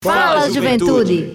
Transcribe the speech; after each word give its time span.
Fala, 0.00 0.48
juventude! 0.48 1.34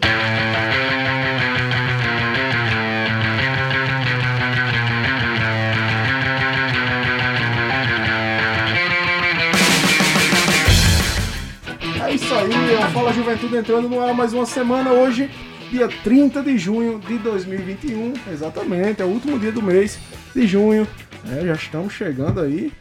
É 12.01 12.13
isso 12.13 12.33
aí, 12.33 12.49
o 12.49 12.91
Fala 12.93 13.11
Juventude 13.11 13.57
entrando 13.57 13.89
no 13.89 13.99
ar 13.99 14.13
mais 14.13 14.31
uma 14.31 14.45
semana. 14.45 14.91
Hoje, 14.91 15.29
dia 15.69 15.89
30 16.01 16.41
de 16.41 16.57
junho 16.57 16.99
de 16.99 17.17
2021, 17.17 18.13
exatamente, 18.31 19.01
é 19.01 19.05
o 19.05 19.09
último 19.09 19.37
dia 19.37 19.51
do 19.51 19.61
mês 19.61 19.99
de 20.33 20.47
junho, 20.47 20.87
é, 21.29 21.45
já 21.47 21.53
estamos 21.53 21.91
chegando 21.91 22.39
aí 22.39 22.71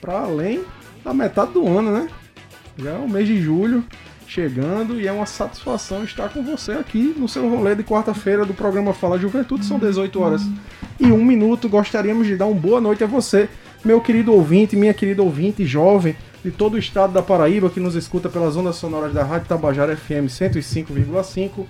para 0.00 0.18
além 0.20 0.64
da 1.04 1.12
metade 1.12 1.52
do 1.52 1.68
ano, 1.68 1.92
né? 1.92 2.08
Já 2.78 2.92
é 2.92 2.98
o 2.98 3.06
mês 3.08 3.28
de 3.28 3.38
julho, 3.38 3.84
chegando 4.26 5.00
e 5.00 5.06
é 5.06 5.12
uma 5.12 5.26
satisfação 5.26 6.04
estar 6.04 6.28
com 6.28 6.42
você 6.42 6.72
aqui 6.72 7.14
no 7.16 7.28
seu 7.28 7.48
rolê 7.48 7.74
de 7.74 7.82
quarta-feira 7.82 8.44
do 8.44 8.52
programa 8.52 8.92
Fala 8.92 9.18
Juventude. 9.18 9.64
São 9.64 9.78
18 9.78 10.20
horas 10.20 10.42
e 10.98 11.06
um 11.06 11.24
minuto. 11.24 11.68
Gostaríamos 11.68 12.26
de 12.26 12.36
dar 12.36 12.46
uma 12.46 12.60
boa 12.60 12.80
noite 12.80 13.04
a 13.04 13.06
você, 13.06 13.48
meu 13.84 14.00
querido 14.00 14.32
ouvinte, 14.32 14.76
minha 14.76 14.92
querida 14.92 15.22
ouvinte 15.22 15.64
jovem 15.64 16.16
de 16.44 16.50
todo 16.50 16.74
o 16.74 16.78
estado 16.78 17.12
da 17.12 17.22
Paraíba 17.22 17.70
que 17.70 17.80
nos 17.80 17.94
escuta 17.94 18.28
pelas 18.28 18.56
ondas 18.56 18.76
sonoras 18.76 19.12
da 19.12 19.24
Rádio 19.24 19.48
Tabajara 19.48 19.96
FM 19.96 20.28
105,5, 20.28 21.64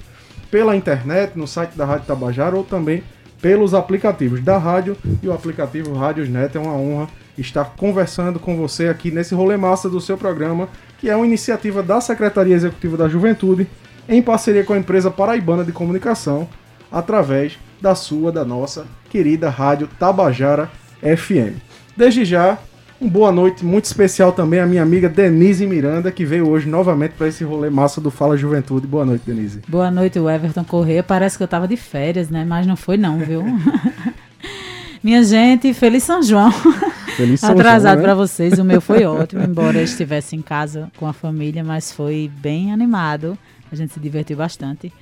pela 0.51 0.77
internet, 0.77 1.37
no 1.37 1.47
site 1.47 1.77
da 1.77 1.85
Rádio 1.85 2.07
Tabajara 2.07 2.57
ou 2.57 2.65
também 2.65 3.03
pelos 3.41 3.75
aplicativos 3.75 4.43
da 4.43 4.59
rádio 4.59 4.97
e 5.23 5.29
o 5.29 5.33
aplicativo 5.33 5.95
Rádiosnet. 5.95 6.57
É 6.57 6.61
uma 6.61 6.75
honra 6.75 7.09
estar 7.39 7.65
conversando 7.77 8.39
com 8.39 8.57
você 8.57 8.89
aqui 8.89 9.11
nesse 9.11 9.35
rolê 9.35 9.57
massa 9.57 9.89
do 9.89 10.01
seu 10.01 10.17
programa 10.17 10.69
que 10.99 11.11
é 11.11 11.17
uma 11.17 11.27
iniciativa 11.27 11.83
da 11.83 12.01
Secretaria 12.01 12.55
Executiva 12.55 12.97
da 12.97 13.09
Juventude, 13.09 13.67
em 14.09 14.23
parceria 14.23 14.65
com 14.65 14.73
a 14.73 14.79
empresa 14.79 15.11
paraibana 15.11 15.65
de 15.65 15.73
comunicação, 15.73 16.49
através 16.91 17.59
da 17.81 17.95
sua, 17.95 18.33
da 18.33 18.45
nossa 18.45 18.87
querida 19.11 19.51
Rádio 19.51 19.89
Tabajara 19.99 20.71
FM. 21.01 21.59
Desde 21.97 22.25
já, 22.25 22.59
uma 23.01 23.11
boa 23.11 23.31
noite 23.31 23.65
muito 23.65 23.85
especial 23.85 24.33
também 24.33 24.61
à 24.61 24.67
minha 24.67 24.83
amiga 24.83 25.09
Denise 25.09 25.67
Miranda, 25.67 26.11
que 26.11 26.25
veio 26.25 26.49
hoje 26.49 26.69
novamente 26.69 27.13
para 27.13 27.29
esse 27.29 27.45
rolê 27.45 27.69
massa 27.69 28.01
do 28.01 28.11
Fala 28.11 28.37
Juventude. 28.37 28.87
Boa 28.87 29.05
noite, 29.05 29.23
Denise. 29.27 29.61
Boa 29.69 29.91
noite, 29.91 30.19
Everton 30.19 30.65
Corrêa. 30.65 31.03
Parece 31.03 31.37
que 31.37 31.43
eu 31.43 31.49
tava 31.49 31.69
de 31.69 31.77
férias, 31.77 32.31
né? 32.31 32.45
Mas 32.47 32.67
não 32.67 32.77
foi 32.77 32.97
não, 32.97 33.19
viu? 33.19 33.45
minha 35.03 35.23
gente, 35.23 35.75
feliz 35.75 36.05
São 36.05 36.23
João. 36.23 36.51
Feliz 37.17 37.41
São 37.41 37.53
Atrasado 37.53 37.97
né? 37.97 38.03
para 38.03 38.15
vocês, 38.15 38.59
o 38.59 38.65
meu 38.65 38.79
foi 38.79 39.07
ótimo, 39.07 39.43
embora 39.43 39.79
eu 39.79 39.85
estivesse 39.85 40.37
em 40.37 40.43
casa 40.43 40.93
com 40.99 41.07
a 41.07 41.15
família, 41.15 41.65
mas 41.65 41.91
foi 41.91 42.31
bem 42.41 42.71
animado. 42.71 43.39
A 43.73 43.75
gente 43.75 43.95
se 43.95 43.99
divertiu 43.99 44.37
bastante. 44.37 44.93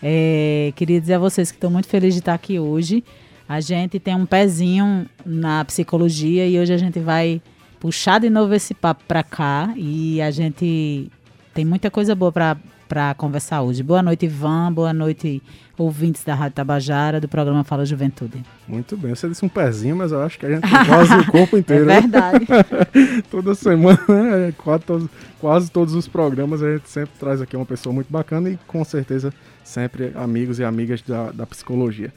É, 0.00 0.72
queria 0.76 1.00
dizer 1.00 1.14
a 1.14 1.18
vocês 1.18 1.50
que 1.50 1.56
estou 1.56 1.68
muito 1.68 1.88
feliz 1.88 2.14
de 2.14 2.20
estar 2.20 2.34
aqui 2.34 2.60
hoje. 2.60 3.02
A 3.48 3.60
gente 3.60 3.98
tem 3.98 4.14
um 4.14 4.24
pezinho 4.24 5.06
na 5.24 5.64
psicologia 5.64 6.46
e 6.46 6.56
hoje 6.56 6.72
a 6.72 6.76
gente 6.76 7.00
vai 7.00 7.42
puxar 7.80 8.20
de 8.20 8.30
novo 8.30 8.54
esse 8.54 8.72
papo 8.72 9.02
para 9.08 9.24
cá 9.24 9.74
e 9.76 10.22
a 10.22 10.30
gente 10.30 11.10
tem 11.52 11.64
muita 11.64 11.90
coisa 11.90 12.14
boa 12.14 12.30
para 12.30 13.14
conversar 13.16 13.62
hoje. 13.62 13.82
Boa 13.82 14.04
noite, 14.04 14.26
Ivan. 14.26 14.72
Boa 14.72 14.92
noite, 14.92 15.42
ouvintes 15.76 16.24
da 16.24 16.34
Rádio 16.34 16.54
Tabajara, 16.54 17.20
do 17.20 17.28
programa 17.28 17.64
Fala 17.64 17.84
Juventude. 17.84 18.42
Muito 18.66 18.96
bem, 18.96 19.14
você 19.14 19.28
disse 19.28 19.44
um 19.44 19.48
pezinho, 19.48 19.96
mas 19.96 20.12
eu 20.12 20.22
acho 20.22 20.38
que 20.38 20.46
a 20.46 20.50
gente 20.50 20.62
quase 20.86 21.14
o 21.14 21.26
corpo 21.30 21.56
inteiro. 21.56 21.84
É 21.84 21.86
né? 21.86 22.00
verdade. 22.00 22.46
Toda 23.30 23.54
semana, 23.54 23.98
né? 24.08 24.54
quase, 24.56 24.84
todos, 24.84 25.08
quase 25.40 25.70
todos 25.70 25.94
os 25.94 26.08
programas, 26.08 26.62
a 26.62 26.74
gente 26.74 26.88
sempre 26.88 27.12
traz 27.18 27.40
aqui 27.40 27.56
uma 27.56 27.66
pessoa 27.66 27.92
muito 27.92 28.10
bacana 28.10 28.50
e 28.50 28.58
com 28.66 28.84
certeza 28.84 29.32
sempre 29.62 30.12
amigos 30.14 30.58
e 30.58 30.64
amigas 30.64 31.02
da, 31.02 31.30
da 31.30 31.46
psicologia. 31.46 32.12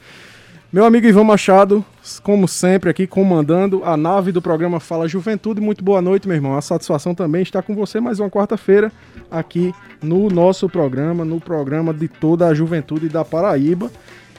Meu 0.72 0.84
amigo 0.84 1.04
Ivan 1.04 1.24
Machado, 1.24 1.84
como 2.22 2.46
sempre, 2.46 2.88
aqui 2.90 3.04
comandando 3.04 3.82
a 3.84 3.96
nave 3.96 4.30
do 4.30 4.40
programa 4.40 4.78
Fala 4.78 5.08
Juventude. 5.08 5.60
Muito 5.60 5.82
boa 5.82 6.00
noite, 6.00 6.28
meu 6.28 6.36
irmão. 6.36 6.56
A 6.56 6.62
satisfação 6.62 7.12
também 7.12 7.42
está 7.42 7.60
com 7.60 7.74
você 7.74 7.98
mais 7.98 8.20
uma 8.20 8.30
quarta-feira 8.30 8.92
aqui 9.28 9.74
no 10.00 10.30
nosso 10.30 10.68
programa, 10.68 11.24
no 11.24 11.40
programa 11.40 11.92
de 11.92 12.06
toda 12.06 12.46
a 12.46 12.54
juventude 12.54 13.08
da 13.08 13.24
Paraíba. 13.24 13.90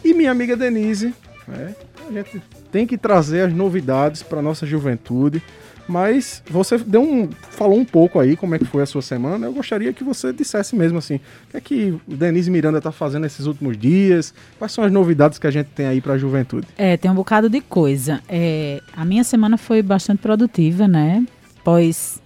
E 0.05 0.13
minha 0.13 0.31
amiga 0.31 0.55
Denise, 0.55 1.13
né? 1.45 1.75
a 2.07 2.13
gente 2.13 2.41
tem 2.71 2.87
que 2.87 2.97
trazer 2.97 3.41
as 3.41 3.53
novidades 3.53 4.23
para 4.23 4.41
nossa 4.41 4.65
juventude. 4.65 5.43
Mas 5.91 6.41
você 6.49 6.77
deu 6.77 7.01
um, 7.01 7.29
falou 7.49 7.77
um 7.77 7.83
pouco 7.83 8.17
aí 8.17 8.37
como 8.37 8.55
é 8.55 8.59
que 8.59 8.63
foi 8.63 8.81
a 8.81 8.85
sua 8.85 9.01
semana. 9.01 9.45
Eu 9.45 9.51
gostaria 9.51 9.91
que 9.91 10.05
você 10.05 10.31
dissesse 10.31 10.73
mesmo 10.73 10.97
assim, 10.97 11.15
o 11.15 11.51
que 11.51 11.57
é 11.57 11.61
que 11.61 11.99
o 12.07 12.15
Denise 12.15 12.49
Miranda 12.49 12.77
está 12.77 12.93
fazendo 12.93 13.25
esses 13.25 13.45
últimos 13.45 13.77
dias? 13.77 14.33
Quais 14.57 14.71
são 14.71 14.85
as 14.85 14.91
novidades 14.91 15.37
que 15.37 15.45
a 15.45 15.51
gente 15.51 15.67
tem 15.67 15.87
aí 15.87 15.99
para 15.99 16.13
a 16.13 16.17
juventude? 16.17 16.65
É, 16.77 16.95
tem 16.95 17.11
um 17.11 17.15
bocado 17.15 17.49
de 17.49 17.59
coisa. 17.59 18.21
É, 18.29 18.81
a 18.95 19.03
minha 19.03 19.25
semana 19.25 19.57
foi 19.57 19.81
bastante 19.81 20.19
produtiva, 20.19 20.87
né? 20.87 21.25
Pós 21.61 22.21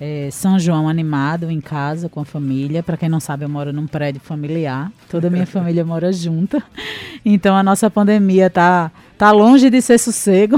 é, 0.00 0.30
São 0.30 0.58
João 0.58 0.88
animado 0.88 1.50
em 1.50 1.60
casa 1.60 2.08
com 2.08 2.20
a 2.20 2.24
família. 2.24 2.82
Para 2.82 2.96
quem 2.96 3.08
não 3.08 3.18
sabe, 3.20 3.44
eu 3.44 3.48
moro 3.48 3.72
num 3.72 3.86
prédio 3.86 4.20
familiar. 4.20 4.92
Toda 5.10 5.26
a 5.26 5.30
minha 5.30 5.46
família 5.46 5.84
mora 5.84 6.12
junta. 6.12 6.62
Então 7.24 7.56
a 7.56 7.62
nossa 7.62 7.90
pandemia 7.90 8.48
tá 8.48 8.92
tá 9.22 9.30
longe 9.30 9.70
de 9.70 9.80
ser 9.80 9.98
sossego. 9.98 10.56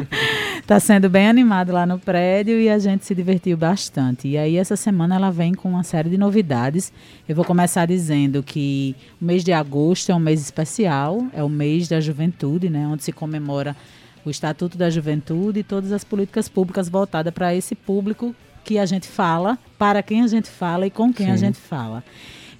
tá 0.68 0.78
sendo 0.78 1.08
bem 1.08 1.26
animado 1.26 1.72
lá 1.72 1.86
no 1.86 1.98
prédio 1.98 2.60
e 2.60 2.68
a 2.68 2.78
gente 2.78 3.02
se 3.06 3.14
divertiu 3.14 3.56
bastante. 3.56 4.28
E 4.28 4.36
aí 4.36 4.58
essa 4.58 4.76
semana 4.76 5.14
ela 5.14 5.30
vem 5.30 5.54
com 5.54 5.70
uma 5.70 5.82
série 5.82 6.10
de 6.10 6.18
novidades. 6.18 6.92
Eu 7.26 7.34
vou 7.34 7.46
começar 7.46 7.86
dizendo 7.86 8.42
que 8.42 8.94
o 9.18 9.24
mês 9.24 9.42
de 9.42 9.54
agosto 9.54 10.12
é 10.12 10.14
um 10.14 10.18
mês 10.18 10.42
especial, 10.42 11.26
é 11.32 11.42
o 11.42 11.48
mês 11.48 11.88
da 11.88 11.98
juventude, 11.98 12.68
né, 12.68 12.86
onde 12.86 13.02
se 13.02 13.10
comemora 13.10 13.74
o 14.22 14.28
Estatuto 14.28 14.76
da 14.76 14.90
Juventude 14.90 15.60
e 15.60 15.64
todas 15.64 15.90
as 15.90 16.04
políticas 16.04 16.46
públicas 16.46 16.90
voltadas 16.90 17.32
para 17.32 17.54
esse 17.54 17.74
público 17.74 18.36
que 18.62 18.78
a 18.78 18.84
gente 18.84 19.08
fala, 19.08 19.58
para 19.78 20.02
quem 20.02 20.20
a 20.20 20.26
gente 20.26 20.50
fala 20.50 20.86
e 20.86 20.90
com 20.90 21.10
quem 21.10 21.24
Sim. 21.28 21.32
a 21.32 21.36
gente 21.36 21.56
fala. 21.56 22.04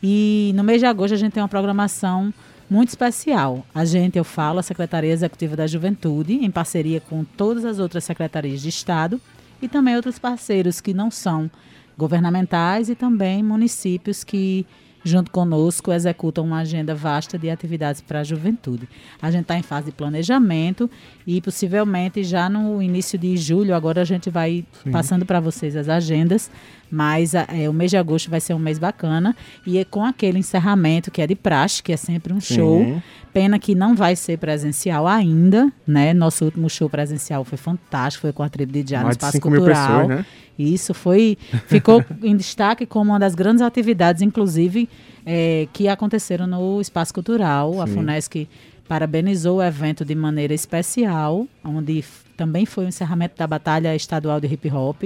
E 0.02 0.52
no 0.54 0.64
mês 0.64 0.80
de 0.80 0.86
agosto 0.86 1.12
a 1.12 1.18
gente 1.18 1.32
tem 1.34 1.42
uma 1.42 1.48
programação 1.50 2.32
muito 2.74 2.88
especial. 2.88 3.64
A 3.72 3.84
gente, 3.84 4.18
eu 4.18 4.24
falo, 4.24 4.58
a 4.58 4.62
Secretaria 4.62 5.12
Executiva 5.12 5.54
da 5.54 5.64
Juventude, 5.64 6.34
em 6.34 6.50
parceria 6.50 7.00
com 7.00 7.22
todas 7.22 7.64
as 7.64 7.78
outras 7.78 8.02
secretarias 8.02 8.60
de 8.60 8.68
Estado 8.68 9.20
e 9.62 9.68
também 9.68 9.94
outros 9.94 10.18
parceiros 10.18 10.80
que 10.80 10.92
não 10.92 11.08
são 11.08 11.48
governamentais 11.96 12.88
e 12.88 12.96
também 12.96 13.44
municípios 13.44 14.24
que, 14.24 14.66
junto 15.04 15.30
conosco, 15.30 15.92
executam 15.92 16.44
uma 16.44 16.60
agenda 16.60 16.94
vasta 16.94 17.38
de 17.38 17.50
atividades 17.50 18.00
para 18.00 18.20
a 18.20 18.24
juventude. 18.24 18.88
A 19.20 19.30
gente 19.30 19.42
está 19.42 19.58
em 19.58 19.62
fase 19.62 19.86
de 19.86 19.92
planejamento 19.92 20.90
e 21.26 21.40
possivelmente 21.40 22.24
já 22.24 22.48
no 22.48 22.82
início 22.82 23.18
de 23.18 23.36
julho, 23.36 23.74
agora 23.74 24.00
a 24.00 24.04
gente 24.04 24.30
vai 24.30 24.64
Sim. 24.82 24.90
passando 24.90 25.26
para 25.26 25.40
vocês 25.40 25.76
as 25.76 25.88
agendas, 25.88 26.50
mas 26.90 27.34
é, 27.34 27.68
o 27.68 27.72
mês 27.72 27.90
de 27.90 27.96
agosto 27.96 28.30
vai 28.30 28.40
ser 28.40 28.54
um 28.54 28.58
mês 28.58 28.78
bacana 28.78 29.36
e 29.66 29.78
é 29.78 29.84
com 29.84 30.04
aquele 30.04 30.38
encerramento 30.38 31.10
que 31.10 31.20
é 31.20 31.26
de 31.26 31.34
praxe, 31.34 31.82
que 31.82 31.92
é 31.92 31.96
sempre 31.96 32.32
um 32.32 32.40
show. 32.40 32.84
Sim. 32.84 33.02
Pena 33.32 33.58
que 33.58 33.74
não 33.74 33.96
vai 33.96 34.14
ser 34.14 34.38
presencial 34.38 35.08
ainda, 35.08 35.72
né? 35.84 36.14
Nosso 36.14 36.44
último 36.44 36.70
show 36.70 36.88
presencial 36.88 37.44
foi 37.44 37.58
fantástico, 37.58 38.22
foi 38.22 38.32
com 38.32 38.44
a 38.44 38.48
tribo 38.48 38.72
de 38.72 38.84
Diá 38.84 39.02
no 39.02 39.10
Espaço 39.10 39.32
5 39.32 39.50
mil 39.50 39.60
Cultural. 39.60 39.86
pessoas, 39.86 40.08
né? 40.08 40.26
E 40.58 40.72
Isso 40.72 40.94
foi, 40.94 41.36
ficou 41.66 42.04
em 42.22 42.36
destaque 42.36 42.86
como 42.86 43.10
uma 43.10 43.18
das 43.18 43.34
grandes 43.34 43.62
atividades, 43.62 44.22
inclusive, 44.22 44.88
eh, 45.26 45.68
que 45.72 45.88
aconteceram 45.88 46.46
no 46.46 46.80
Espaço 46.80 47.12
Cultural. 47.12 47.80
A 47.80 47.86
Sim. 47.86 47.94
FUNESC 47.94 48.48
parabenizou 48.86 49.58
o 49.58 49.62
evento 49.62 50.04
de 50.04 50.14
maneira 50.14 50.54
especial, 50.54 51.46
onde 51.64 52.04
também 52.36 52.66
foi 52.66 52.84
o 52.84 52.88
encerramento 52.88 53.36
da 53.36 53.46
Batalha 53.46 53.94
Estadual 53.96 54.40
de 54.40 54.46
Hip 54.46 54.70
Hop, 54.70 55.02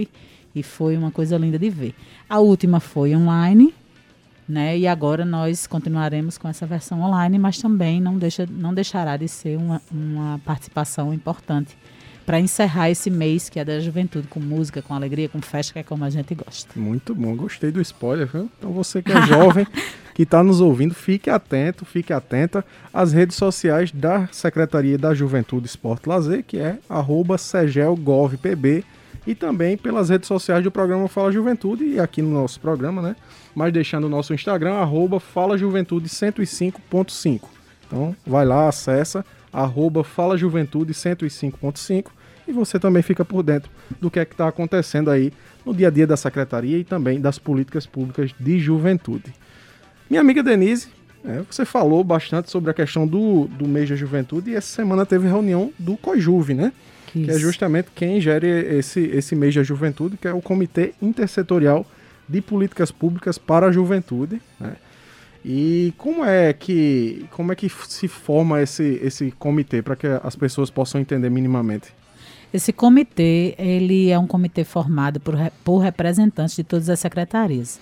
e 0.55 0.63
foi 0.63 0.97
uma 0.97 1.11
coisa 1.11 1.37
linda 1.37 1.59
de 1.59 1.71
ver. 1.71 1.95
A 2.29 2.41
última 2.41 2.81
foi 2.81 3.15
online, 3.15 3.73
né? 4.49 4.77
E 4.77 4.87
agora 4.87 5.25
nós 5.25 5.67
continuaremos 5.67 6.39
com 6.39 6.49
essa 6.49 6.67
versão 6.67 7.03
online, 7.03 7.39
mas 7.39 7.59
também 7.59 8.01
não, 8.01 8.17
deixa, 8.17 8.47
não 8.51 8.75
deixará 8.75 9.17
de 9.17 9.29
ser 9.29 9.57
uma, 9.57 9.81
uma 9.91 10.41
participação 10.45 11.13
importante 11.13 11.77
para 12.29 12.39
encerrar 12.39 12.91
esse 12.91 13.09
mês 13.09 13.49
que 13.49 13.59
é 13.59 13.65
da 13.65 13.81
juventude, 13.81 14.29
com 14.29 14.39
música, 14.39 14.83
com 14.83 14.93
alegria, 14.93 15.31
com 15.31 15.41
festa, 15.41 15.73
que 15.73 15.79
é 15.79 15.83
como 15.83 16.05
a 16.05 16.11
gente 16.11 16.35
gosta. 16.35 16.79
Muito 16.79 17.15
bom, 17.15 17.35
gostei 17.35 17.73
do 17.73 17.81
spoiler, 17.81 18.27
viu? 18.27 18.51
Então 18.59 18.71
você 18.71 19.01
que 19.01 19.11
é 19.11 19.23
jovem, 19.23 19.67
que 20.13 20.25
está 20.25 20.43
nos 20.43 20.61
ouvindo, 20.61 20.95
fique 20.95 21.31
atento, 21.31 21.87
fique 21.87 22.13
atenta 22.13 22.63
às 22.93 23.15
redes 23.15 23.35
sociais 23.35 23.91
da 23.91 24.27
Secretaria 24.31 24.99
da 24.99 25.15
Juventude 25.15 25.69
Esporte 25.69 26.07
Lazer, 26.07 26.45
que 26.45 26.59
é 26.59 26.79
arroba 26.87 27.39
segelgovpb, 27.39 28.85
e 29.27 29.35
também 29.35 29.79
pelas 29.79 30.11
redes 30.11 30.29
sociais 30.29 30.63
do 30.63 30.71
programa 30.71 31.09
Fala 31.09 31.33
Juventude 31.33 31.83
e 31.83 31.99
aqui 31.99 32.21
no 32.21 32.29
nosso 32.29 32.61
programa, 32.61 33.01
né? 33.01 33.17
Mas 33.55 33.73
deixando 33.73 34.05
o 34.05 34.11
nosso 34.11 34.35
Instagram, 34.35 34.75
arroba 34.75 35.19
Fala 35.19 35.57
Juventude 35.57 36.11
105.5. 36.11 37.41
Então 37.87 38.15
vai 38.27 38.45
lá, 38.45 38.69
acessa, 38.69 39.25
arroba 39.51 40.05
Fala 40.05 40.37
Juventude 40.37 40.93
105.5 40.93 42.18
e 42.49 42.53
você 42.53 42.79
também 42.79 43.03
fica 43.03 43.25
por 43.25 43.43
dentro 43.43 43.71
do 44.01 44.11
que 44.11 44.19
é 44.19 44.25
que 44.25 44.33
está 44.33 44.49
acontecendo 44.49 45.11
aí 45.11 45.33
no 45.65 45.75
dia 45.75 45.89
a 45.89 45.91
dia 45.91 46.07
da 46.07 46.17
secretaria 46.17 46.79
e 46.79 46.85
também 46.85 47.21
das 47.21 47.39
políticas 47.39 47.87
públicas 47.87 48.35
de 48.41 48.59
juventude. 48.59 49.35
Minha 50.09 50.23
amiga 50.23 50.43
Denise, 50.43 50.89
é, 51.25 51.43
você 51.49 51.65
falou 51.65 52.03
bastante 52.03 52.51
sobre 52.51 52.71
a 52.71 52.75
questão 52.75 53.07
do, 53.07 53.45
do 53.47 53.69
mês 53.69 53.91
da 53.91 53.97
juventude 53.97 54.51
e 54.51 54.55
essa 54.55 54.75
semana 54.75 55.05
teve 55.05 55.29
reunião 55.29 55.71
do 55.79 55.97
COJUVE, 55.97 56.55
né? 56.55 56.73
Que, 57.07 57.25
que 57.25 57.31
é 57.31 57.39
justamente 57.39 57.89
quem 57.95 58.21
gere 58.21 58.47
esse, 58.47 59.01
esse 59.01 59.35
mês 59.35 59.55
da 59.55 59.63
juventude, 59.63 60.17
que 60.17 60.29
é 60.29 60.33
o 60.33 60.43
Comitê 60.43 60.95
Intersetorial 61.01 61.87
de 62.29 62.41
Políticas 62.41 62.91
Públicas 62.91 63.39
para 63.39 63.67
a 63.67 63.73
Juventude. 63.73 64.41
Né? 64.61 64.77
E 65.45 65.95
como 65.97 66.25
é 66.25 66.53
que 66.53 67.25
como 67.31 67.53
é 67.53 67.55
que 67.55 67.71
se 67.89 68.09
forma 68.09 68.61
esse, 68.61 69.01
esse 69.03 69.31
comitê 69.33 69.81
para 69.81 69.97
que 69.97 70.07
as 70.23 70.37
pessoas 70.37 70.71
possam 70.71 71.01
entender 71.01 71.31
minimamente? 71.31 71.95
Esse 72.53 72.73
comitê, 72.73 73.55
ele 73.59 74.11
é 74.11 74.19
um 74.19 74.27
comitê 74.27 74.65
formado 74.65 75.21
por, 75.21 75.35
por 75.63 75.79
representantes 75.79 76.57
de 76.57 76.65
todas 76.65 76.89
as 76.89 76.99
secretarias. 76.99 77.79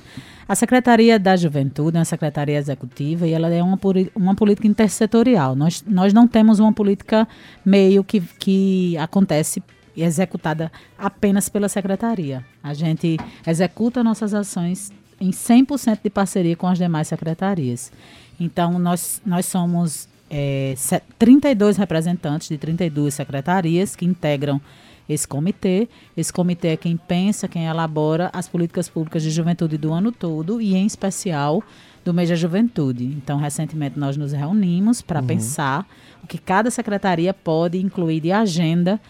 A 0.49 0.55
Secretaria 0.55 1.19
da 1.19 1.37
Juventude 1.37 1.97
é 1.97 2.01
uma 2.01 2.05
secretaria 2.05 2.57
executiva 2.57 3.27
e 3.27 3.33
ela 3.33 3.49
é 3.49 3.63
uma, 3.63 3.79
uma 4.15 4.35
política 4.35 4.67
intersetorial. 4.67 5.57
Nós, 5.57 5.85
nós 5.87 6.13
não 6.13 6.29
temos 6.29 6.61
uma 6.61 6.73
política 6.73 7.27
meio 7.65 8.05
que, 8.05 8.21
que 8.21 8.97
acontece 8.97 9.63
e 9.97 10.03
executada 10.03 10.71
apenas 10.99 11.49
pela 11.49 11.69
secretaria. 11.69 12.45
A 12.63 12.75
gente 12.75 13.17
executa 13.47 14.05
nossas 14.05 14.35
ações 14.35 14.93
em 15.21 15.31
100% 15.31 16.01
de 16.05 16.11
parceria 16.11 16.55
com 16.55 16.67
as 16.67 16.79
demais 16.79 17.09
secretarias. 17.09 17.91
Então, 18.39 18.79
nós, 18.79 19.23
nós 19.25 19.47
somos 19.47 20.07
é, 20.31 20.75
32 21.19 21.76
representantes 21.76 22.49
de 22.49 22.58
32 22.58 23.14
secretarias 23.14 23.94
que 23.94 24.05
integram 24.05 24.61
esse 25.08 25.26
comitê. 25.26 25.88
Esse 26.17 26.32
comitê 26.32 26.69
é 26.69 26.76
quem 26.76 26.96
pensa, 26.96 27.49
quem 27.49 27.67
elabora 27.67 28.31
as 28.32 28.49
políticas 28.49 28.88
públicas 28.88 29.23
de 29.23 29.31
juventude 29.31 29.78
do 29.78 29.93
ano 29.93 30.11
todo 30.11 30.61
e, 30.61 30.75
em 30.75 30.87
especial, 30.87 31.62
do 32.05 32.12
mês 32.12 32.28
da 32.28 32.34
juventude. 32.34 33.05
Então, 33.05 33.38
recentemente, 33.38 33.99
nós 33.99 34.17
nos 34.17 34.32
reunimos 34.32 35.02
para 35.02 35.20
uhum. 35.20 35.26
pensar 35.26 35.87
o 36.23 36.26
que 36.26 36.38
cada 36.38 36.70
secretaria 36.70 37.32
pode 37.32 37.79
incluir 37.79 38.20
de 38.20 38.32
agenda 38.32 39.00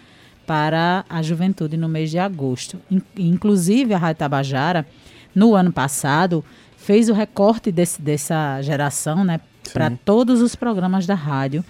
para 0.46 1.04
a 1.08 1.22
juventude 1.22 1.76
no 1.76 1.88
mês 1.88 2.10
de 2.10 2.18
agosto. 2.18 2.78
Inclusive, 3.16 3.92
a 3.92 3.98
Rádio 3.98 4.20
Tabajara, 4.20 4.86
no 5.34 5.54
ano 5.54 5.72
passado, 5.72 6.44
fez 6.76 7.08
o 7.08 7.12
recorte 7.12 7.72
desse, 7.72 8.00
dessa 8.00 8.62
geração, 8.62 9.24
né, 9.24 9.40
para 9.68 9.90
todos 9.90 10.40
os 10.40 10.54
programas 10.54 11.06
da 11.06 11.14
rádio. 11.14 11.64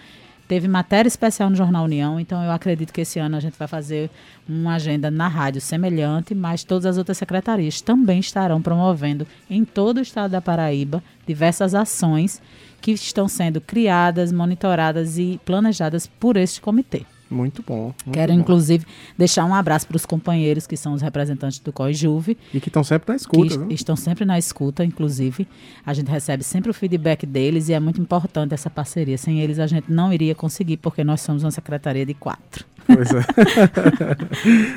Teve 0.49 0.69
matéria 0.69 1.09
especial 1.09 1.51
no 1.51 1.57
Jornal 1.57 1.85
União, 1.85 2.21
então 2.21 2.43
eu 2.43 2.53
acredito 2.53 2.93
que 2.93 3.01
esse 3.01 3.19
ano 3.19 3.37
a 3.37 3.41
gente 3.41 3.59
vai 3.59 3.67
fazer 3.67 4.09
uma 4.49 4.75
agenda 4.75 5.11
na 5.11 5.27
rádio 5.27 5.61
semelhante, 5.61 6.37
mas 6.37 6.63
todas 6.63 6.87
as 6.87 6.99
outras 6.99 7.19
secretarias 7.19 7.81
também 7.81 8.21
estarão 8.21 8.63
promovendo 8.63 9.27
em 9.51 9.65
todo 9.65 9.99
o 9.99 10.03
estado 10.03 10.31
da 10.31 10.41
Paraíba 10.41 11.03
diversas 11.27 11.75
ações 11.75 12.41
que 12.81 12.93
estão 12.93 13.27
sendo 13.27 13.61
criadas, 13.61 14.31
monitoradas 14.31 15.19
e 15.19 15.41
planejadas 15.45 16.07
por 16.07 16.37
este 16.37 16.61
comitê. 16.61 17.05
Muito 17.31 17.63
bom. 17.67 17.93
Muito 18.05 18.15
Quero, 18.15 18.33
bom. 18.33 18.39
inclusive, 18.39 18.87
deixar 19.19 19.45
um 19.45 19.55
abraço 19.55 19.87
para 19.87 19.97
os 19.97 20.07
companheiros 20.07 20.67
que 20.67 20.77
são 20.77 20.93
os 20.93 21.03
representantes 21.03 21.59
do 21.59 21.73
COI-JUVE. 21.73 22.39
E 22.55 22.61
que 22.61 22.69
estão 22.69 22.85
sempre 22.85 23.11
na 23.11 23.17
escuta. 23.17 23.59
Que 23.67 23.75
estão 23.75 23.97
sempre 23.97 24.25
na 24.25 24.39
escuta, 24.39 24.85
inclusive. 24.85 25.49
A 25.85 25.93
gente 25.93 26.11
recebe 26.11 26.45
sempre 26.45 26.71
o 26.71 26.75
feedback 26.75 27.27
deles 27.27 27.69
e 27.69 27.73
é 27.73 27.81
muito 27.81 28.01
importante 28.01 28.55
essa 28.55 28.71
parceria. 28.71 29.19
Sem 29.19 29.41
eles, 29.41 29.59
a 29.59 29.67
gente 29.67 29.91
não 29.91 30.13
iria 30.13 30.35
conseguir, 30.35 30.77
porque 30.77 31.03
nós 31.03 31.21
somos 31.21 31.43
uma 31.43 31.51
secretaria 31.51 32.07
de 32.07 32.15
quatro. 32.15 32.65
Pois 32.87 33.09
é. 33.11 33.25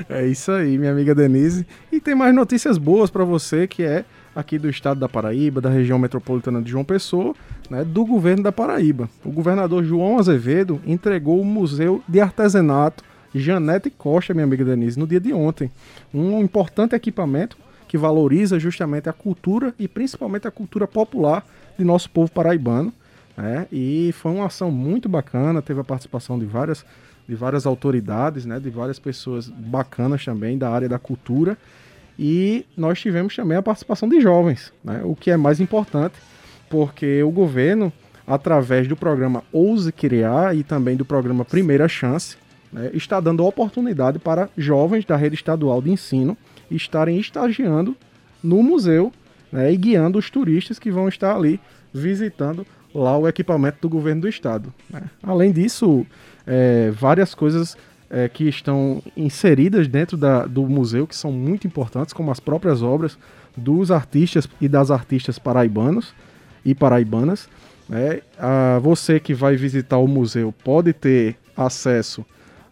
é 0.21 0.27
isso 0.27 0.51
aí, 0.51 0.77
minha 0.77 0.91
amiga 0.91 1.13
Denise. 1.13 1.65
E 1.91 1.99
tem 1.99 2.15
mais 2.15 2.33
notícias 2.33 2.77
boas 2.77 3.11
para 3.11 3.23
você, 3.23 3.67
que 3.67 3.83
é 3.83 4.03
aqui 4.35 4.57
do 4.57 4.69
estado 4.69 4.99
da 4.99 5.07
Paraíba, 5.07 5.61
da 5.61 5.69
região 5.69 5.99
metropolitana 5.99 6.61
de 6.61 6.71
João 6.71 6.83
Pessoa, 6.83 7.35
né, 7.69 7.83
do 7.83 8.05
governo 8.05 8.43
da 8.43 8.51
Paraíba. 8.51 9.09
O 9.23 9.31
governador 9.31 9.83
João 9.83 10.17
Azevedo 10.17 10.81
entregou 10.85 11.39
o 11.39 11.45
Museu 11.45 12.03
de 12.07 12.19
Artesanato 12.19 13.03
Janete 13.33 13.89
Costa, 13.89 14.33
minha 14.33 14.43
amiga 14.43 14.65
Denise, 14.65 14.97
no 14.97 15.05
dia 15.05 15.19
de 15.19 15.33
ontem. 15.33 15.71
Um 16.13 16.39
importante 16.39 16.95
equipamento 16.95 17.57
que 17.87 17.97
valoriza 17.97 18.59
justamente 18.59 19.09
a 19.09 19.13
cultura 19.13 19.73
e 19.77 19.87
principalmente 19.87 20.47
a 20.47 20.51
cultura 20.51 20.87
popular 20.87 21.45
de 21.77 21.83
nosso 21.83 22.09
povo 22.09 22.31
paraibano. 22.31 22.93
Né? 23.37 23.67
E 23.71 24.11
foi 24.13 24.31
uma 24.31 24.45
ação 24.45 24.71
muito 24.71 25.07
bacana, 25.07 25.61
teve 25.61 25.79
a 25.79 25.83
participação 25.83 26.37
de 26.37 26.45
várias, 26.45 26.85
de 27.27 27.35
várias 27.35 27.65
autoridades, 27.65 28.45
né? 28.45 28.59
de 28.59 28.69
várias 28.69 28.99
pessoas 28.99 29.47
bacanas 29.49 30.23
também 30.23 30.57
da 30.57 30.69
área 30.69 30.89
da 30.89 30.99
cultura. 30.99 31.57
E 32.17 32.65
nós 32.75 32.99
tivemos 32.99 33.35
também 33.35 33.57
a 33.57 33.61
participação 33.61 34.09
de 34.09 34.19
jovens, 34.19 34.73
né? 34.83 35.01
o 35.03 35.15
que 35.15 35.31
é 35.31 35.37
mais 35.37 35.59
importante, 35.59 36.15
porque 36.69 37.23
o 37.23 37.31
governo, 37.31 37.91
através 38.25 38.87
do 38.87 38.95
programa 38.95 39.43
Ouse 39.51 39.91
Criar 39.91 40.55
e 40.55 40.63
também 40.63 40.95
do 40.95 41.05
programa 41.05 41.43
Primeira 41.43 41.87
Chance, 41.87 42.37
né, 42.71 42.91
está 42.93 43.19
dando 43.19 43.45
oportunidade 43.45 44.19
para 44.19 44.49
jovens 44.57 45.05
da 45.05 45.15
rede 45.15 45.35
estadual 45.35 45.81
de 45.81 45.91
ensino 45.91 46.37
estarem 46.69 47.19
estagiando 47.19 47.95
no 48.43 48.61
museu 48.61 49.11
né, 49.51 49.71
e 49.73 49.77
guiando 49.77 50.19
os 50.19 50.29
turistas 50.29 50.77
que 50.77 50.91
vão 50.91 51.07
estar 51.07 51.35
ali 51.35 51.59
visitando 51.93 52.65
lá 52.93 53.17
o 53.17 53.27
equipamento 53.27 53.77
do 53.81 53.89
governo 53.89 54.21
do 54.21 54.29
estado. 54.29 54.73
Né. 54.89 55.01
Além 55.21 55.51
disso, 55.51 56.05
é, 56.45 56.91
várias 56.91 57.33
coisas 57.33 57.75
é, 58.09 58.27
que 58.27 58.45
estão 58.45 59.01
inseridas 59.15 59.87
dentro 59.87 60.17
da, 60.17 60.45
do 60.45 60.63
museu, 60.67 61.05
que 61.05 61.15
são 61.15 61.31
muito 61.31 61.67
importantes, 61.67 62.13
como 62.13 62.31
as 62.31 62.39
próprias 62.39 62.81
obras 62.81 63.17
dos 63.55 63.91
artistas 63.91 64.47
e 64.59 64.67
das 64.67 64.89
artistas 64.89 65.37
paraibanos 65.37 66.13
e 66.63 66.75
paraibanas. 66.75 67.49
É, 67.91 68.21
a, 68.37 68.79
você 68.79 69.19
que 69.19 69.33
vai 69.33 69.55
visitar 69.55 69.97
o 69.97 70.07
museu 70.07 70.53
pode 70.63 70.93
ter 70.93 71.35
acesso 71.55 72.25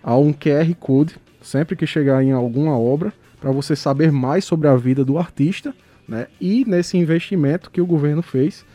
a 0.04 0.16
um 0.16 0.32
QR 0.32 0.74
Code 0.80 1.16
sempre 1.48 1.76
que 1.76 1.88
chegar 1.88 2.22
em 2.24 2.32
alguma 2.32 2.78
obra, 2.78 3.14
para 3.40 3.52
você 3.52 3.76
saber 3.76 4.12
mais 4.12 4.44
sobre 4.44 4.68
a 4.68 4.76
vida 4.76 5.06
do 5.06 5.18
artista 5.18 5.74
né, 6.08 6.28
e 6.42 6.66
nesse 6.68 6.98
investimento 6.98 7.72
que 7.72 7.82
o 7.82 7.86
governo 7.86 8.22
fez. 8.22 8.66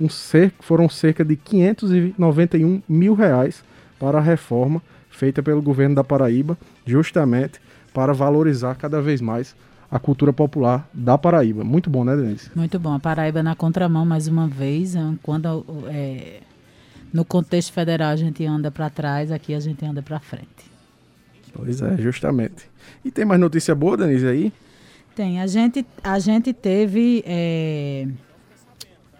Um 0.00 0.08
cer 0.08 0.52
foram 0.60 0.88
cerca 0.88 1.24
de 1.24 1.34
591 1.36 2.82
mil 2.88 3.14
reais 3.14 3.64
para 3.98 4.18
a 4.18 4.20
reforma 4.20 4.82
feita 5.10 5.42
pelo 5.42 5.62
governo 5.62 5.96
da 5.96 6.04
Paraíba, 6.04 6.56
justamente 6.86 7.60
para 7.92 8.12
valorizar 8.12 8.76
cada 8.76 9.00
vez 9.00 9.20
mais 9.20 9.56
a 9.90 9.98
cultura 9.98 10.32
popular 10.32 10.88
da 10.92 11.16
Paraíba. 11.16 11.64
Muito 11.64 11.88
bom, 11.88 12.04
né, 12.04 12.16
Denise? 12.16 12.50
Muito 12.54 12.78
bom. 12.78 12.92
A 12.92 12.98
Paraíba 12.98 13.42
na 13.42 13.54
contramão, 13.54 14.04
mais 14.04 14.28
uma 14.28 14.46
vez, 14.46 14.94
é 14.94 15.00
quando 15.22 15.64
é, 15.88 16.40
no 17.12 17.24
contexto 17.24 17.72
federal 17.72 18.10
a 18.10 18.16
gente 18.16 18.44
anda 18.44 18.70
para 18.70 18.90
trás, 18.90 19.32
aqui 19.32 19.54
a 19.54 19.60
gente 19.60 19.84
anda 19.84 20.02
para 20.02 20.20
frente. 20.20 20.68
Pois 21.52 21.80
é, 21.80 21.96
justamente. 21.96 22.68
E 23.04 23.10
tem 23.10 23.24
mais 23.24 23.40
notícia 23.40 23.74
boa, 23.74 23.96
Denise, 23.96 24.26
aí? 24.26 24.52
Tem. 25.14 25.40
A 25.40 25.46
gente, 25.46 25.84
a 26.04 26.18
gente 26.18 26.52
teve 26.52 27.24
é, 27.26 28.06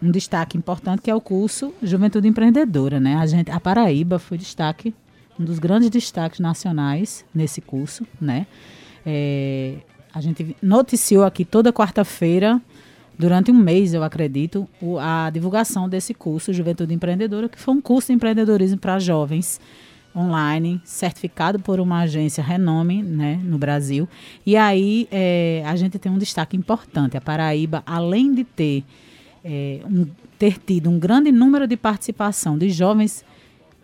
um 0.01 0.11
destaque 0.11 0.57
importante 0.57 1.01
que 1.01 1.11
é 1.11 1.15
o 1.15 1.19
curso 1.19 1.73
Juventude 1.81 2.27
Empreendedora, 2.27 2.99
né? 2.99 3.15
A, 3.15 3.25
gente, 3.25 3.51
a 3.51 3.59
Paraíba 3.59 4.19
foi 4.19 4.37
destaque 4.37 4.93
um 5.39 5.43
dos 5.43 5.57
grandes 5.57 5.89
destaques 5.89 6.39
nacionais 6.39 7.25
nesse 7.33 7.61
curso, 7.61 8.05
né? 8.21 8.45
É, 9.05 9.75
a 10.19 10.21
gente 10.21 10.53
noticiou 10.61 11.23
aqui 11.23 11.45
toda 11.45 11.71
quarta-feira, 11.71 12.61
durante 13.17 13.51
um 13.51 13.53
mês, 13.53 13.93
eu 13.93 14.03
acredito, 14.03 14.67
a 14.99 15.29
divulgação 15.29 15.87
desse 15.87 16.13
curso 16.13 16.51
Juventude 16.51 16.93
Empreendedora, 16.93 17.47
que 17.47 17.57
foi 17.57 17.73
um 17.73 17.79
curso 17.79 18.07
de 18.07 18.15
empreendedorismo 18.15 18.77
para 18.77 18.99
jovens 18.99 19.61
online, 20.13 20.81
certificado 20.83 21.57
por 21.57 21.79
uma 21.79 22.01
agência 22.01 22.43
renome 22.43 23.01
né, 23.01 23.39
no 23.41 23.57
Brasil. 23.57 24.09
E 24.45 24.57
aí 24.57 25.07
é, 25.09 25.63
a 25.65 25.75
gente 25.77 25.97
tem 25.97 26.11
um 26.11 26.17
destaque 26.17 26.57
importante. 26.57 27.15
A 27.15 27.21
Paraíba, 27.21 27.81
além 27.85 28.33
de 28.33 28.43
ter, 28.43 28.83
é, 29.41 29.79
um, 29.89 30.05
ter 30.37 30.59
tido 30.59 30.89
um 30.89 30.99
grande 30.99 31.31
número 31.31 31.65
de 31.65 31.77
participação 31.77 32.57
de 32.57 32.69
jovens 32.69 33.23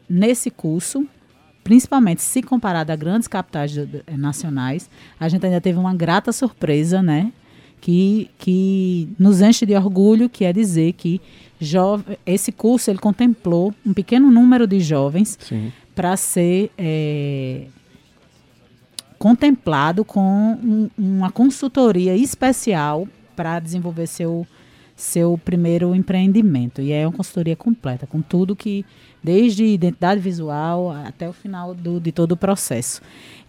nesse 0.10 0.52
curso, 0.52 1.08
principalmente 1.66 2.22
se 2.22 2.44
comparado 2.44 2.92
a 2.92 2.96
grandes 2.96 3.28
capitais 3.28 3.76
eh, 3.76 3.88
nacionais, 4.16 4.88
a 5.20 5.28
gente 5.28 5.44
ainda 5.44 5.60
teve 5.60 5.80
uma 5.80 5.96
grata 5.96 6.32
surpresa, 6.32 7.02
né? 7.02 7.34
Que, 7.82 8.30
que 8.38 9.10
nos 9.18 9.42
enche 9.42 9.66
de 9.66 9.76
orgulho, 9.76 10.30
que 10.30 10.46
é 10.46 10.54
dizer 10.54 10.94
que 10.94 11.20
esse 12.26 12.52
curso 12.52 12.90
ele 12.90 13.00
contemplou 13.00 13.74
um 13.86 13.94
pequeno 13.94 14.32
número 14.32 14.66
de 14.66 14.80
jovens 14.80 15.38
para 15.94 16.16
ser 16.18 16.72
é, 16.78 17.66
contemplado 19.18 20.04
com 20.06 20.22
um, 20.22 20.90
uma 20.98 21.32
consultoria 21.32 22.16
especial 22.16 23.08
para 23.36 23.60
desenvolver 23.60 24.08
seu, 24.08 24.48
seu 24.96 25.40
primeiro 25.44 25.94
empreendimento. 25.94 26.82
E 26.82 26.92
é 26.92 27.06
uma 27.06 27.14
consultoria 27.14 27.56
completa, 27.56 28.08
com 28.08 28.22
tudo 28.22 28.56
que 28.56 28.86
desde 29.22 29.66
identidade 29.66 30.22
visual 30.22 30.92
até 30.92 31.28
o 31.28 31.34
final 31.34 31.74
do, 31.74 32.00
de 32.00 32.12
todo 32.12 32.34
o 32.34 32.38
processo. 32.38 33.02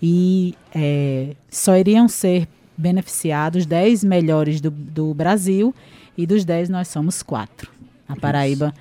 E 0.03 0.55
é, 0.75 1.35
só 1.51 1.77
iriam 1.77 2.09
ser 2.09 2.49
beneficiados 2.77 3.65
10 3.65 4.05
melhores 4.05 4.61
do, 4.61 4.71
do 4.71 5.15
Brasil 5.15 5.75
e 6.17 6.27
dos 6.27 6.45
10 6.45 6.69
nós 6.69 6.89
somos 6.89 7.23
quatro. 7.23 7.71
A 8.09 8.17
Paraíba 8.17 8.75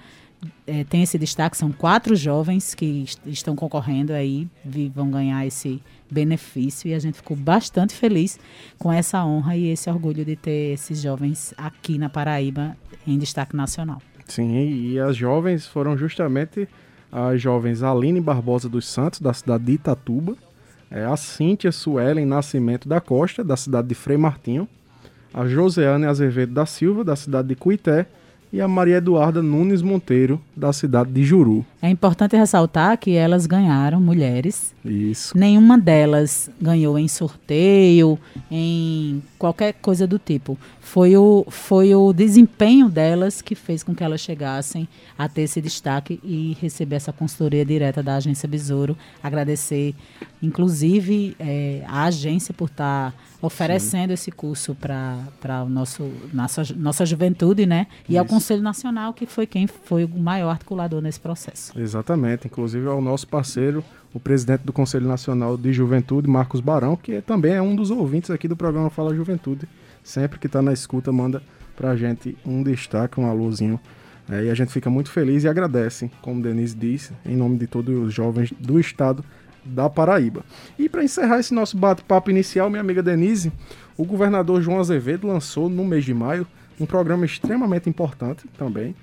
é, 0.67 0.83
tem 0.83 1.03
esse 1.03 1.17
destaque, 1.17 1.57
são 1.57 1.71
quatro 1.71 2.15
jovens 2.15 2.73
que 2.73 3.03
est 3.03 3.19
estão 3.25 3.55
concorrendo 3.55 4.13
aí, 4.13 4.47
vão 4.93 5.09
ganhar 5.09 5.45
esse 5.45 5.81
benefício 6.15 6.87
e 6.87 6.93
a 6.93 6.99
gente 6.99 7.17
ficou 7.17 7.35
bastante 7.35 7.93
feliz 7.93 8.39
com 8.79 8.91
essa 8.91 9.23
honra 9.25 9.57
e 9.57 9.67
esse 9.67 9.89
orgulho 9.89 10.23
de 10.23 10.35
ter 10.37 10.73
esses 10.73 11.01
jovens 11.01 11.53
aqui 11.57 11.97
na 11.97 12.09
Paraíba 12.09 12.75
em 13.05 13.17
destaque 13.19 13.55
nacional. 13.55 14.01
Sim, 14.25 14.55
e 14.57 14.99
as 14.99 15.15
jovens 15.15 15.67
foram 15.67 15.97
justamente 15.97 16.67
as 17.11 17.41
jovens 17.41 17.83
Aline 17.83 18.19
Barbosa 18.19 18.67
dos 18.67 18.87
Santos, 18.87 19.19
da 19.19 19.33
cidade 19.33 19.65
de 19.65 19.73
Itatuba, 19.73 20.35
é, 20.89 21.05
a 21.05 21.15
Cíntia 21.17 21.71
Suelen 21.71 22.25
Nascimento 22.25 22.87
da 22.87 23.01
Costa, 23.01 23.43
da 23.43 23.57
cidade 23.57 23.89
de 23.89 23.95
Frei 23.95 24.17
Martinho, 24.17 24.67
a 25.33 25.45
Joseane 25.45 26.05
Azevedo 26.05 26.53
da 26.53 26.65
Silva, 26.65 27.03
da 27.03 27.15
cidade 27.15 27.49
de 27.49 27.55
Cuité, 27.55 28.07
e 28.51 28.61
a 28.61 28.67
Maria 28.67 28.97
Eduarda 28.97 29.41
Nunes 29.41 29.81
Monteiro, 29.81 30.39
da 30.55 30.71
cidade 30.71 31.11
de 31.11 31.23
Juru. 31.23 31.65
É 31.81 31.89
importante 31.89 32.35
ressaltar 32.35 32.97
que 32.97 33.11
elas 33.15 33.45
ganharam, 33.45 33.99
mulheres. 33.99 34.73
Isso. 34.83 35.37
Nenhuma 35.37 35.77
delas 35.77 36.49
ganhou 36.61 36.97
em 36.97 37.07
sorteio, 37.07 38.17
em 38.49 39.21
qualquer 39.37 39.73
coisa 39.73 40.07
do 40.07 40.17
tipo. 40.17 40.57
Foi 40.85 41.17
o, 41.17 41.47
foi 41.49 41.95
o 41.95 42.13
desempenho 42.13 42.87
delas 42.87 43.41
que 43.41 43.55
fez 43.55 43.81
com 43.81 43.95
que 43.95 44.03
elas 44.03 44.21
chegassem 44.21 44.87
a 45.17 45.27
ter 45.27 45.41
esse 45.41 45.59
destaque 45.59 46.19
e 46.23 46.55
receber 46.61 46.97
essa 46.97 47.11
consultoria 47.11 47.65
direta 47.65 48.03
da 48.03 48.17
agência 48.17 48.47
Besouro. 48.47 48.95
Agradecer, 49.21 49.95
inclusive, 50.43 51.35
é, 51.39 51.83
a 51.87 52.03
agência 52.03 52.53
por 52.53 52.69
estar 52.69 53.11
tá 53.11 53.17
oferecendo 53.41 54.09
Sim. 54.09 54.13
esse 54.13 54.31
curso 54.31 54.75
para 54.75 55.17
a 55.43 55.65
nossa, 55.65 56.03
nossa 56.77 57.03
juventude, 57.03 57.65
né? 57.65 57.87
E 58.07 58.11
Isso. 58.11 58.19
ao 58.19 58.25
Conselho 58.25 58.61
Nacional, 58.61 59.11
que 59.11 59.25
foi 59.25 59.47
quem 59.47 59.65
foi 59.65 60.05
o 60.05 60.19
maior 60.19 60.51
articulador 60.51 61.01
nesse 61.01 61.19
processo. 61.19 61.77
Exatamente, 61.77 62.45
inclusive 62.45 62.87
ao 62.87 63.01
nosso 63.01 63.27
parceiro, 63.27 63.83
o 64.13 64.19
presidente 64.19 64.61
do 64.61 64.71
Conselho 64.71 65.07
Nacional 65.07 65.57
de 65.57 65.73
Juventude, 65.73 66.29
Marcos 66.29 66.61
Barão, 66.61 66.95
que 66.95 67.21
também 67.21 67.53
é 67.53 67.61
um 67.61 67.75
dos 67.75 67.89
ouvintes 67.89 68.29
aqui 68.29 68.47
do 68.47 68.55
programa 68.55 68.91
Fala 68.91 69.15
Juventude. 69.15 69.67
Sempre 70.05 70.37
que 70.37 70.45
está 70.45 70.61
na 70.61 70.71
escuta, 70.71 71.11
manda 71.11 71.41
para 71.75 71.89
a 71.89 71.95
gente 71.97 72.37
um 72.45 72.61
destaque, 72.61 73.19
um 73.19 73.25
alôzinho. 73.25 73.79
É, 74.29 74.45
e 74.45 74.49
a 74.51 74.53
gente 74.53 74.71
fica 74.71 74.87
muito 74.87 75.09
feliz 75.09 75.43
e 75.43 75.47
agradece, 75.47 76.11
como 76.21 76.41
Denise 76.41 76.75
disse, 76.75 77.11
em 77.25 77.35
nome 77.35 77.57
de 77.57 77.65
todos 77.65 77.97
os 77.97 78.13
jovens 78.13 78.53
do 78.59 78.79
estado 78.79 79.25
da 79.65 79.89
Paraíba. 79.89 80.45
E 80.77 80.87
para 80.87 81.03
encerrar 81.03 81.39
esse 81.39 81.53
nosso 81.53 81.75
bate-papo 81.75 82.29
inicial, 82.29 82.69
minha 82.69 82.81
amiga 82.81 83.01
Denise, 83.01 83.51
o 83.97 84.05
governador 84.05 84.61
João 84.61 84.79
Azevedo 84.79 85.27
lançou 85.27 85.69
no 85.69 85.83
mês 85.83 86.05
de 86.05 86.13
maio 86.13 86.45
um 86.79 86.85
programa 86.85 87.25
extremamente 87.25 87.89
importante 87.89 88.47
também, 88.57 88.95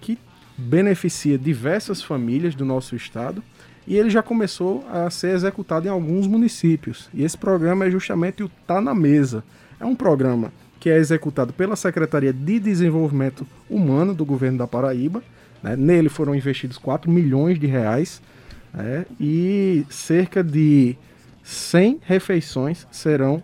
que 0.00 0.16
beneficia 0.56 1.36
diversas 1.36 2.00
famílias 2.00 2.54
do 2.54 2.64
nosso 2.64 2.94
estado 2.94 3.42
e 3.86 3.96
ele 3.96 4.08
já 4.08 4.22
começou 4.22 4.86
a 4.88 5.10
ser 5.10 5.34
executado 5.34 5.86
em 5.86 5.90
alguns 5.90 6.28
municípios. 6.28 7.08
E 7.12 7.24
esse 7.24 7.36
programa 7.36 7.86
é 7.86 7.90
justamente 7.90 8.42
o 8.42 8.48
Tá 8.66 8.80
na 8.80 8.94
Mesa. 8.94 9.42
É 9.78 9.84
um 9.84 9.94
programa 9.94 10.52
que 10.78 10.90
é 10.90 10.96
executado 10.96 11.52
pela 11.52 11.76
Secretaria 11.76 12.32
de 12.32 12.60
Desenvolvimento 12.60 13.46
Humano 13.70 14.14
do 14.14 14.24
governo 14.24 14.58
da 14.58 14.66
Paraíba. 14.66 15.22
Né? 15.62 15.76
Nele 15.76 16.08
foram 16.08 16.34
investidos 16.34 16.76
4 16.76 17.10
milhões 17.10 17.58
de 17.58 17.66
reais 17.66 18.20
é, 18.76 19.06
e 19.18 19.86
cerca 19.88 20.44
de 20.44 20.96
100 21.42 22.00
refeições 22.02 22.86
serão 22.90 23.42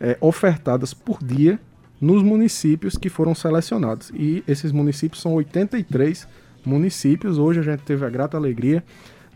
é, 0.00 0.16
ofertadas 0.20 0.92
por 0.92 1.24
dia 1.24 1.58
nos 2.00 2.22
municípios 2.22 2.98
que 2.98 3.08
foram 3.08 3.34
selecionados. 3.34 4.10
E 4.14 4.44
esses 4.46 4.72
municípios 4.72 5.22
são 5.22 5.32
83 5.34 6.28
municípios. 6.66 7.38
Hoje 7.38 7.60
a 7.60 7.62
gente 7.62 7.82
teve 7.82 8.04
a 8.04 8.10
grata 8.10 8.36
alegria 8.36 8.84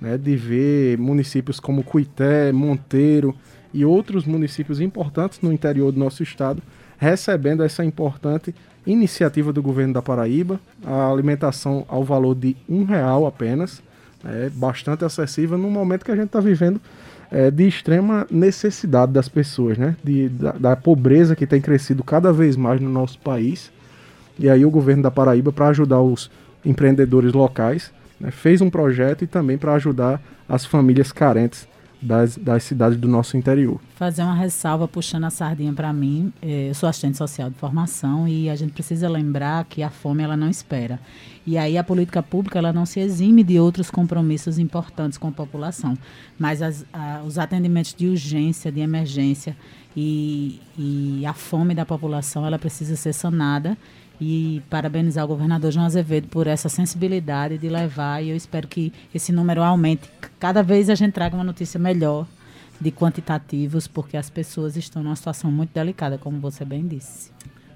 né, 0.01 0.19
de 0.19 0.37
ver 0.37 0.99
municípios 0.99 1.59
como 1.59 1.83
Cuité, 1.83 2.53
Monteiro 2.53 3.35
e 3.73 3.85
outros 3.85 4.25
municípios 4.25 4.81
importantes 4.81 5.41
no 5.41 5.53
interior 5.53 5.93
do 5.93 5.99
nosso 5.99 6.23
estado 6.23 6.63
recebendo 6.99 7.63
essa 7.63 7.85
importante 7.85 8.55
iniciativa 8.85 9.53
do 9.53 9.63
governo 9.63 9.95
da 9.95 10.03
Paraíba, 10.03 10.61
a 10.85 11.11
alimentação 11.11 11.85
ao 11.89 12.03
valor 12.03 12.35
de 12.35 12.57
um 12.69 12.85
real 12.85 13.27
apenas, 13.27 13.81
é 14.25 14.51
bastante 14.51 15.05
acessível 15.05 15.57
no 15.57 15.71
momento 15.71 16.05
que 16.05 16.11
a 16.11 16.17
gente 16.17 16.27
está 16.27 16.41
vivendo 16.41 16.81
é, 17.31 17.51
de 17.51 17.69
extrema 17.69 18.27
necessidade 18.31 19.13
das 19.13 19.29
pessoas, 19.29 19.79
né? 19.79 19.95
De, 20.03 20.29
da, 20.29 20.53
da, 20.53 20.77
pobreza 20.77 21.37
que 21.37 21.47
tem 21.47 21.61
crescido 21.61 22.03
cada 22.03 22.33
vez 22.33 22.57
mais 22.57 22.81
no 22.81 22.89
nosso 22.89 23.19
país. 23.21 23.71
E 24.39 24.49
aí 24.49 24.65
o 24.65 24.71
governo 24.71 25.05
da 25.05 25.11
Paraíba, 25.11 25.53
para 25.53 25.69
ajudar 25.69 26.01
os 26.01 26.31
empreendedores 26.65 27.33
locais, 27.33 27.93
né, 28.19 28.31
fez 28.31 28.61
um 28.61 28.71
projeto 28.71 29.23
e 29.23 29.27
também 29.27 29.57
para 29.57 29.75
ajudar 29.75 30.21
as 30.49 30.65
famílias 30.65 31.13
carentes 31.13 31.69
das, 32.01 32.37
das 32.37 32.63
cidades 32.63 32.99
do 32.99 33.09
nosso 33.09 33.37
interior. 33.37 33.81
Fazer 33.97 34.23
uma 34.23 34.35
ressalva 34.35 34.87
puxando 34.87 35.25
a 35.25 35.31
sardinha 35.31 35.73
para 35.73 35.93
mim. 35.93 36.33
É, 36.41 36.71
eu 36.71 36.75
sou 36.75 36.89
assistente 36.89 37.17
social 37.17 37.51
de 37.51 37.57
formação 37.57 38.29
e 38.29 38.49
a 38.49 38.55
gente 38.55 38.73
precisa 38.73 39.09
lembrar 39.09 39.65
que 39.65 39.83
a 39.83 39.91
fome 39.91 40.23
ela 40.23 40.37
não 40.37 40.49
espera. 40.49 41.01
E 41.47 41.57
aí 41.59 41.77
a 41.79 41.85
política 41.85 42.23
pública 42.23 42.59
ela 42.59 42.73
não 42.73 42.87
se 42.87 43.01
exime 43.01 43.43
de 43.43 43.59
outros 43.59 43.91
compromissos 43.91 44.59
importantes 44.59 45.19
com 45.19 45.29
a 45.29 45.33
população, 45.33 45.97
mas 46.39 46.63
as, 46.63 46.85
a, 46.93 47.23
os 47.27 47.39
atendimentos 47.39 47.95
de 47.95 48.07
urgência, 48.07 48.71
de 48.71 48.81
emergência 48.81 49.57
e, 50.01 50.61
e 50.79 51.27
a 51.27 51.33
fome 51.33 51.75
da 51.75 51.85
população 51.85 52.47
ela 52.47 52.57
precisa 52.57 52.95
ser 52.95 53.13
sanada 53.13 53.77
e 54.21 54.63
parabenizar 54.71 55.25
o 55.25 55.29
governador 55.29 55.73
João 55.73 55.87
Azevedo 55.87 56.29
por 56.29 56.47
essa 56.47 56.69
sensibilidade 56.69 57.59
de 57.59 57.69
levar 57.69 58.23
e 58.23 58.31
eu 58.31 58.37
espero 58.37 58.69
que 58.69 58.93
esse 59.13 59.33
número 59.33 59.61
aumente. 59.61 60.09
Cada 60.39 60.63
vez 60.63 60.89
a 60.89 60.95
gente 60.95 61.13
traga 61.15 61.35
uma 61.35 61.43
notícia 61.43 61.81
melhor 61.81 62.29
de 62.81 62.93
quantitativos, 62.93 63.89
porque 63.89 64.17
as 64.17 64.31
pessoas 64.31 64.77
estão 64.77 65.03
numa 65.03 65.17
situação 65.17 65.51
muito 65.51 65.71
delicada, 65.75 66.17
como 66.17 66.39
você 66.39 66.65
bem 66.65 66.87
disse. 66.87 67.33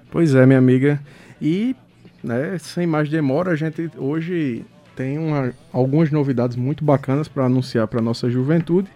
Pois 0.09 0.33
é, 0.33 0.45
minha 0.45 0.59
amiga. 0.59 1.01
E, 1.41 1.75
né, 2.23 2.57
sem 2.57 2.87
mais 2.87 3.09
demora, 3.09 3.51
a 3.51 3.55
gente 3.57 3.91
hoje 3.97 4.63
tem 4.95 5.17
uma, 5.17 5.53
algumas 5.73 6.09
novidades 6.09 6.55
muito 6.55 6.85
bacanas 6.85 7.27
para 7.27 7.45
anunciar 7.45 7.85
para 7.85 8.01
nossa 8.01 8.29
juventude. 8.29 8.89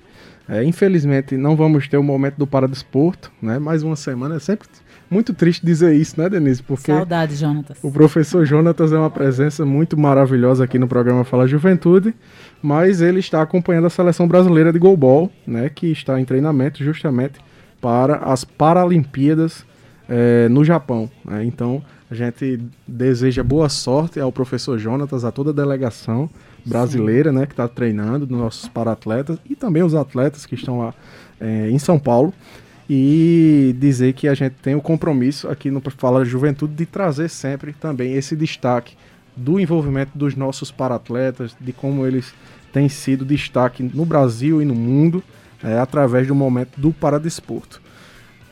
É, 0.49 0.63
infelizmente, 0.63 1.35
não 1.35 1.55
vamos 1.55 1.87
ter 1.87 1.97
o 1.97 2.03
momento 2.03 2.35
do 2.37 2.47
Paradesporto, 2.47 3.31
né? 3.41 3.59
Mais 3.59 3.83
uma 3.83 3.95
semana, 3.95 4.35
é 4.35 4.39
sempre 4.39 4.67
muito 5.09 5.33
triste 5.33 5.65
dizer 5.65 5.93
isso, 5.95 6.19
né, 6.19 6.29
Denise? 6.29 6.63
Porque 6.63 6.91
Saudade, 6.91 7.35
Jonatas. 7.35 7.77
O 7.81 7.91
professor 7.91 8.45
Jonatas 8.45 8.91
é 8.93 8.97
uma 8.97 9.09
presença 9.09 9.65
muito 9.65 9.97
maravilhosa 9.97 10.63
aqui 10.63 10.79
no 10.79 10.87
programa 10.87 11.23
Fala 11.23 11.47
Juventude, 11.47 12.13
mas 12.61 13.01
ele 13.01 13.19
está 13.19 13.41
acompanhando 13.41 13.87
a 13.87 13.89
seleção 13.89 14.27
brasileira 14.27 14.71
de 14.71 14.79
goalball, 14.79 15.31
né, 15.45 15.69
que 15.69 15.87
está 15.91 16.19
em 16.19 16.25
treinamento 16.25 16.83
justamente 16.83 17.39
para 17.81 18.17
as 18.17 18.43
Paralimpíadas 18.43 19.65
é, 20.09 20.47
no 20.49 20.63
Japão. 20.63 21.09
Né? 21.25 21.45
Então, 21.45 21.81
a 22.09 22.15
gente 22.15 22.61
deseja 22.87 23.43
boa 23.43 23.69
sorte 23.69 24.19
ao 24.19 24.31
professor 24.31 24.77
Jonatas, 24.77 25.25
a 25.25 25.31
toda 25.31 25.51
a 25.51 25.53
delegação 25.53 26.29
brasileira, 26.67 27.31
né, 27.31 27.45
que 27.45 27.53
está 27.53 27.67
treinando, 27.67 28.27
nossos 28.27 28.67
para-atletas 28.67 29.37
e 29.49 29.55
também 29.55 29.83
os 29.83 29.95
atletas 29.95 30.45
que 30.45 30.55
estão 30.55 30.79
lá 30.79 30.93
é, 31.39 31.69
em 31.69 31.79
São 31.79 31.97
Paulo 31.97 32.33
e 32.89 33.75
dizer 33.77 34.13
que 34.13 34.27
a 34.27 34.33
gente 34.33 34.53
tem 34.61 34.75
o 34.75 34.81
compromisso 34.81 35.49
aqui 35.49 35.69
no 35.69 35.81
Fala 35.91 36.23
Juventude 36.23 36.73
de 36.73 36.85
trazer 36.85 37.29
sempre 37.29 37.73
também 37.73 38.13
esse 38.13 38.35
destaque 38.35 38.95
do 39.35 39.59
envolvimento 39.59 40.17
dos 40.17 40.35
nossos 40.35 40.71
paratletas, 40.71 41.55
de 41.59 41.71
como 41.73 42.07
eles 42.07 42.33
têm 42.71 42.89
sido 42.89 43.25
destaque 43.25 43.83
no 43.83 44.05
Brasil 44.05 44.61
e 44.61 44.65
no 44.65 44.73
mundo 44.73 45.23
é, 45.63 45.77
através 45.77 46.27
do 46.27 46.33
momento 46.33 46.79
do 46.79 46.91
paradesporto. 46.91 47.81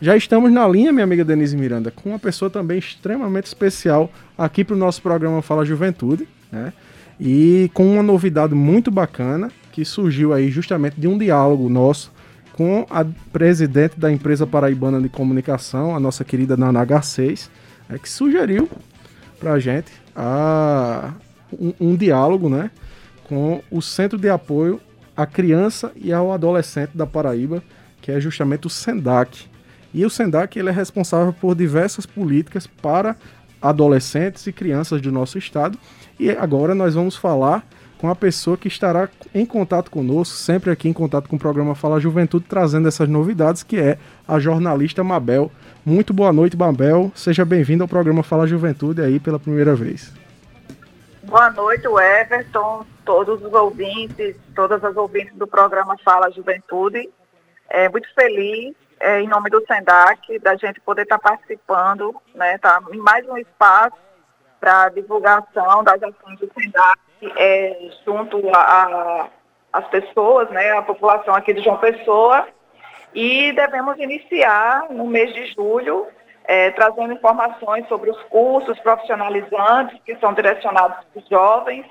Já 0.01 0.15
estamos 0.17 0.51
na 0.51 0.67
linha, 0.67 0.91
minha 0.91 1.05
amiga 1.05 1.23
Denise 1.23 1.55
Miranda, 1.55 1.89
com 1.89 2.09
uma 2.09 2.19
pessoa 2.19 2.49
também 2.49 2.77
extremamente 2.77 3.45
especial 3.45 4.11
aqui 4.37 4.63
para 4.63 4.75
o 4.75 4.77
nosso 4.77 5.01
programa 5.01 5.41
Fala 5.41 5.65
Juventude, 5.65 6.27
né? 6.51 6.73
E 7.19 7.69
com 7.73 7.93
uma 7.93 8.03
novidade 8.03 8.53
muito 8.53 8.91
bacana 8.91 9.51
que 9.71 9.85
surgiu 9.85 10.33
aí 10.33 10.49
justamente 10.49 10.99
de 10.99 11.07
um 11.07 11.17
diálogo 11.17 11.69
nosso 11.69 12.11
com 12.53 12.85
a 12.89 13.05
presidente 13.33 13.99
da 13.99 14.09
empresa 14.09 14.47
paraibana 14.47 15.01
de 15.01 15.09
comunicação, 15.09 15.93
a 15.93 15.99
nossa 15.99 16.23
querida 16.23 16.55
Nana 16.55 16.85
H6, 16.85 17.49
é, 17.89 17.97
que 17.97 18.07
sugeriu 18.07 18.69
para 19.37 19.59
gente 19.59 19.91
a, 20.15 21.13
um, 21.51 21.73
um, 21.81 21.95
diálogo 21.97 22.47
né, 22.47 22.71
com 23.25 23.61
o 23.69 23.81
Centro 23.81 24.17
de 24.17 24.29
Apoio 24.29 24.79
à 25.17 25.25
Criança 25.25 25.91
e 25.97 26.13
ao 26.13 26.31
Adolescente 26.31 26.91
da 26.95 27.05
Paraíba, 27.05 27.61
que 28.01 28.09
é 28.09 28.21
justamente 28.21 28.67
o 28.67 28.69
SENDAC. 28.69 29.47
E 29.93 30.05
o 30.05 30.09
SENDAC 30.09 30.57
ele 30.57 30.69
é 30.69 30.71
responsável 30.71 31.33
por 31.33 31.55
diversas 31.55 32.05
políticas 32.05 32.65
para 32.67 33.17
adolescentes 33.67 34.45
e 34.47 34.53
crianças 34.53 35.01
do 35.01 35.11
nosso 35.11 35.37
estado. 35.37 35.77
E 36.19 36.29
agora 36.29 36.75
nós 36.75 36.93
vamos 36.93 37.15
falar 37.15 37.65
com 37.97 38.09
a 38.09 38.15
pessoa 38.15 38.57
que 38.57 38.67
estará 38.67 39.09
em 39.33 39.45
contato 39.45 39.89
conosco, 39.89 40.35
sempre 40.35 40.69
aqui 40.69 40.87
em 40.87 40.93
contato 40.93 41.27
com 41.27 41.35
o 41.37 41.39
programa 41.39 41.75
Fala 41.75 41.99
Juventude, 41.99 42.45
trazendo 42.47 42.87
essas 42.87 43.07
novidades, 43.07 43.63
que 43.63 43.79
é 43.79 43.97
a 44.27 44.39
jornalista 44.39 45.03
Mabel. 45.03 45.51
Muito 45.85 46.13
boa 46.13 46.31
noite, 46.31 46.57
Mabel. 46.57 47.11
Seja 47.15 47.45
bem-vindo 47.45 47.83
ao 47.83 47.87
programa 47.87 48.21
Fala 48.21 48.45
Juventude 48.45 49.01
aí 49.01 49.19
pela 49.19 49.39
primeira 49.39 49.75
vez. 49.75 50.13
Boa 51.23 51.49
noite, 51.51 51.87
Everton, 51.87 52.85
todos 53.03 53.41
os 53.41 53.53
ouvintes, 53.53 54.35
todas 54.53 54.83
as 54.83 54.95
ouvintes 54.95 55.33
do 55.35 55.47
programa 55.47 55.97
Fala 56.03 56.29
Juventude. 56.29 57.09
É, 57.69 57.89
muito 57.89 58.07
feliz, 58.13 58.75
é, 58.99 59.21
em 59.21 59.27
nome 59.27 59.49
do 59.49 59.65
SENDAC, 59.65 60.39
da 60.39 60.55
gente 60.55 60.79
poder 60.81 61.03
estar 61.03 61.19
tá 61.19 61.29
participando, 61.29 62.15
né, 62.33 62.57
tá, 62.57 62.81
em 62.91 62.97
mais 62.97 63.27
um 63.27 63.37
espaço 63.37 63.97
para 64.59 64.89
divulgação 64.89 65.83
das 65.83 66.01
ações 66.01 66.39
do 66.39 66.51
SENDAC 66.53 66.99
é, 67.37 67.89
junto 68.05 68.41
às 69.71 69.87
pessoas, 69.87 70.49
né, 70.49 70.71
a 70.71 70.81
população 70.81 71.33
aqui 71.35 71.53
de 71.53 71.63
João 71.63 71.77
Pessoa. 71.77 72.47
E 73.13 73.53
devemos 73.53 73.97
iniciar 73.97 74.87
no 74.89 75.05
mês 75.05 75.33
de 75.33 75.45
julho 75.53 76.07
é, 76.43 76.71
trazendo 76.71 77.13
informações 77.13 77.87
sobre 77.87 78.09
os 78.09 78.21
cursos 78.23 78.77
profissionalizantes 78.79 79.99
que 80.05 80.15
são 80.17 80.33
direcionados 80.33 80.97
para 81.05 81.21
os 81.21 81.27
jovens, 81.29 81.85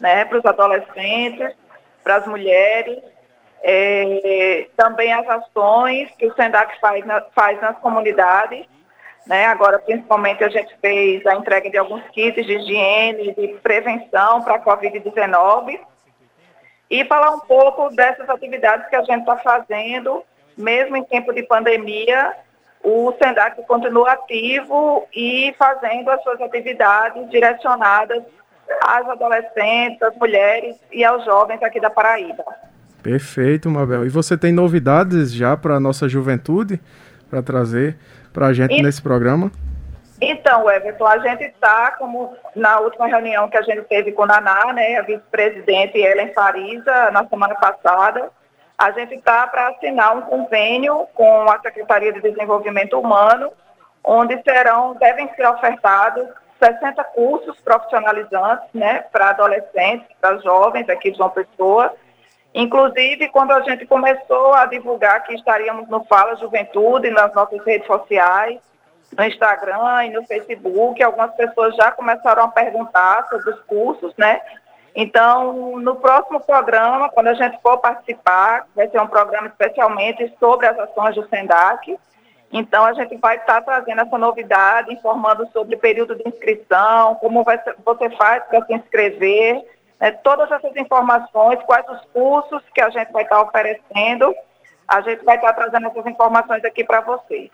né, 0.00 0.24
para 0.24 0.38
os 0.38 0.44
adolescentes, 0.44 1.54
para 2.02 2.16
as 2.16 2.26
mulheres, 2.26 2.98
é, 3.62 4.68
também 4.76 5.12
as 5.12 5.28
ações 5.28 6.10
que 6.18 6.26
o 6.26 6.34
SENDAC 6.34 6.78
faz, 6.80 7.04
na, 7.04 7.20
faz 7.34 7.60
nas 7.60 7.78
comunidades. 7.78 8.66
Né, 9.26 9.44
agora, 9.44 9.78
principalmente, 9.78 10.42
a 10.42 10.48
gente 10.48 10.74
fez 10.80 11.24
a 11.26 11.34
entrega 11.34 11.68
de 11.68 11.76
alguns 11.76 12.02
kits 12.10 12.46
de 12.46 12.54
higiene, 12.54 13.34
de 13.34 13.48
prevenção 13.62 14.42
para 14.42 14.54
a 14.54 14.64
Covid-19. 14.64 15.78
E 16.90 17.04
falar 17.04 17.32
um 17.32 17.40
pouco 17.40 17.90
dessas 17.90 18.28
atividades 18.30 18.88
que 18.88 18.96
a 18.96 19.02
gente 19.02 19.20
está 19.20 19.36
fazendo, 19.36 20.24
mesmo 20.56 20.96
em 20.96 21.04
tempo 21.04 21.34
de 21.34 21.42
pandemia, 21.42 22.34
o 22.82 23.12
SENDAC 23.22 23.62
continua 23.66 24.12
ativo 24.12 25.06
e 25.14 25.54
fazendo 25.58 26.10
as 26.10 26.22
suas 26.22 26.40
atividades 26.40 27.28
direcionadas 27.28 28.22
às 28.82 29.06
adolescentes, 29.08 30.00
às 30.00 30.16
mulheres 30.16 30.76
e 30.90 31.04
aos 31.04 31.22
jovens 31.24 31.62
aqui 31.62 31.80
da 31.80 31.90
Paraíba. 31.90 32.44
Perfeito, 33.08 33.70
Mabel. 33.70 34.04
E 34.04 34.10
você 34.10 34.36
tem 34.36 34.52
novidades 34.52 35.32
já 35.32 35.56
para 35.56 35.76
a 35.76 35.80
nossa 35.80 36.06
juventude 36.06 36.78
para 37.30 37.42
trazer 37.42 37.96
para 38.34 38.48
a 38.48 38.52
gente 38.52 38.74
e... 38.74 38.82
nesse 38.82 39.00
programa? 39.00 39.50
Então, 40.20 40.70
Everton, 40.70 41.06
a 41.06 41.16
gente 41.16 41.44
está, 41.44 41.92
como 41.92 42.36
na 42.54 42.80
última 42.80 43.06
reunião 43.06 43.48
que 43.48 43.56
a 43.56 43.62
gente 43.62 43.80
teve 43.84 44.12
com 44.12 44.24
a 44.24 44.26
Naná, 44.26 44.74
né, 44.74 44.98
a 44.98 45.02
vice-presidente 45.02 45.96
Ellen 45.96 46.34
Farisa, 46.34 47.10
na 47.10 47.26
semana 47.26 47.54
passada, 47.54 48.28
a 48.76 48.90
gente 48.90 49.14
está 49.14 49.46
para 49.46 49.68
assinar 49.68 50.14
um 50.14 50.22
convênio 50.22 51.06
com 51.14 51.48
a 51.48 51.58
Secretaria 51.60 52.12
de 52.12 52.20
Desenvolvimento 52.20 53.00
Humano, 53.00 53.50
onde 54.04 54.38
serão, 54.42 54.94
devem 54.96 55.32
ser 55.34 55.46
ofertados 55.46 56.26
60 56.62 57.02
cursos 57.04 57.58
profissionalizantes 57.60 58.68
né, 58.74 59.04
para 59.10 59.30
adolescentes, 59.30 60.08
para 60.20 60.36
jovens 60.38 60.90
aqui 60.90 61.10
de 61.10 61.16
João 61.16 61.30
Pessoa. 61.30 61.94
Inclusive, 62.58 63.28
quando 63.28 63.52
a 63.52 63.60
gente 63.60 63.86
começou 63.86 64.52
a 64.52 64.66
divulgar 64.66 65.22
que 65.22 65.32
estaríamos 65.32 65.88
no 65.88 66.02
Fala 66.06 66.34
Juventude, 66.34 67.08
nas 67.08 67.32
nossas 67.32 67.64
redes 67.64 67.86
sociais, 67.86 68.58
no 69.16 69.24
Instagram 69.24 70.06
e 70.06 70.10
no 70.10 70.26
Facebook, 70.26 71.00
algumas 71.00 71.32
pessoas 71.36 71.76
já 71.76 71.92
começaram 71.92 72.42
a 72.42 72.48
perguntar 72.48 73.28
sobre 73.28 73.50
os 73.50 73.60
cursos, 73.60 74.12
né? 74.16 74.40
Então, 74.92 75.78
no 75.78 75.94
próximo 75.94 76.40
programa, 76.40 77.08
quando 77.10 77.28
a 77.28 77.34
gente 77.34 77.56
for 77.62 77.78
participar, 77.78 78.66
vai 78.74 78.88
ser 78.88 79.00
um 79.00 79.06
programa 79.06 79.46
especialmente 79.46 80.34
sobre 80.40 80.66
as 80.66 80.76
ações 80.80 81.14
do 81.14 81.28
SENDAC. 81.28 81.96
Então, 82.52 82.84
a 82.84 82.92
gente 82.92 83.16
vai 83.18 83.36
estar 83.36 83.60
trazendo 83.60 84.00
essa 84.00 84.18
novidade, 84.18 84.92
informando 84.92 85.48
sobre 85.52 85.76
o 85.76 85.78
período 85.78 86.16
de 86.16 86.28
inscrição, 86.28 87.14
como 87.20 87.44
vai, 87.44 87.62
você 87.84 88.10
faz 88.16 88.42
para 88.46 88.66
se 88.66 88.74
inscrever, 88.74 89.64
né, 90.00 90.12
todas 90.12 90.50
essas 90.50 90.74
informações, 90.76 91.58
quais 91.64 91.84
os 91.88 92.00
cursos 92.12 92.62
que 92.74 92.80
a 92.80 92.90
gente 92.90 93.12
vai 93.12 93.24
estar 93.24 93.42
oferecendo. 93.42 94.34
A 94.86 95.00
gente 95.02 95.24
vai 95.24 95.36
estar 95.36 95.52
trazendo 95.52 95.88
essas 95.88 96.06
informações 96.06 96.64
aqui 96.64 96.82
para 96.82 97.00
vocês. 97.02 97.50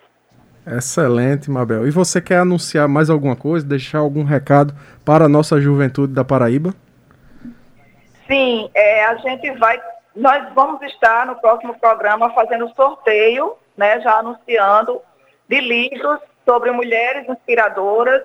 Excelente, 0.66 1.50
Mabel. 1.50 1.86
E 1.86 1.90
você 1.90 2.20
quer 2.20 2.38
anunciar 2.38 2.88
mais 2.88 3.10
alguma 3.10 3.36
coisa, 3.36 3.66
deixar 3.66 3.98
algum 3.98 4.24
recado 4.24 4.74
para 5.04 5.24
a 5.24 5.28
nossa 5.28 5.60
juventude 5.60 6.14
da 6.14 6.24
Paraíba? 6.24 6.72
Sim, 8.26 8.70
é, 8.72 9.04
a 9.04 9.16
gente 9.16 9.50
vai, 9.58 9.78
nós 10.16 10.46
vamos 10.54 10.80
estar 10.82 11.26
no 11.26 11.36
próximo 11.36 11.78
programa 11.78 12.32
fazendo 12.32 12.72
sorteio, 12.74 13.56
né, 13.76 14.00
já 14.00 14.18
anunciando, 14.18 15.02
de 15.48 15.60
livros 15.60 16.20
sobre 16.46 16.70
mulheres 16.70 17.28
inspiradoras, 17.28 18.22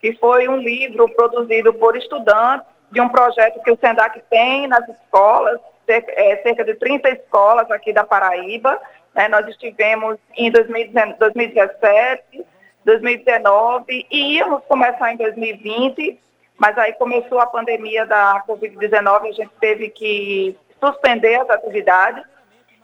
que 0.00 0.12
foi 0.14 0.48
um 0.48 0.58
livro 0.58 1.08
produzido 1.14 1.74
por 1.74 1.96
estudantes 1.96 2.66
de 2.90 3.00
um 3.00 3.08
projeto 3.08 3.62
que 3.62 3.70
o 3.70 3.78
SENDAC 3.78 4.22
tem 4.28 4.66
nas 4.66 4.88
escolas, 4.88 5.60
é, 5.86 6.36
cerca 6.42 6.64
de 6.64 6.74
30 6.74 7.08
escolas 7.10 7.70
aqui 7.70 7.92
da 7.92 8.04
Paraíba. 8.04 8.80
Né, 9.14 9.28
nós 9.28 9.46
estivemos 9.48 10.18
em 10.36 10.50
2017, 10.50 12.44
2019 12.84 14.06
e 14.10 14.36
íamos 14.36 14.62
começar 14.64 15.12
em 15.12 15.16
2020 15.16 16.18
mas 16.60 16.76
aí 16.76 16.92
começou 16.92 17.40
a 17.40 17.46
pandemia 17.46 18.04
da 18.04 18.44
Covid-19, 18.46 19.30
a 19.30 19.32
gente 19.32 19.50
teve 19.58 19.88
que 19.88 20.54
suspender 20.78 21.36
as 21.36 21.48
atividades. 21.48 22.22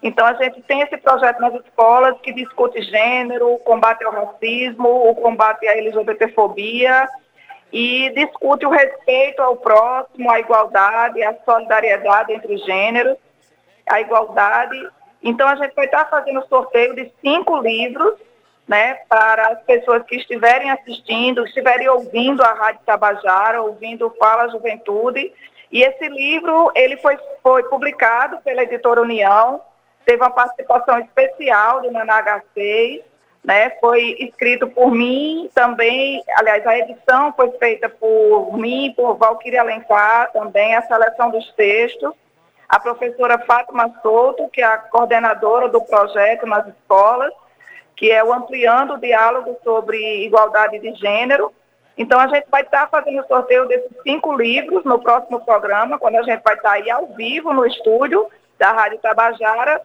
Então, 0.02 0.26
a 0.26 0.32
gente 0.32 0.62
tem 0.62 0.80
esse 0.80 0.96
projeto 0.96 1.38
nas 1.40 1.52
escolas 1.56 2.18
que 2.22 2.32
discute 2.32 2.80
gênero, 2.80 3.58
combate 3.58 4.02
ao 4.02 4.12
racismo, 4.12 4.88
o 5.10 5.14
combate 5.16 5.68
à 5.68 5.76
LGBTfobia 5.76 7.06
e 7.72 8.10
discute 8.10 8.64
o 8.64 8.70
respeito 8.70 9.42
ao 9.42 9.56
próximo, 9.56 10.30
a 10.30 10.40
igualdade, 10.40 11.22
a 11.22 11.34
solidariedade 11.44 12.32
entre 12.32 12.56
gêneros, 12.58 13.16
a 13.88 14.00
igualdade. 14.00 14.88
Então, 15.22 15.48
a 15.48 15.56
gente 15.56 15.74
vai 15.74 15.86
estar 15.86 16.04
fazendo 16.06 16.46
sorteio 16.46 16.94
de 16.94 17.12
cinco 17.20 17.58
livros 17.58 18.14
né, 18.66 18.94
para 19.08 19.48
as 19.48 19.62
pessoas 19.62 20.02
que 20.04 20.16
estiverem 20.16 20.70
assistindo, 20.70 21.44
estiverem 21.44 21.88
ouvindo 21.88 22.42
a 22.42 22.52
Rádio 22.52 22.80
Tabajara, 22.84 23.62
ouvindo 23.62 24.14
Fala 24.18 24.48
Juventude. 24.48 25.32
E 25.70 25.82
esse 25.82 26.08
livro, 26.08 26.70
ele 26.74 26.96
foi, 26.98 27.18
foi 27.42 27.62
publicado 27.64 28.38
pela 28.42 28.62
editora 28.62 29.02
União, 29.02 29.60
teve 30.04 30.22
uma 30.22 30.30
participação 30.30 30.98
especial 31.00 31.82
do 31.82 31.90
Naná 31.90 32.40
6 32.54 33.02
né, 33.46 33.70
foi 33.80 34.16
escrito 34.18 34.66
por 34.66 34.90
mim 34.90 35.48
também, 35.54 36.20
aliás, 36.36 36.66
a 36.66 36.78
edição 36.78 37.32
foi 37.32 37.48
feita 37.52 37.88
por 37.88 38.58
mim, 38.58 38.92
por 38.96 39.14
Valquíria 39.14 39.60
Alencar, 39.60 40.32
também 40.32 40.74
a 40.74 40.82
seleção 40.82 41.30
dos 41.30 41.52
textos, 41.52 42.12
a 42.68 42.80
professora 42.80 43.38
Fátima 43.38 43.94
Souto, 44.02 44.48
que 44.48 44.60
é 44.60 44.64
a 44.64 44.78
coordenadora 44.78 45.68
do 45.68 45.80
projeto 45.80 46.44
nas 46.44 46.66
escolas, 46.66 47.32
que 47.94 48.10
é 48.10 48.22
o 48.24 48.32
Ampliando 48.32 48.94
o 48.94 48.98
Diálogo 48.98 49.56
sobre 49.62 50.24
Igualdade 50.24 50.80
de 50.80 50.92
Gênero. 50.94 51.52
Então, 51.96 52.18
a 52.18 52.26
gente 52.26 52.48
vai 52.50 52.62
estar 52.62 52.88
fazendo 52.88 53.20
o 53.20 53.26
sorteio 53.28 53.68
desses 53.68 53.92
cinco 54.02 54.36
livros 54.36 54.82
no 54.84 54.98
próximo 54.98 55.40
programa, 55.44 56.00
quando 56.00 56.16
a 56.16 56.22
gente 56.24 56.42
vai 56.42 56.54
estar 56.54 56.72
aí 56.72 56.90
ao 56.90 57.06
vivo 57.14 57.54
no 57.54 57.64
estúdio 57.64 58.28
da 58.58 58.72
Rádio 58.72 58.98
Tabajara. 58.98 59.80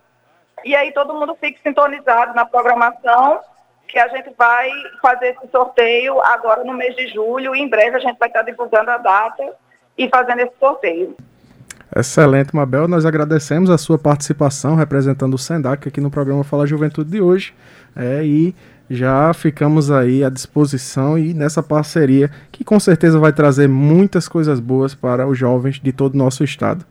E 0.65 0.76
aí 0.76 0.91
todo 0.91 1.13
mundo 1.13 1.38
fique 1.39 1.62
sintonizado 1.62 2.34
na 2.34 2.43
programação, 2.43 3.39
que 3.88 4.00
a 4.00 4.08
gente 4.08 4.32
vai 4.38 4.70
fazer 5.02 5.36
esse 5.36 5.52
sorteio 5.52 6.22
agora 6.22 6.63
no 6.63 6.74
mês 6.74 6.96
de 6.96 7.08
julho. 7.08 7.56
E 7.56 7.60
em 7.60 7.70
breve 7.70 7.98
a 7.98 8.00
gente 8.00 8.17
vai 8.17 8.30
estar 8.30 8.44
divulgando 8.44 8.91
a 8.91 8.98
data 8.98 9.44
e 9.98 10.08
fazendo 10.10 10.39
esse 10.39 10.54
sorteio. 10.60 11.15
Excelente, 11.94 12.56
Mabel. 12.56 12.88
Nós 12.88 13.06
agradecemos 13.06 13.70
a 13.70 13.78
sua 13.78 14.00
participação 14.00 14.76
representando 14.76 15.34
o 15.34 15.38
SENDAC 15.38 15.89
aqui 15.89 16.00
no 16.00 16.10
programa 16.10 16.44
Fala 16.44 16.65
Juventude 16.65 17.12
de 17.12 17.22
hoje. 17.22 17.54
É, 17.94 18.24
e 18.24 18.56
já 18.89 19.34
ficamos 19.34 19.91
aí 19.91 20.24
à 20.24 20.30
disposição 20.30 21.17
e 21.17 21.34
nessa 21.34 21.62
parceria 21.62 22.30
que 22.52 22.63
com 22.63 22.80
certeza 22.80 23.20
vai 23.20 23.34
trazer 23.34 23.67
muitas 23.67 24.28
coisas 24.28 24.60
boas 24.60 24.96
para 24.96 25.28
os 25.28 25.38
jovens 25.38 25.80
de 25.80 25.91
todo 25.91 26.13
o 26.13 26.17
nosso 26.17 26.44
estado. 26.44 26.86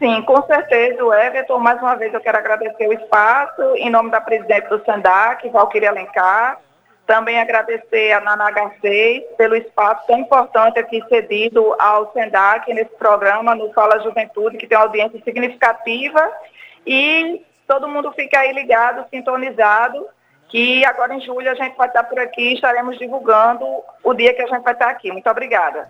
Sim, 0.00 0.22
com 0.22 0.42
certeza, 0.42 1.02
Everton. 1.24 1.58
Mais 1.58 1.80
uma 1.80 1.94
vez 1.94 2.12
eu 2.12 2.20
quero 2.20 2.38
agradecer 2.38 2.88
o 2.88 2.92
espaço 2.92 3.62
em 3.76 3.90
nome 3.90 4.10
da 4.10 4.20
presidente 4.20 4.68
do 4.68 4.84
SENDAC, 4.84 5.48
Valquíria 5.50 5.90
Alencar 5.90 6.58
também 7.10 7.40
agradecer 7.40 8.12
a 8.12 8.20
Nana 8.20 8.52
Garcês 8.52 9.24
pelo 9.36 9.56
espaço 9.56 10.06
tão 10.06 10.20
importante 10.20 10.78
aqui 10.78 11.02
cedido 11.08 11.74
ao 11.76 12.12
SENDAC 12.12 12.72
nesse 12.72 12.94
programa, 12.96 13.52
no 13.52 13.72
Fala 13.72 13.98
Juventude, 13.98 14.56
que 14.56 14.68
tem 14.68 14.78
uma 14.78 14.84
audiência 14.84 15.20
significativa. 15.24 16.30
E 16.86 17.44
todo 17.66 17.88
mundo 17.88 18.12
fica 18.12 18.38
aí 18.38 18.52
ligado, 18.52 19.04
sintonizado, 19.10 20.06
que 20.48 20.84
agora 20.84 21.12
em 21.12 21.20
julho 21.20 21.50
a 21.50 21.54
gente 21.56 21.76
vai 21.76 21.88
estar 21.88 22.04
por 22.04 22.20
aqui 22.20 22.50
e 22.50 22.54
estaremos 22.54 22.96
divulgando 22.96 23.66
o 24.04 24.14
dia 24.14 24.32
que 24.32 24.42
a 24.42 24.46
gente 24.46 24.62
vai 24.62 24.72
estar 24.72 24.90
aqui. 24.90 25.10
Muito 25.10 25.28
obrigada. 25.28 25.88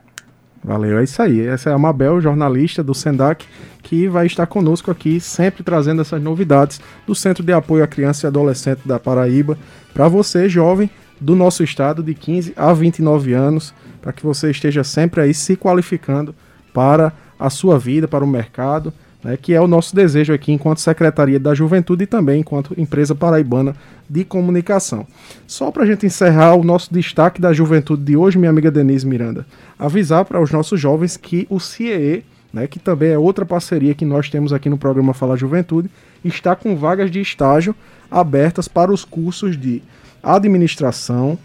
Valeu, 0.63 0.99
é 0.99 1.05
isso 1.05 1.23
aí. 1.23 1.47
Essa 1.47 1.71
é 1.71 1.73
a 1.73 1.79
Mabel, 1.79 2.21
jornalista 2.21 2.83
do 2.83 2.95
SENDAC, 2.95 3.47
que 3.83 4.07
vai 4.09 4.27
estar 4.27 4.47
conosco 4.47 4.91
aqui, 4.91 5.19
sempre 5.19 5.63
trazendo 5.63 6.03
essas 6.03 6.23
novidades 6.23 6.81
do 7.07 7.15
Centro 7.15 7.43
de 7.43 7.53
Apoio 7.53 7.83
à 7.83 7.87
Criança 7.87 8.27
e 8.27 8.29
Adolescente 8.29 8.81
da 8.85 8.99
Paraíba. 8.99 9.59
Para 9.95 10.07
você, 10.07 10.49
jovem, 10.49 10.91
do 11.19 11.35
nosso 11.35 11.63
estado 11.63 12.03
de 12.03 12.15
15 12.15 12.53
a 12.57 12.73
29 12.73 13.33
anos, 13.33 13.75
para 14.03 14.13
que 14.13 14.23
você 14.25 14.51
esteja 14.51 14.85
sempre 14.85 15.23
aí 15.23 15.33
se 15.33 15.57
qualificando 15.57 16.35
para 16.75 17.13
a 17.39 17.49
sua 17.49 17.79
vida, 17.79 18.07
para 18.07 18.25
o 18.25 18.29
mercado, 18.29 18.93
né, 19.23 19.37
que 19.37 19.53
é 19.53 19.61
o 19.61 19.67
nosso 19.67 19.95
desejo 19.95 20.33
aqui 20.33 20.53
enquanto 20.53 20.81
Secretaria 20.81 21.39
da 21.39 21.55
Juventude 21.55 22.05
e 22.05 22.07
também 22.07 22.41
enquanto 22.41 22.79
empresa 22.81 23.15
paraibana 23.15 23.75
de 24.09 24.25
comunicação. 24.25 25.07
Só 25.47 25.71
para 25.71 25.85
a 25.85 25.87
gente 25.87 26.07
encerrar 26.07 26.55
o 26.55 26.65
nosso 26.65 26.93
destaque 26.93 27.41
da 27.41 27.53
juventude 27.53 28.03
de 28.03 28.17
hoje, 28.17 28.39
minha 28.39 28.51
amiga 28.51 28.71
Denise 28.71 29.07
Miranda, 29.07 29.47
avisar 29.79 30.25
para 30.25 30.41
os 30.41 30.51
nossos 30.51 30.81
jovens 30.81 31.17
que 31.17 31.47
o 31.49 31.61
CIE, 31.61 32.25
né, 32.53 32.67
que 32.67 32.79
também 32.79 33.13
é 33.13 33.19
outra 33.19 33.47
parceria 33.47 33.95
que 33.95 34.05
nós 34.05 34.29
temos 34.29 34.53
aqui 34.53 34.69
no 34.69 34.79
programa 34.79 35.15
Fala 35.15 35.37
Juventude, 35.37 35.91
está 36.25 36.57
com 36.57 36.77
vagas 36.77 37.11
de 37.11 37.21
estágio 37.21 37.75
abertas 38.11 38.67
para 38.67 38.93
os 38.93 39.05
cursos 39.05 39.57
de 39.57 39.83
administração, 40.23 41.39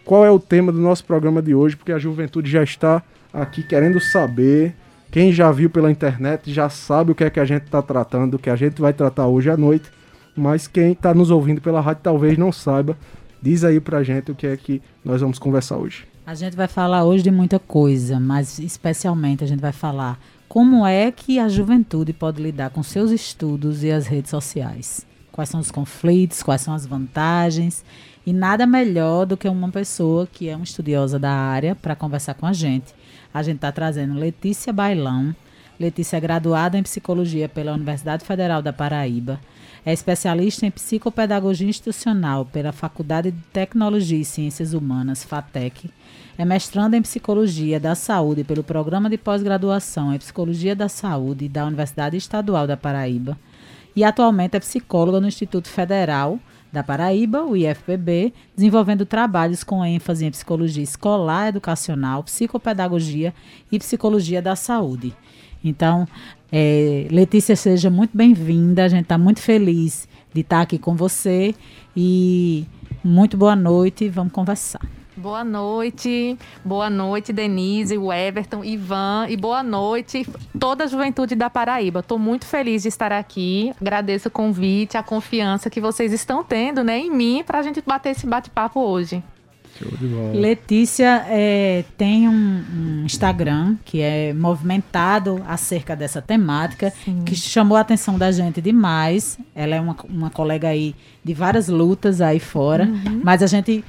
qual 0.06 0.26
é 0.26 0.32
o 0.32 0.40
tema 0.40 0.72
do 0.72 0.80
nosso 0.80 1.04
programa 1.06 1.42
de 1.42 1.54
hoje? 1.54 1.76
Porque 1.76 1.92
a 1.92 2.00
juventude 2.00 2.50
já 2.50 2.64
está 2.64 3.04
aqui 3.34 3.64
querendo 3.64 4.00
saber 4.00 4.76
quem 5.12 5.32
já 5.32 5.52
viu 5.52 5.70
pela 5.70 5.90
internet 5.90 6.54
já 6.54 6.70
sabe 6.70 7.12
o 7.12 7.16
que 7.16 7.24
é 7.24 7.30
que 7.30 7.40
a 7.40 7.46
gente 7.46 7.64
está 7.64 7.82
tratando, 7.82 8.36
o 8.36 8.40
que 8.40 8.50
a 8.50 8.56
gente 8.56 8.80
vai 8.80 8.94
tratar 8.94 9.26
hoje 9.26 9.50
à 9.50 9.58
noite. 9.58 9.90
Mas 10.36 10.68
quem 10.68 10.92
está 10.92 11.14
nos 11.14 11.32
ouvindo 11.32 11.60
pela 11.60 11.82
rádio 11.82 12.04
talvez 12.04 12.38
não 12.38 12.52
saiba. 12.52 12.96
Diz 13.42 13.64
aí 13.64 13.80
pra 13.80 14.04
gente 14.04 14.32
o 14.32 14.36
que 14.36 14.46
é 14.46 14.56
que 14.56 14.82
nós 15.04 15.22
vamos 15.22 15.40
conversar 15.40 15.78
hoje. 15.78 16.06
A 16.28 16.36
gente 16.36 16.56
vai 16.56 16.68
falar 16.68 17.06
hoje 17.06 17.24
de 17.24 17.32
muita 17.32 17.58
coisa, 17.58 18.20
mas 18.20 18.60
especialmente 18.60 19.44
a 19.44 19.48
gente 19.48 19.60
vai 19.60 19.72
falar 19.72 20.20
como 20.48 20.86
é 20.86 21.12
que 21.12 21.40
a 21.40 21.50
juventude 21.50 22.14
pode 22.14 22.42
lidar 22.42 22.70
com 22.70 22.84
seus 22.84 23.10
estudos 23.10 23.84
e 23.84 23.92
as 23.92 24.06
redes 24.06 24.30
sociais. 24.30 25.08
Quais 25.32 25.50
são 25.50 25.60
os 25.60 25.72
conflitos, 25.72 26.44
quais 26.44 26.62
são 26.62 26.74
as 26.74 26.86
vantagens. 26.86 27.84
E 28.26 28.32
nada 28.32 28.68
melhor 28.68 29.26
do 29.26 29.36
que 29.36 29.50
uma 29.50 29.70
pessoa 29.70 30.28
que 30.32 30.50
é 30.50 30.56
uma 30.56 30.64
estudiosa 30.64 31.18
da 31.18 31.32
área 31.32 31.74
para 31.74 31.96
conversar 31.96 32.36
com 32.36 32.46
a 32.46 32.54
gente 32.54 32.99
a 33.34 33.44
gente 33.44 33.58
está 33.58 33.72
trazendo 33.72 34.20
Letícia 34.20 34.74
Bailão. 34.74 35.36
Letícia 35.80 36.18
é 36.18 36.20
graduada 36.20 36.78
em 36.78 36.84
psicologia 36.84 37.48
pela 37.48 37.74
Universidade 37.74 38.26
Federal 38.26 38.62
da 38.62 38.74
Paraíba. 38.74 39.40
É 39.86 39.94
especialista 39.94 40.66
em 40.66 40.72
psicopedagogia 40.72 41.68
institucional 41.68 42.46
pela 42.46 42.72
Faculdade 42.72 43.32
de 43.32 43.42
Tecnologia 43.54 44.20
e 44.20 44.26
Ciências 44.26 44.74
Humanas, 44.74 45.24
FATEC. 45.24 45.90
É 46.38 46.44
mestranda 46.44 46.98
em 46.98 47.02
psicologia 47.02 47.80
da 47.80 47.96
saúde 47.96 48.44
pelo 48.44 48.64
Programa 48.64 49.10
de 49.10 49.18
Pós-Graduação 49.18 50.14
em 50.14 50.18
Psicologia 50.18 50.76
da 50.76 50.90
Saúde 50.90 51.48
da 51.48 51.66
Universidade 51.66 52.18
Estadual 52.18 52.68
da 52.68 52.78
Paraíba. 52.78 53.38
E 53.96 54.04
atualmente 54.04 54.56
é 54.56 54.60
psicóloga 54.60 55.20
no 55.20 55.28
Instituto 55.28 55.70
Federal 55.70 56.40
da 56.72 56.84
Paraíba, 56.84 57.44
o 57.44 57.56
IFPB, 57.56 58.34
desenvolvendo 58.56 59.06
trabalhos 59.06 59.64
com 59.64 59.84
ênfase 59.84 60.26
em 60.26 60.32
psicologia 60.32 60.84
escolar, 60.84 61.48
educacional, 61.48 62.24
psicopedagogia 62.24 63.34
e 63.72 63.80
psicologia 63.80 64.42
da 64.42 64.56
saúde. 64.56 65.14
Então, 65.64 66.08
é, 66.52 67.08
Letícia, 67.12 67.56
seja 67.56 67.90
muito 67.90 68.16
bem-vinda. 68.16 68.86
A 68.86 68.88
gente 68.88 69.04
está 69.04 69.18
muito 69.18 69.42
feliz 69.42 70.08
de 70.34 70.42
estar 70.42 70.62
aqui 70.62 70.78
com 70.78 70.96
você 70.96 71.56
e 71.96 72.66
muito 73.04 73.36
boa 73.36 73.56
noite. 73.56 74.08
Vamos 74.10 74.32
conversar. 74.32 74.99
Boa 75.20 75.44
noite, 75.44 76.38
boa 76.64 76.90
noite, 76.90 77.34
Denise, 77.34 77.98
o 77.98 78.12
Everton, 78.12 78.64
Ivan 78.64 79.28
e 79.28 79.36
boa 79.36 79.62
noite 79.62 80.26
toda 80.58 80.86
a 80.86 80.88
juventude 80.88 81.36
da 81.36 81.50
Paraíba. 81.50 82.00
Estou 82.00 82.18
muito 82.18 82.46
feliz 82.46 82.84
de 82.84 82.88
estar 82.88 83.12
aqui. 83.12 83.74
Agradeço 83.82 84.30
o 84.30 84.32
convite, 84.32 84.96
a 84.96 85.04
confiança 85.04 85.70
que 85.70 85.82
vocês 85.82 86.14
estão 86.14 86.42
tendo 86.42 86.86
né, 86.86 87.00
em 87.00 87.12
mim 87.12 87.44
para 87.46 87.60
a 87.60 87.62
gente 87.62 87.82
bater 87.86 88.12
esse 88.12 88.26
bate-papo 88.26 88.80
hoje. 88.80 89.22
Letícia 90.34 91.26
é, 91.28 91.86
tem 91.98 92.28
um, 92.28 92.34
um, 92.34 93.04
Instagram 93.06 93.78
que 93.86 94.02
é 94.02 94.34
movimentado 94.34 95.42
acerca 95.48 95.96
dessa 95.96 96.22
temática, 96.22 96.92
Sim. 97.04 97.24
que 97.26 97.36
chamou 97.36 97.78
a 97.78 97.82
atenção 97.82 98.18
da 98.18 98.32
gente 98.32 98.62
demais. 98.62 99.38
Ela 99.56 99.76
é 99.76 99.82
uma, 99.82 99.96
uma 100.10 100.30
colega 100.30 100.68
aí 100.68 100.94
de 101.24 101.34
várias 101.34 101.68
lutas 101.70 102.20
aí 102.20 102.40
fora, 102.40 102.86
uhum. 102.86 103.22
mas 103.24 103.42
a 103.42 103.48
gente. 103.48 103.84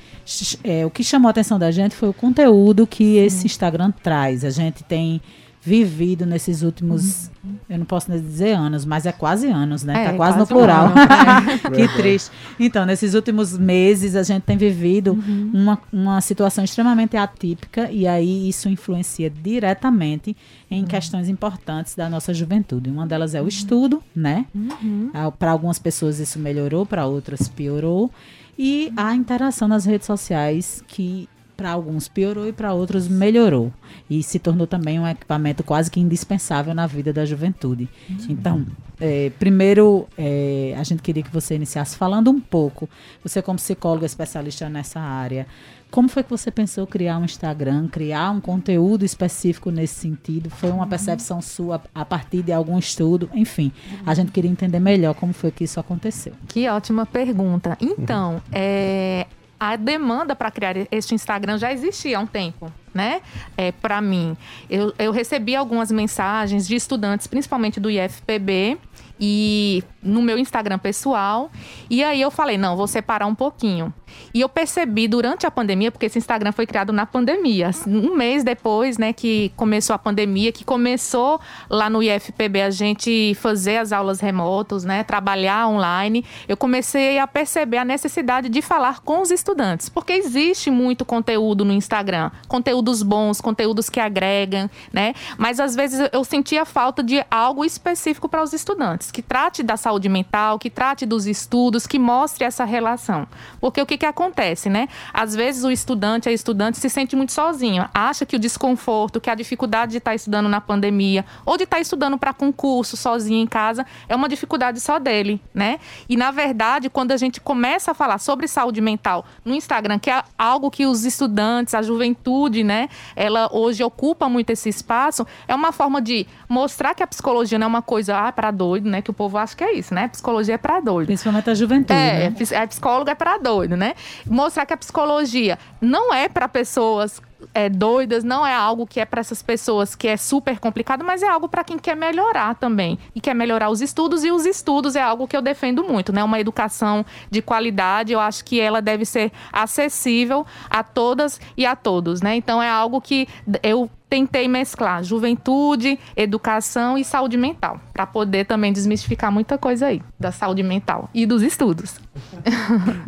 É, 0.63 0.87
o 0.87 0.91
que 0.91 1.03
chamou 1.03 1.29
a 1.29 1.31
atenção 1.31 1.59
da 1.59 1.71
gente 1.71 1.95
foi 1.95 2.09
o 2.09 2.15
conteúdo 2.15 2.87
que 2.87 3.17
esse 3.17 3.47
Instagram 3.47 3.91
traz. 4.03 4.45
A 4.45 4.51
gente 4.51 4.85
tem 4.85 5.21
vivido 5.63 6.25
nesses 6.25 6.63
últimos, 6.63 7.31
uhum. 7.45 7.57
eu 7.69 7.79
não 7.79 7.85
posso 7.85 8.11
dizer 8.11 8.53
anos, 8.53 8.87
mas 8.87 9.05
é 9.05 9.13
quase 9.13 9.47
anos, 9.47 9.83
né? 9.83 9.93
É, 9.93 10.11
tá 10.11 10.15
quase, 10.15 10.17
quase 10.17 10.39
no 10.39 10.47
plural. 10.47 10.87
Um 10.87 10.89
ano, 10.89 11.61
que 11.77 11.97
triste. 11.97 12.31
Então, 12.59 12.87
nesses 12.87 13.13
últimos 13.13 13.59
meses 13.59 14.17
a 14.17 14.23
gente 14.23 14.43
tem 14.45 14.57
vivido 14.57 15.13
uhum. 15.13 15.51
uma, 15.53 15.79
uma 15.93 16.21
situação 16.23 16.65
extremamente 16.65 17.15
atípica 17.17 17.91
e 17.91 18.07
aí 18.07 18.49
isso 18.49 18.71
influencia 18.71 19.29
diretamente 19.29 20.35
em 20.71 20.81
uhum. 20.81 20.87
questões 20.87 21.29
importantes 21.29 21.95
da 21.95 22.09
nossa 22.09 22.33
juventude. 22.33 22.89
Uma 22.89 23.07
delas 23.07 23.35
é 23.35 23.41
o 23.41 23.43
uhum. 23.43 23.49
estudo, 23.49 24.03
né? 24.17 24.47
Uhum. 24.55 25.11
Para 25.39 25.51
algumas 25.51 25.79
pessoas 25.79 26.19
isso 26.19 26.39
melhorou, 26.39 26.87
para 26.87 27.05
outras 27.05 27.49
piorou. 27.49 28.11
E 28.59 28.93
a 28.97 29.15
interação 29.15 29.69
nas 29.69 29.85
redes 29.85 30.07
sociais 30.07 30.83
que 30.87 31.29
para 31.61 31.73
alguns 31.73 32.09
piorou 32.09 32.49
e 32.49 32.55
para 32.55 32.73
outros 32.73 33.07
melhorou. 33.07 33.71
E 34.09 34.23
se 34.23 34.39
tornou 34.39 34.67
também 34.67 34.99
um 34.99 35.07
equipamento 35.07 35.63
quase 35.63 35.91
que 35.91 36.01
indispensável 36.01 36.73
na 36.73 36.87
vida 36.87 37.13
da 37.13 37.27
juventude. 37.27 37.87
Sim. 38.19 38.33
Então, 38.33 38.67
é, 38.99 39.31
primeiro, 39.39 40.09
é, 40.17 40.75
a 40.79 40.83
gente 40.83 41.03
queria 41.03 41.23
que 41.23 41.31
você 41.31 41.55
iniciasse 41.57 41.99
falando 41.99 42.31
um 42.31 42.41
pouco, 42.41 42.89
você 43.23 43.43
como 43.43 43.57
psicóloga 43.57 44.07
especialista 44.07 44.71
nessa 44.71 45.01
área, 45.01 45.47
como 45.91 46.09
foi 46.09 46.23
que 46.23 46.31
você 46.31 46.51
pensou 46.51 46.87
criar 46.87 47.19
um 47.19 47.27
Instagram, 47.27 47.89
criar 47.89 48.31
um 48.31 48.41
conteúdo 48.41 49.05
específico 49.05 49.71
nesse 49.71 49.97
sentido? 49.97 50.49
Foi 50.49 50.71
uma 50.71 50.87
percepção 50.87 51.43
sua 51.43 51.83
a 51.95 52.07
partir 52.07 52.43
de 52.43 52.53
algum 52.53 52.79
estudo? 52.79 53.29
Enfim, 53.35 53.71
a 54.07 54.15
gente 54.15 54.33
queria 54.33 54.51
entender 54.51 54.81
melhor 54.81 55.15
como 55.15 55.35
foi 55.35 55.51
que 55.51 55.65
isso 55.65 55.79
aconteceu. 55.79 56.33
Que 56.49 56.67
ótima 56.69 57.05
pergunta. 57.05 57.77
Então, 57.81 58.41
é, 58.51 59.27
a 59.61 59.77
demanda 59.77 60.35
para 60.35 60.51
criar 60.51 60.75
este 60.91 61.15
Instagram 61.15 61.59
já 61.59 61.71
existia 61.71 62.17
há 62.17 62.21
um 62.21 62.27
tempo, 62.27 62.73
né? 62.95 63.21
É, 63.59 63.71
para 63.71 64.01
mim, 64.01 64.35
eu, 64.71 64.95
eu 64.99 65.13
recebi 65.13 65.55
algumas 65.55 65.93
mensagens 65.93 66.67
de 66.67 66.75
estudantes, 66.75 67.27
principalmente 67.27 67.79
do 67.79 67.91
IFPB, 67.91 68.79
e 69.21 69.85
no 70.03 70.23
meu 70.23 70.39
Instagram 70.39 70.79
pessoal. 70.79 71.51
E 71.91 72.03
aí 72.03 72.21
eu 72.21 72.31
falei, 72.31 72.57
não, 72.57 72.75
vou 72.75 72.87
separar 72.87 73.27
um 73.27 73.35
pouquinho. 73.35 73.93
E 74.33 74.41
eu 74.41 74.49
percebi 74.49 75.09
durante 75.09 75.47
a 75.47 75.51
pandemia, 75.51 75.91
porque 75.91 76.07
esse 76.07 76.19
Instagram 76.19 76.53
foi 76.53 76.67
criado 76.67 76.93
na 76.93 77.07
pandemia, 77.07 77.71
um 77.87 78.15
mês 78.15 78.45
depois, 78.45 78.99
né, 78.99 79.13
que 79.13 79.53
começou 79.57 79.95
a 79.95 79.99
pandemia, 79.99 80.53
que 80.53 80.65
começou 80.65 81.41
lá 81.69 81.91
no 81.91 82.03
IFPB 82.03 82.63
a 82.63 82.71
gente 82.71 83.35
fazer 83.35 83.79
as 83.79 83.93
aulas 83.93 84.21
remotas, 84.21 84.85
né, 84.85 85.03
trabalhar 85.03 85.69
online, 85.69 86.25
eu 86.49 86.57
comecei 86.57 87.19
a 87.19 87.27
perceber 87.27 87.79
a 87.79 87.85
necessidade 87.85 88.49
de 88.49 88.63
falar 88.63 89.01
com 89.01 89.21
os 89.21 89.31
estudantes, 89.31 89.89
porque 89.89 90.13
existe 90.13 90.71
muito 90.71 91.05
conteúdo 91.05 91.65
no 91.65 91.73
Instagram, 91.73 92.31
conteúdos 92.49 93.03
bons, 93.03 93.41
conteúdos 93.41 93.89
que 93.89 94.01
agregam, 94.01 94.71
né? 94.93 95.15
Mas 95.37 95.61
às 95.61 95.75
vezes 95.75 96.09
eu 96.13 96.25
sentia 96.25 96.65
falta 96.65 97.03
de 97.03 97.25
algo 97.31 97.65
específico 97.65 98.29
para 98.29 98.43
os 98.43 98.53
estudantes, 98.53 99.11
que 99.11 99.23
trate 99.23 99.63
da 99.63 99.77
saúde 99.77 100.09
mental, 100.09 100.59
que 100.59 100.71
trate 100.71 101.07
dos 101.07 101.27
estudos, 101.27 101.87
que 101.87 101.99
mostre 101.99 102.45
essa 102.45 102.65
relação. 102.65 103.27
Porque 103.61 103.81
o 103.81 103.87
que, 103.87 103.99
que 104.01 104.07
acontece, 104.07 104.71
né? 104.71 104.89
Às 105.13 105.37
vezes 105.37 105.63
o 105.63 105.71
estudante, 105.71 106.29
a 106.29 106.33
estudante 106.33 106.79
se 106.79 106.89
sente 106.89 107.15
muito 107.15 107.33
sozinho, 107.33 107.87
acha 107.93 108.25
que 108.25 108.35
o 108.35 108.39
desconforto, 108.39 109.21
que 109.21 109.29
a 109.29 109.35
dificuldade 109.35 109.93
de 109.93 109.99
estar 109.99 110.13
tá 110.13 110.15
estudando 110.15 110.49
na 110.49 110.61
pandemia 110.61 111.25
ou 111.45 111.59
de 111.59 111.65
estar 111.65 111.77
tá 111.77 111.81
estudando 111.81 112.17
para 112.17 112.33
concurso 112.33 112.97
sozinho 112.97 113.43
em 113.43 113.47
casa 113.47 113.85
é 114.09 114.17
uma 114.17 114.29
dificuldade 114.29 114.81
só 114.81 114.99
dele, 114.99 115.41
né? 115.55 115.79
E 116.09 116.17
na 116.17 116.31
verdade, 116.31 116.89
quando 116.89 117.13
a 117.13 117.17
gente 117.19 117.41
começa 117.41 117.91
a 117.91 117.95
falar 117.95 118.19
sobre 118.19 118.49
saúde 118.49 118.81
mental 118.81 119.25
no 119.45 119.55
Instagram, 119.55 119.99
que 119.99 120.11
é 120.11 120.23
algo 120.39 120.71
que 120.71 120.87
os 120.87 121.05
estudantes, 121.05 121.75
a 121.75 121.83
juventude, 121.83 122.65
né, 122.65 122.89
ela 123.15 123.51
hoje 123.53 123.85
ocupa 123.85 124.29
muito 124.29 124.51
esse 124.51 124.71
espaço, 124.71 125.27
é 125.47 125.55
uma 125.55 125.73
forma 125.73 126.01
de 126.01 126.27
mostrar 126.49 126.95
que 126.95 127.03
a 127.03 127.07
psicologia 127.07 127.59
não 127.59 127.67
é 127.67 127.69
uma 127.69 127.83
coisa 127.83 128.17
ah, 128.17 128.33
para 128.33 128.51
doido, 128.51 128.89
né? 128.89 129.03
Que 129.03 129.11
o 129.11 129.15
povo 129.15 129.37
acha 129.37 129.55
que 129.55 129.63
é 129.63 129.75
isso, 129.75 129.95
né? 129.95 130.09
Psicologia 130.09 130.55
é 130.55 130.59
para 130.59 130.81
doido. 130.81 131.07
Principalmente 131.07 131.51
a 131.51 131.55
juventude. 131.55 131.99
É, 131.99 132.31
né? 132.31 132.35
é 132.53 132.67
psicólogo 132.67 133.11
é 133.11 133.15
para 133.15 133.37
doido, 133.37 133.77
né? 133.77 133.90
Mostrar 134.27 134.67
que 134.67 134.73
a 134.73 134.77
psicologia 134.77 135.59
não 135.81 136.13
é 136.13 136.29
para 136.29 136.49
pessoas 136.49 137.21
é, 137.55 137.69
doidas, 137.69 138.25
não 138.25 138.47
é 138.47 138.55
algo 138.55 138.87
que 138.87 139.01
é 139.01 139.05
para 139.05 139.21
essas 139.21 139.43
pessoas 139.43 139.95
que 139.95 140.09
é 140.09 140.17
super 140.17 140.59
complicado, 140.59 141.05
mas 141.05 141.23
é 141.23 141.29
algo 141.29 141.49
para 141.49 141.65
quem 141.65 141.79
quer 141.79 141.97
melhorar 141.97 142.55
também 142.55 142.99
e 143.15 143.21
quer 143.21 143.35
melhorar 143.35 143.71
os 143.71 143.81
estudos 143.81 144.25
e 144.25 144.31
os 144.31 144.47
estudos 144.47 144.97
é 144.97 145.03
algo 145.03 145.27
que 145.27 145.37
eu 145.37 145.43
defendo 145.43 145.85
muito, 145.85 146.13
né? 146.13 146.23
Uma 146.23 146.41
educação 146.41 147.05
de 147.31 147.43
qualidade, 147.43 148.13
eu 148.13 148.21
acho 148.21 148.45
que 148.45 148.61
ela 148.61 148.81
deve 148.81 149.05
ser 149.05 149.33
acessível 149.53 150.47
a 150.69 150.83
todas 150.83 151.41
e 151.57 151.65
a 151.65 151.75
todos, 151.75 152.21
né? 152.21 152.37
Então 152.37 152.63
é 152.63 152.69
algo 152.69 153.01
que 153.01 153.27
eu 153.63 153.91
tentei 154.11 154.49
mesclar 154.49 155.05
juventude, 155.05 155.99
educação 156.17 156.99
e 156.99 157.05
saúde 157.05 157.37
mental, 157.37 157.81
para 157.93 158.05
poder 158.05 158.45
também 158.45 158.73
desmistificar 158.73 159.31
muita 159.31 159.57
coisa 159.57 159.87
aí 159.87 160.03
da 160.19 160.33
saúde 160.33 160.65
mental 160.65 161.09
e 161.15 161.25
dos 161.25 161.43
estudos. 161.43 161.95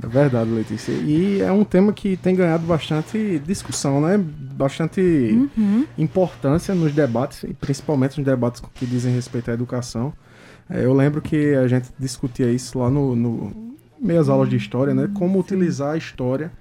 É 0.02 0.06
verdade, 0.06 0.50
Letícia. 0.50 0.92
E 0.92 1.40
é 1.40 1.50
um 1.50 1.64
tema 1.64 1.92
que 1.92 2.16
tem 2.16 2.36
ganhado 2.36 2.64
bastante 2.64 3.40
discussão, 3.40 4.00
né? 4.00 4.16
Bastante 4.18 5.00
uhum. 5.56 5.84
importância 5.98 6.74
nos 6.74 6.92
debates, 6.92 7.44
principalmente 7.60 8.18
nos 8.18 8.26
debates 8.26 8.62
que 8.74 8.86
dizem 8.86 9.12
respeito 9.12 9.50
à 9.50 9.54
educação. 9.54 10.12
É, 10.70 10.84
eu 10.84 10.92
lembro 10.92 11.20
que 11.20 11.54
a 11.54 11.66
gente 11.66 11.88
discutia 11.98 12.50
isso 12.50 12.78
lá 12.78 12.88
no, 12.88 13.16
no 13.16 13.72
meias 14.00 14.28
aulas 14.28 14.48
de 14.48 14.56
história, 14.56 14.94
né? 14.94 15.10
Como 15.14 15.38
utilizar 15.38 15.94
a 15.94 15.96
história 15.96 16.52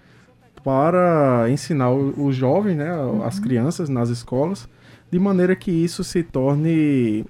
para 0.63 1.47
ensinar 1.49 1.91
os 1.91 2.35
jovens, 2.35 2.75
né, 2.77 2.89
as 3.25 3.37
uhum. 3.37 3.43
crianças 3.43 3.89
nas 3.89 4.09
escolas, 4.09 4.67
de 5.11 5.19
maneira 5.19 5.55
que 5.55 5.71
isso 5.71 6.03
se 6.03 6.23
torne 6.23 7.25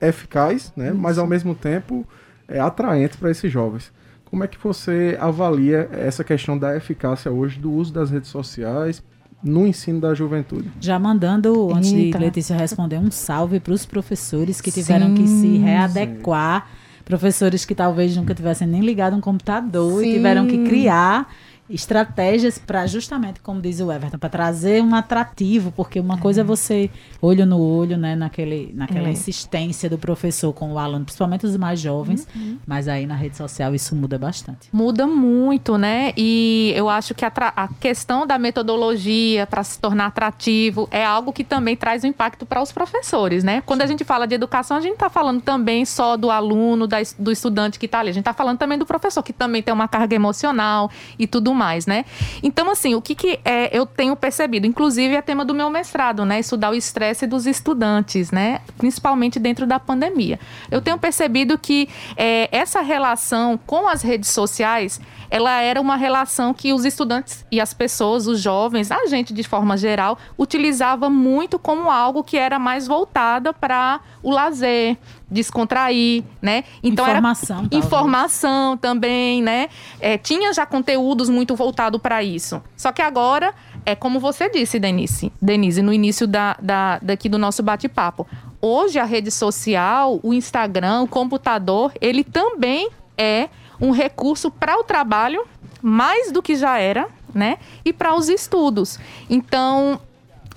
eficaz, 0.00 0.72
né, 0.76 0.92
mas 0.92 1.18
ao 1.18 1.26
mesmo 1.26 1.54
tempo 1.54 2.06
é 2.46 2.60
atraente 2.60 3.16
para 3.16 3.30
esses 3.30 3.50
jovens. 3.50 3.92
Como 4.24 4.44
é 4.44 4.46
que 4.46 4.58
você 4.62 5.16
avalia 5.20 5.88
essa 5.92 6.22
questão 6.22 6.58
da 6.58 6.76
eficácia 6.76 7.30
hoje 7.30 7.58
do 7.58 7.72
uso 7.72 7.92
das 7.92 8.10
redes 8.10 8.28
sociais 8.28 9.02
no 9.42 9.66
ensino 9.66 10.00
da 10.00 10.14
juventude? 10.14 10.70
Já 10.80 10.98
mandando, 10.98 11.72
antes 11.74 11.92
Eita. 11.92 12.18
de 12.18 12.24
Letícia 12.24 12.56
responder, 12.56 12.98
um 12.98 13.10
salve 13.10 13.58
para 13.58 13.72
os 13.72 13.86
professores 13.86 14.60
que 14.60 14.70
tiveram 14.70 15.08
sim, 15.08 15.14
que 15.14 15.28
se 15.28 15.56
readequar. 15.58 16.66
Sim. 16.66 16.88
Professores 17.06 17.64
que 17.64 17.74
talvez 17.74 18.14
nunca 18.14 18.34
tivessem 18.34 18.68
nem 18.68 18.82
ligado 18.82 19.16
um 19.16 19.20
computador 19.20 20.02
sim. 20.02 20.10
e 20.10 20.12
tiveram 20.12 20.46
que 20.46 20.62
criar 20.64 21.32
estratégias 21.70 22.58
para 22.58 22.86
justamente, 22.86 23.40
como 23.40 23.60
diz 23.60 23.80
o 23.80 23.92
Everton, 23.92 24.18
para 24.18 24.28
trazer 24.28 24.82
um 24.82 24.94
atrativo, 24.94 25.72
porque 25.72 26.00
uma 26.00 26.14
é. 26.14 26.18
coisa 26.18 26.40
é 26.40 26.44
você 26.44 26.90
olho 27.20 27.44
no 27.44 27.60
olho, 27.60 27.96
né, 27.96 28.16
naquele, 28.16 28.72
naquela 28.74 29.08
é. 29.08 29.12
insistência 29.12 29.90
do 29.90 29.98
professor 29.98 30.52
com 30.52 30.72
o 30.72 30.78
aluno, 30.78 31.04
principalmente 31.04 31.44
os 31.44 31.56
mais 31.56 31.80
jovens, 31.80 32.26
uhum. 32.34 32.58
mas 32.66 32.88
aí 32.88 33.06
na 33.06 33.14
rede 33.14 33.36
social 33.36 33.74
isso 33.74 33.94
muda 33.94 34.18
bastante. 34.18 34.68
Muda 34.72 35.06
muito, 35.06 35.76
né? 35.76 36.12
E 36.16 36.72
eu 36.74 36.88
acho 36.88 37.14
que 37.14 37.24
a, 37.24 37.32
a 37.56 37.68
questão 37.68 38.26
da 38.26 38.38
metodologia 38.38 39.46
para 39.46 39.62
se 39.62 39.78
tornar 39.78 40.06
atrativo 40.06 40.88
é 40.90 41.04
algo 41.04 41.32
que 41.32 41.44
também 41.44 41.76
traz 41.76 42.04
um 42.04 42.08
impacto 42.08 42.46
para 42.46 42.62
os 42.62 42.72
professores, 42.72 43.44
né? 43.44 43.62
Quando 43.66 43.82
a 43.82 43.86
gente 43.86 44.04
fala 44.04 44.26
de 44.26 44.34
educação, 44.34 44.76
a 44.76 44.80
gente 44.80 44.94
está 44.94 45.10
falando 45.10 45.40
também 45.40 45.84
só 45.84 46.16
do 46.16 46.30
aluno, 46.30 46.86
da, 46.86 46.98
do 47.18 47.30
estudante 47.30 47.78
que 47.78 47.86
está 47.86 48.00
ali, 48.00 48.10
a 48.10 48.12
gente 48.12 48.22
está 48.22 48.32
falando 48.32 48.58
também 48.58 48.78
do 48.78 48.86
professor 48.86 49.22
que 49.22 49.32
também 49.32 49.62
tem 49.62 49.74
uma 49.74 49.88
carga 49.88 50.14
emocional 50.14 50.90
e 51.18 51.26
tudo 51.26 51.50
mais, 51.58 51.86
né? 51.86 52.04
Então, 52.42 52.70
assim, 52.70 52.94
o 52.94 53.02
que, 53.02 53.14
que 53.14 53.40
é, 53.44 53.76
eu 53.76 53.84
tenho 53.84 54.14
percebido, 54.14 54.66
inclusive 54.66 55.16
é 55.16 55.20
tema 55.20 55.44
do 55.44 55.52
meu 55.52 55.68
mestrado, 55.68 56.24
né? 56.24 56.38
Estudar 56.38 56.70
o 56.70 56.74
estresse 56.74 57.26
dos 57.26 57.46
estudantes, 57.46 58.30
né? 58.30 58.60
Principalmente 58.78 59.40
dentro 59.40 59.66
da 59.66 59.80
pandemia. 59.80 60.38
Eu 60.70 60.80
tenho 60.80 60.96
percebido 60.96 61.58
que 61.58 61.88
é, 62.16 62.48
essa 62.56 62.80
relação 62.80 63.58
com 63.66 63.88
as 63.88 64.02
redes 64.02 64.30
sociais, 64.30 65.00
ela 65.28 65.60
era 65.60 65.80
uma 65.80 65.96
relação 65.96 66.54
que 66.54 66.72
os 66.72 66.84
estudantes 66.84 67.44
e 67.50 67.60
as 67.60 67.74
pessoas, 67.74 68.26
os 68.26 68.40
jovens, 68.40 68.90
a 68.90 69.06
gente 69.06 69.34
de 69.34 69.42
forma 69.42 69.76
geral, 69.76 70.16
utilizava 70.38 71.10
muito 71.10 71.58
como 71.58 71.90
algo 71.90 72.22
que 72.22 72.36
era 72.36 72.58
mais 72.58 72.86
voltada 72.86 73.52
para 73.52 74.00
o 74.22 74.30
lazer, 74.30 74.96
descontrair, 75.30 76.24
né? 76.40 76.64
Então 76.82 77.06
informação, 77.06 77.58
era 77.58 77.76
informação 77.76 78.76
também, 78.76 79.42
né? 79.42 79.68
É, 80.00 80.16
tinha 80.16 80.52
já 80.52 80.64
conteúdos 80.64 81.28
muito 81.28 81.54
voltado 81.54 81.98
para 81.98 82.22
isso. 82.22 82.62
Só 82.76 82.92
que 82.92 83.02
agora 83.02 83.54
é 83.84 83.94
como 83.94 84.18
você 84.18 84.48
disse, 84.48 84.78
Denise, 84.78 85.32
Denise, 85.40 85.82
no 85.82 85.92
início 85.92 86.26
da, 86.26 86.56
da 86.60 86.98
daqui 87.00 87.28
do 87.28 87.38
nosso 87.38 87.62
bate-papo. 87.62 88.26
Hoje 88.60 88.98
a 88.98 89.04
rede 89.04 89.30
social, 89.30 90.18
o 90.22 90.34
Instagram, 90.34 91.02
o 91.02 91.08
computador, 91.08 91.92
ele 92.00 92.24
também 92.24 92.90
é 93.16 93.48
um 93.80 93.90
recurso 93.90 94.50
para 94.50 94.78
o 94.78 94.84
trabalho 94.84 95.44
mais 95.80 96.32
do 96.32 96.42
que 96.42 96.56
já 96.56 96.78
era, 96.78 97.08
né? 97.34 97.58
E 97.84 97.92
para 97.92 98.14
os 98.14 98.28
estudos. 98.28 98.98
Então, 99.30 100.00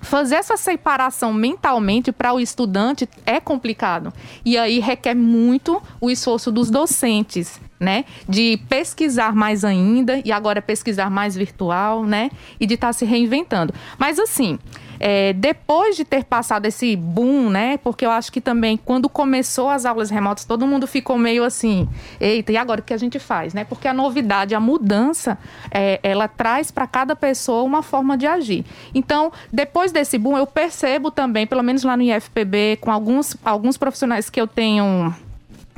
fazer 0.01 0.35
essa 0.35 0.57
separação 0.57 1.33
mentalmente 1.33 2.11
para 2.11 2.33
o 2.33 2.39
estudante 2.39 3.07
é 3.25 3.39
complicado. 3.39 4.13
E 4.43 4.57
aí 4.57 4.79
requer 4.79 5.15
muito 5.15 5.81
o 5.99 6.09
esforço 6.09 6.51
dos 6.51 6.69
docentes, 6.69 7.59
né? 7.81 8.05
De 8.29 8.57
pesquisar 8.69 9.35
mais 9.35 9.65
ainda, 9.65 10.21
e 10.23 10.31
agora 10.31 10.61
pesquisar 10.61 11.09
mais 11.09 11.35
virtual, 11.35 12.05
né? 12.05 12.29
E 12.59 12.67
de 12.67 12.75
estar 12.75 12.87
tá 12.87 12.93
se 12.93 13.05
reinventando. 13.05 13.73
Mas 13.97 14.19
assim, 14.19 14.59
é, 14.99 15.33
depois 15.33 15.95
de 15.97 16.05
ter 16.05 16.23
passado 16.23 16.67
esse 16.67 16.95
boom, 16.95 17.49
né? 17.49 17.77
Porque 17.77 18.05
eu 18.05 18.11
acho 18.11 18.31
que 18.31 18.39
também 18.39 18.77
quando 18.77 19.09
começou 19.09 19.67
as 19.67 19.83
aulas 19.83 20.11
remotas, 20.11 20.45
todo 20.45 20.67
mundo 20.67 20.85
ficou 20.85 21.17
meio 21.17 21.43
assim, 21.43 21.89
eita, 22.19 22.51
e 22.51 22.57
agora 22.57 22.81
o 22.81 22.83
que 22.83 22.93
a 22.93 22.97
gente 22.97 23.17
faz, 23.17 23.51
né? 23.51 23.63
Porque 23.63 23.87
a 23.87 23.95
novidade, 23.95 24.53
a 24.53 24.59
mudança, 24.59 25.39
é, 25.71 25.99
ela 26.03 26.27
traz 26.27 26.69
para 26.69 26.85
cada 26.85 27.15
pessoa 27.15 27.63
uma 27.63 27.81
forma 27.81 28.15
de 28.15 28.27
agir. 28.27 28.63
Então, 28.93 29.31
depois 29.51 29.91
desse 29.91 30.19
boom, 30.19 30.37
eu 30.37 30.45
percebo 30.45 31.09
também, 31.09 31.47
pelo 31.47 31.63
menos 31.63 31.81
lá 31.81 31.97
no 31.97 32.03
IFPB, 32.03 32.77
com 32.79 32.91
alguns, 32.91 33.35
alguns 33.43 33.77
profissionais 33.77 34.29
que 34.29 34.39
eu 34.39 34.45
tenho 34.45 35.11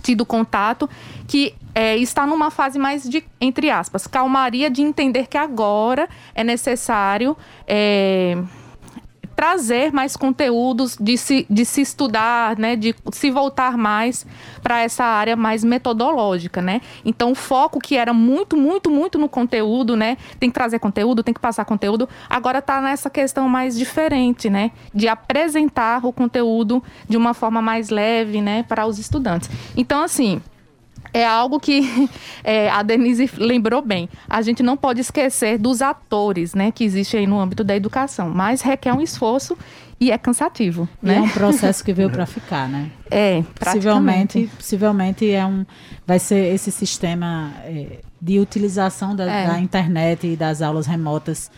tido 0.03 0.25
contato, 0.25 0.87
que 1.27 1.55
é, 1.73 1.97
está 1.97 2.27
numa 2.27 2.51
fase 2.51 2.77
mais 2.77 3.09
de, 3.09 3.23
entre 3.41 3.71
aspas, 3.71 4.05
calmaria 4.05 4.69
de 4.69 4.83
entender 4.83 5.27
que 5.27 5.37
agora 5.37 6.07
é 6.35 6.43
necessário. 6.43 7.35
É, 7.65 8.37
trazer 9.35 9.91
mais 9.91 10.15
conteúdos, 10.15 10.97
de 10.99 11.17
se, 11.17 11.45
de 11.49 11.65
se 11.65 11.81
estudar, 11.81 12.57
né, 12.57 12.75
de 12.75 12.95
se 13.11 13.31
voltar 13.31 13.77
mais 13.77 14.25
para 14.61 14.81
essa 14.81 15.03
área 15.03 15.35
mais 15.35 15.63
metodológica, 15.63 16.61
né? 16.61 16.81
Então 17.03 17.31
o 17.31 17.35
foco 17.35 17.79
que 17.79 17.95
era 17.95 18.13
muito, 18.13 18.55
muito, 18.55 18.89
muito 18.89 19.17
no 19.17 19.27
conteúdo, 19.27 19.95
né? 19.95 20.17
Tem 20.39 20.49
que 20.49 20.53
trazer 20.53 20.79
conteúdo, 20.79 21.23
tem 21.23 21.33
que 21.33 21.39
passar 21.39 21.65
conteúdo, 21.65 22.07
agora 22.29 22.59
está 22.59 22.81
nessa 22.81 23.09
questão 23.09 23.49
mais 23.49 23.77
diferente, 23.77 24.49
né? 24.49 24.71
De 24.93 25.07
apresentar 25.07 26.05
o 26.05 26.13
conteúdo 26.13 26.83
de 27.07 27.17
uma 27.17 27.33
forma 27.33 27.61
mais 27.61 27.89
leve, 27.89 28.41
né, 28.41 28.63
para 28.63 28.85
os 28.85 28.97
estudantes. 28.97 29.49
Então, 29.75 30.03
assim, 30.03 30.41
é 31.13 31.25
algo 31.25 31.59
que 31.59 32.09
é, 32.43 32.69
a 32.69 32.81
Denise 32.81 33.29
lembrou 33.37 33.81
bem. 33.81 34.09
A 34.29 34.41
gente 34.41 34.63
não 34.63 34.75
pode 34.75 34.99
esquecer 35.01 35.57
dos 35.57 35.81
atores 35.81 36.53
né, 36.53 36.71
que 36.71 36.83
existem 36.83 37.21
aí 37.21 37.27
no 37.27 37.39
âmbito 37.39 37.63
da 37.63 37.75
educação, 37.75 38.29
mas 38.29 38.61
requer 38.61 38.93
um 38.93 39.01
esforço 39.01 39.57
e 39.99 40.11
é 40.11 40.17
cansativo, 40.17 40.89
E 41.01 41.05
né? 41.05 41.15
é 41.17 41.21
um 41.21 41.29
processo 41.29 41.83
que 41.83 41.93
veio 41.93 42.09
para 42.11 42.25
ficar, 42.25 42.67
né? 42.67 42.89
É, 43.09 43.41
Possivelmente, 43.57 44.49
possivelmente 44.57 45.31
é 45.31 45.45
um, 45.45 45.65
vai 46.05 46.19
ser 46.19 46.53
esse 46.53 46.71
sistema 46.71 47.53
é, 47.63 47.99
de 48.21 48.39
utilização 48.39 49.15
da, 49.15 49.25
É. 49.31 49.47
da 49.47 49.59
internet 49.59 50.27
e 50.27 50.35
das 50.35 50.61
aulas 50.61 50.87
remotas. 50.87 51.49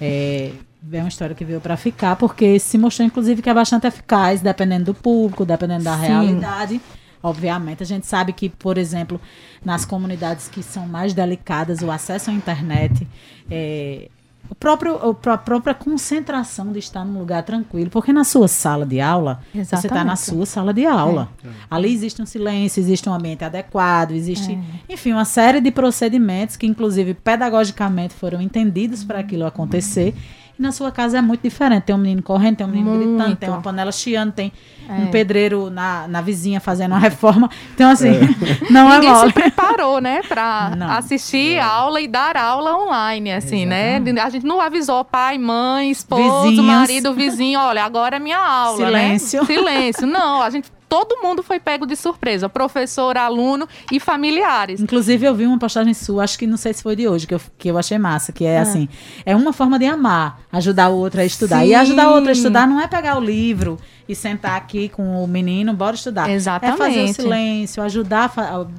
É, 0.00 0.50
é 0.92 0.98
uma 0.98 1.08
história 1.08 1.34
que 1.34 1.44
veio 1.46 1.60
para 1.60 1.76
ficar, 1.78 2.16
porque 2.16 2.58
se 2.58 2.76
mostrou, 2.76 3.06
inclusive, 3.06 3.40
que 3.40 3.48
é 3.48 3.54
bastante 3.54 3.86
eficaz, 3.86 4.42
dependendo 4.42 4.86
do 4.86 4.94
público, 4.94 5.46
dependendo 5.46 5.84
da 5.84 5.96
Sim. 5.96 6.06
realidade. 6.06 6.80
Obviamente, 7.24 7.82
a 7.82 7.86
gente 7.86 8.06
sabe 8.06 8.34
que, 8.34 8.50
por 8.50 8.76
exemplo, 8.76 9.18
nas 9.64 9.86
comunidades 9.86 10.46
que 10.46 10.62
são 10.62 10.86
mais 10.86 11.14
delicadas, 11.14 11.80
o 11.80 11.90
acesso 11.90 12.30
à 12.30 12.34
internet, 12.34 13.08
é, 13.50 14.10
o 14.50 14.54
próprio, 14.54 14.98
a 15.30 15.38
própria 15.38 15.72
concentração 15.72 16.70
de 16.70 16.78
estar 16.78 17.02
num 17.02 17.18
lugar 17.18 17.42
tranquilo, 17.42 17.88
porque 17.88 18.12
na 18.12 18.24
sua 18.24 18.46
sala 18.46 18.84
de 18.84 19.00
aula, 19.00 19.40
você 19.54 19.60
está 19.60 19.78
na 20.04 20.12
Exatamente. 20.12 20.20
sua 20.20 20.44
sala 20.44 20.74
de 20.74 20.84
aula. 20.84 21.30
Ali 21.70 21.94
existe 21.94 22.20
um 22.20 22.26
silêncio, 22.26 22.78
existe 22.78 23.08
um 23.08 23.14
ambiente 23.14 23.42
adequado, 23.42 24.10
existe, 24.10 24.58
enfim, 24.86 25.12
uma 25.12 25.24
série 25.24 25.62
de 25.62 25.70
procedimentos 25.70 26.56
que, 26.56 26.66
inclusive, 26.66 27.14
pedagogicamente 27.14 28.12
foram 28.12 28.38
entendidos 28.38 29.02
para 29.02 29.20
aquilo 29.20 29.46
acontecer. 29.46 30.14
E 30.58 30.62
na 30.62 30.70
sua 30.70 30.92
casa 30.92 31.18
é 31.18 31.20
muito 31.20 31.42
diferente. 31.42 31.82
Tem 31.84 31.94
um 31.94 31.98
menino 31.98 32.22
correndo, 32.22 32.56
tem 32.58 32.66
um 32.66 32.70
menino 32.70 32.90
gritando, 32.96 33.26
Muito. 33.26 33.38
tem 33.38 33.48
uma 33.48 33.60
panela 33.60 33.90
chiando, 33.90 34.32
tem 34.32 34.52
É. 34.88 34.92
um 34.92 35.06
pedreiro 35.08 35.68
na, 35.70 36.06
na 36.06 36.20
vizinha 36.20 36.60
fazendo 36.60 36.92
uma 36.92 36.98
reforma. 37.00 37.50
Então, 37.74 37.90
assim, 37.90 38.12
não 38.70 38.88
é 38.92 38.94
Ninguém 38.96 39.10
mole. 39.12 39.26
se 39.28 39.32
preparou, 39.32 40.00
né, 40.00 40.20
para 40.28 40.70
Não. 40.78 40.90
assistir 40.92 41.58
a 41.58 41.66
aula 41.66 42.00
e 42.00 42.06
dar 42.06 42.36
aula 42.36 42.76
online, 42.76 43.32
assim, 43.32 43.66
né? 43.66 44.00
A 44.22 44.30
gente 44.30 44.46
não 44.46 44.60
avisou 44.60 45.04
pai, 45.04 45.38
mãe, 45.38 45.90
esposo, 45.90 46.42
Vizinhos. 46.50 46.64
marido, 46.66 47.14
vizinho, 47.14 47.58
olha, 47.58 47.82
agora 47.84 48.16
é 48.16 48.18
minha 48.20 48.38
aula, 48.38 48.76
Silêncio. 48.86 49.40
né? 49.40 49.46
Silêncio. 49.46 50.06
Não, 50.06 50.40
a 50.42 50.50
gente 50.50 50.70
todo 50.94 51.20
mundo 51.20 51.42
foi 51.42 51.58
pego 51.58 51.86
de 51.86 51.96
surpresa, 51.96 52.48
professor, 52.48 53.18
aluno 53.18 53.68
e 53.90 53.98
familiares. 53.98 54.80
Inclusive, 54.80 55.26
eu 55.26 55.34
vi 55.34 55.44
uma 55.44 55.58
postagem 55.58 55.92
sua, 55.92 56.22
acho 56.22 56.38
que 56.38 56.46
não 56.46 56.56
sei 56.56 56.72
se 56.72 56.84
foi 56.84 56.94
de 56.94 57.08
hoje, 57.08 57.26
que 57.26 57.34
eu, 57.34 57.40
que 57.58 57.68
eu 57.68 57.76
achei 57.76 57.98
massa, 57.98 58.30
que 58.30 58.44
é 58.44 58.60
assim, 58.60 58.88
é 59.26 59.34
uma 59.34 59.52
forma 59.52 59.76
de 59.76 59.86
amar, 59.86 60.42
ajudar 60.52 60.90
o 60.90 60.96
outro 60.96 61.20
a 61.20 61.24
estudar. 61.24 61.64
E 61.64 61.70
Sim. 61.70 61.74
ajudar 61.74 62.10
o 62.10 62.14
outro 62.14 62.28
a 62.28 62.32
estudar 62.32 62.68
não 62.68 62.80
é 62.80 62.86
pegar 62.86 63.18
o 63.18 63.20
livro 63.20 63.76
e 64.08 64.14
sentar 64.14 64.56
aqui 64.56 64.88
com 64.88 65.22
o 65.22 65.26
menino, 65.26 65.72
bora 65.72 65.94
estudar. 65.94 66.28
Exatamente. 66.30 66.74
É 66.74 66.76
fazer 66.78 67.02
o 67.04 67.14
silêncio, 67.14 67.82
ajudar 67.82 68.32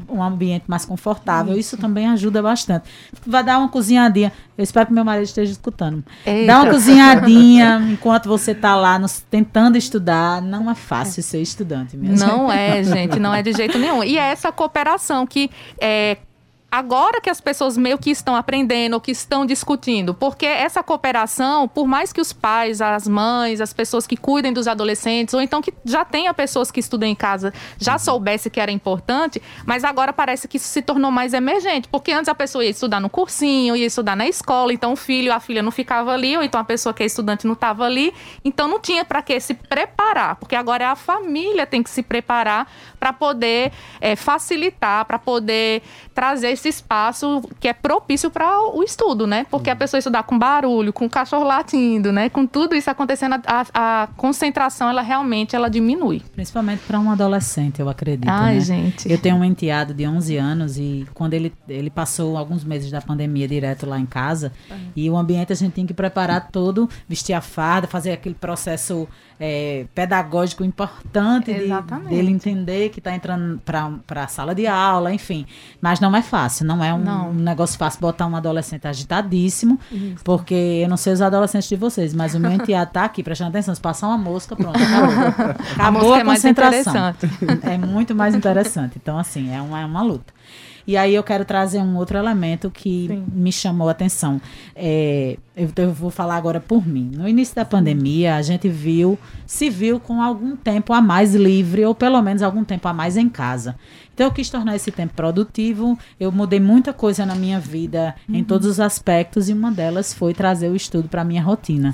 um 0.09 0.21
ambiente 0.21 0.65
mais 0.67 0.85
confortável. 0.85 1.57
Isso 1.57 1.77
também 1.77 2.07
ajuda 2.07 2.41
bastante. 2.41 2.89
Vai 3.25 3.43
dar 3.43 3.57
uma 3.59 3.69
cozinhadinha. 3.69 4.31
Eu 4.57 4.63
espero 4.63 4.85
que 4.87 4.93
meu 4.93 5.03
marido 5.03 5.25
esteja 5.25 5.51
escutando. 5.51 6.03
Eita. 6.25 6.47
Dá 6.47 6.61
uma 6.61 6.71
cozinhadinha 6.71 7.81
enquanto 7.91 8.27
você 8.27 8.51
está 8.51 8.75
lá 8.75 8.97
nos- 8.99 9.21
tentando 9.29 9.77
estudar. 9.77 10.41
Não 10.41 10.69
é 10.69 10.75
fácil 10.75 11.21
ser 11.23 11.41
estudante 11.41 11.97
mesmo. 11.97 12.25
Não 12.25 12.51
é, 12.51 12.83
gente, 12.83 13.19
não 13.19 13.33
é 13.33 13.41
de 13.41 13.51
jeito 13.53 13.77
nenhum. 13.77 14.03
E 14.03 14.17
é 14.17 14.31
essa 14.31 14.51
cooperação 14.51 15.25
que 15.25 15.49
é 15.79 16.17
agora 16.75 17.21
que 17.21 17.29
as 17.29 17.39
pessoas 17.39 17.77
meio 17.77 17.97
que 17.97 18.11
estão 18.11 18.35
aprendendo 18.35 18.95
ou 18.95 18.99
que 18.99 19.11
estão 19.11 19.45
discutindo, 19.45 20.13
porque 20.13 20.45
essa 20.45 20.83
cooperação, 20.83 21.69
por 21.69 21.87
mais 21.87 22.11
que 22.11 22.19
os 22.19 22.33
pais, 22.33 22.81
as 22.81 23.07
mães, 23.07 23.61
as 23.61 23.71
pessoas 23.71 24.05
que 24.05 24.17
cuidem 24.17 24.51
dos 24.51 24.67
adolescentes, 24.67 25.33
ou 25.33 25.41
então 25.41 25.61
que 25.61 25.73
já 25.85 26.03
tenha 26.03 26.33
pessoas 26.33 26.71
que 26.71 26.81
estudam 26.81 27.07
em 27.07 27.15
casa, 27.15 27.53
já 27.79 27.97
soubesse 27.97 28.49
que 28.49 28.59
era 28.59 28.73
importante, 28.73 29.41
mas 29.65 29.85
agora 29.85 30.11
parece 30.11 30.49
que 30.49 30.57
isso 30.57 30.67
se 30.67 30.81
tornou 30.81 31.09
mais 31.09 31.33
emergente, 31.33 31.87
porque 31.87 32.11
antes 32.11 32.27
a 32.27 32.35
pessoa 32.35 32.65
ia 32.65 32.71
estudar 32.71 32.99
no 32.99 33.09
cursinho, 33.09 33.73
ia 33.73 33.85
estudar 33.85 34.17
na 34.17 34.27
escola, 34.27 34.73
então 34.73 34.91
o 34.91 34.95
filho, 34.97 35.33
a 35.33 35.39
filha 35.39 35.63
não 35.63 35.71
ficava 35.71 36.11
ali, 36.11 36.35
ou 36.35 36.43
então 36.43 36.59
a 36.59 36.65
pessoa 36.65 36.93
que 36.93 37.03
é 37.03 37.05
estudante 37.05 37.47
não 37.47 37.53
estava 37.53 37.85
ali, 37.85 38.13
então 38.43 38.67
não 38.67 38.81
tinha 38.81 39.05
para 39.05 39.21
que 39.21 39.39
se 39.39 39.53
preparar, 39.53 40.35
porque 40.35 40.57
agora 40.57 40.83
é 40.83 40.87
a 40.87 40.95
família 40.95 41.65
tem 41.65 41.81
que 41.81 41.89
se 41.89 42.03
preparar 42.03 42.69
para 43.05 43.13
poder 43.13 43.71
é, 44.01 44.15
facilitar, 44.15 45.05
para 45.05 45.19
poder 45.19 45.83
trazer 46.11 46.49
esse 46.49 46.67
espaço 46.69 47.47
que 47.59 47.67
é 47.67 47.73
propício 47.73 48.31
para 48.31 48.59
o 48.73 48.81
estudo, 48.81 49.27
né? 49.27 49.45
Porque 49.51 49.69
a 49.69 49.75
pessoa 49.75 49.99
estudar 49.99 50.23
com 50.23 50.39
barulho, 50.39 50.91
com 50.91 51.07
cachorro 51.07 51.43
latindo, 51.43 52.11
né? 52.11 52.29
Com 52.29 52.47
tudo 52.47 52.73
isso 52.73 52.89
acontecendo, 52.89 53.35
a, 53.45 53.65
a 53.75 54.07
concentração 54.17 54.89
ela 54.89 55.03
realmente 55.03 55.55
ela 55.55 55.69
diminui. 55.69 56.19
Principalmente 56.33 56.81
para 56.87 56.99
um 56.99 57.11
adolescente, 57.11 57.79
eu 57.79 57.87
acredito. 57.87 58.27
Ai, 58.27 58.55
né? 58.55 58.61
gente. 58.61 59.11
Eu 59.11 59.19
tenho 59.19 59.35
um 59.35 59.43
enteado 59.43 59.93
de 59.93 60.07
11 60.07 60.37
anos 60.37 60.77
e 60.79 61.05
quando 61.13 61.35
ele, 61.35 61.53
ele 61.69 61.91
passou 61.91 62.35
alguns 62.37 62.63
meses 62.63 62.89
da 62.89 63.01
pandemia 63.01 63.47
direto 63.47 63.85
lá 63.85 63.99
em 63.99 64.05
casa 64.07 64.51
e 64.95 65.07
o 65.11 65.15
ambiente 65.15 65.53
a 65.53 65.55
gente 65.55 65.73
tinha 65.73 65.85
que 65.85 65.93
preparar 65.93 66.49
todo, 66.49 66.89
vestir 67.07 67.33
a 67.33 67.41
farda, 67.41 67.85
fazer 67.85 68.13
aquele 68.13 68.33
processo 68.33 69.07
é, 69.39 69.85
pedagógico 69.93 70.63
importante 70.63 71.53
de, 71.53 71.67
dele 72.09 72.31
entender 72.31 72.89
que 72.89 72.99
está 72.99 73.13
entrando 73.13 73.59
para 73.65 74.23
a 74.23 74.27
sala 74.27 74.55
de 74.55 74.65
aula, 74.65 75.13
enfim. 75.13 75.45
Mas 75.81 75.99
não 75.99 76.15
é 76.15 76.21
fácil, 76.21 76.65
não 76.65 76.83
é 76.83 76.93
um, 76.93 76.99
Não. 76.99 77.29
um 77.29 77.33
negócio 77.33 77.77
fácil 77.77 77.99
botar 77.99 78.27
um 78.27 78.35
adolescente 78.35 78.87
agitadíssimo, 78.87 79.79
porque 80.23 80.81
eu 80.83 80.89
não 80.89 80.97
sei 80.97 81.13
os 81.13 81.21
adolescentes 81.21 81.67
de 81.67 81.75
vocês, 81.75 82.13
mas 82.13 82.33
o 82.35 82.39
meu 82.39 82.51
enteado 82.51 82.91
tá 82.91 83.03
aqui 83.05 83.23
prestando 83.23 83.49
atenção. 83.49 83.73
Se 83.75 83.81
passar 83.81 84.07
uma 84.07 84.17
mosca, 84.17 84.55
pronto, 84.55 84.77
acabou. 84.77 85.55
Acabou 85.75 86.01
mosca 86.01 86.15
a 86.15 86.19
é 86.19 86.23
mais 86.23 86.41
concentração. 86.41 87.09
interessante. 87.09 87.67
É 87.67 87.77
muito 87.77 88.15
mais 88.15 88.35
interessante. 88.35 88.97
Então, 89.01 89.17
assim, 89.17 89.53
é 89.53 89.61
uma, 89.61 89.79
é 89.81 89.85
uma 89.85 90.01
luta. 90.01 90.33
E 90.87 90.95
aí 90.95 91.15
eu 91.15 91.23
quero 91.23 91.43
trazer 91.43 91.79
um 91.79 91.95
outro 91.95 92.17
elemento 92.17 92.69
que 92.69 93.07
Sim. 93.07 93.25
me 93.33 93.51
chamou 93.51 93.87
a 93.87 93.91
atenção. 93.91 94.39
É, 94.75 95.37
eu, 95.55 95.69
eu 95.75 95.93
vou 95.93 96.11
falar 96.11 96.35
agora 96.35 96.59
por 96.59 96.85
mim. 96.87 97.11
No 97.13 97.27
início 97.27 97.55
da 97.55 97.65
pandemia, 97.65 98.35
a 98.35 98.41
gente 98.41 98.69
viu, 98.69 99.17
se 99.45 99.69
viu 99.69 99.99
com 99.99 100.21
algum 100.21 100.55
tempo 100.55 100.93
a 100.93 101.01
mais 101.01 101.33
livre, 101.33 101.83
ou 101.85 101.95
pelo 101.95 102.21
menos 102.21 102.43
algum 102.43 102.63
tempo 102.63 102.87
a 102.87 102.93
mais 102.93 103.17
em 103.17 103.29
casa. 103.29 103.75
Então 104.15 104.25
eu 104.27 104.31
quis 104.31 104.49
tornar 104.49 104.75
esse 104.75 104.91
tempo 104.91 105.13
produtivo. 105.13 105.99
Eu 106.19 106.31
mudei 106.31 106.59
muita 106.59 106.91
coisa 106.91 107.25
na 107.25 107.35
minha 107.35 107.59
vida, 107.59 108.15
em 108.27 108.43
todos 108.43 108.65
os 108.65 108.79
aspectos, 108.79 109.49
e 109.49 109.53
uma 109.53 109.71
delas 109.71 110.13
foi 110.13 110.33
trazer 110.33 110.69
o 110.69 110.75
estudo 110.75 111.07
para 111.07 111.23
minha 111.23 111.43
rotina 111.43 111.93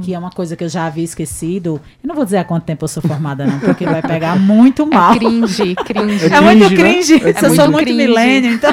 que 0.00 0.14
é 0.14 0.18
uma 0.18 0.30
coisa 0.30 0.56
que 0.56 0.64
eu 0.64 0.68
já 0.68 0.86
havia 0.86 1.04
esquecido. 1.04 1.80
Eu 2.02 2.08
não 2.08 2.14
vou 2.14 2.24
dizer 2.24 2.38
há 2.38 2.44
quanto 2.44 2.64
tempo 2.64 2.84
eu 2.84 2.88
sou 2.88 3.02
formada, 3.02 3.46
não, 3.46 3.58
porque 3.60 3.84
vai 3.84 4.02
pegar 4.02 4.36
muito 4.38 4.86
mal. 4.86 5.14
É 5.14 5.18
cringe, 5.18 5.74
cringe. 5.84 6.26
É 6.26 6.40
muito 6.40 6.66
cringe, 6.68 7.14
né? 7.14 7.20
cringe. 7.20 7.24
É 7.24 7.28
eu 7.28 7.54
sou 7.54 7.70
muito 7.70 7.72
muito 7.72 7.84
cringe. 7.84 8.06
milênio, 8.06 8.52
então. 8.54 8.72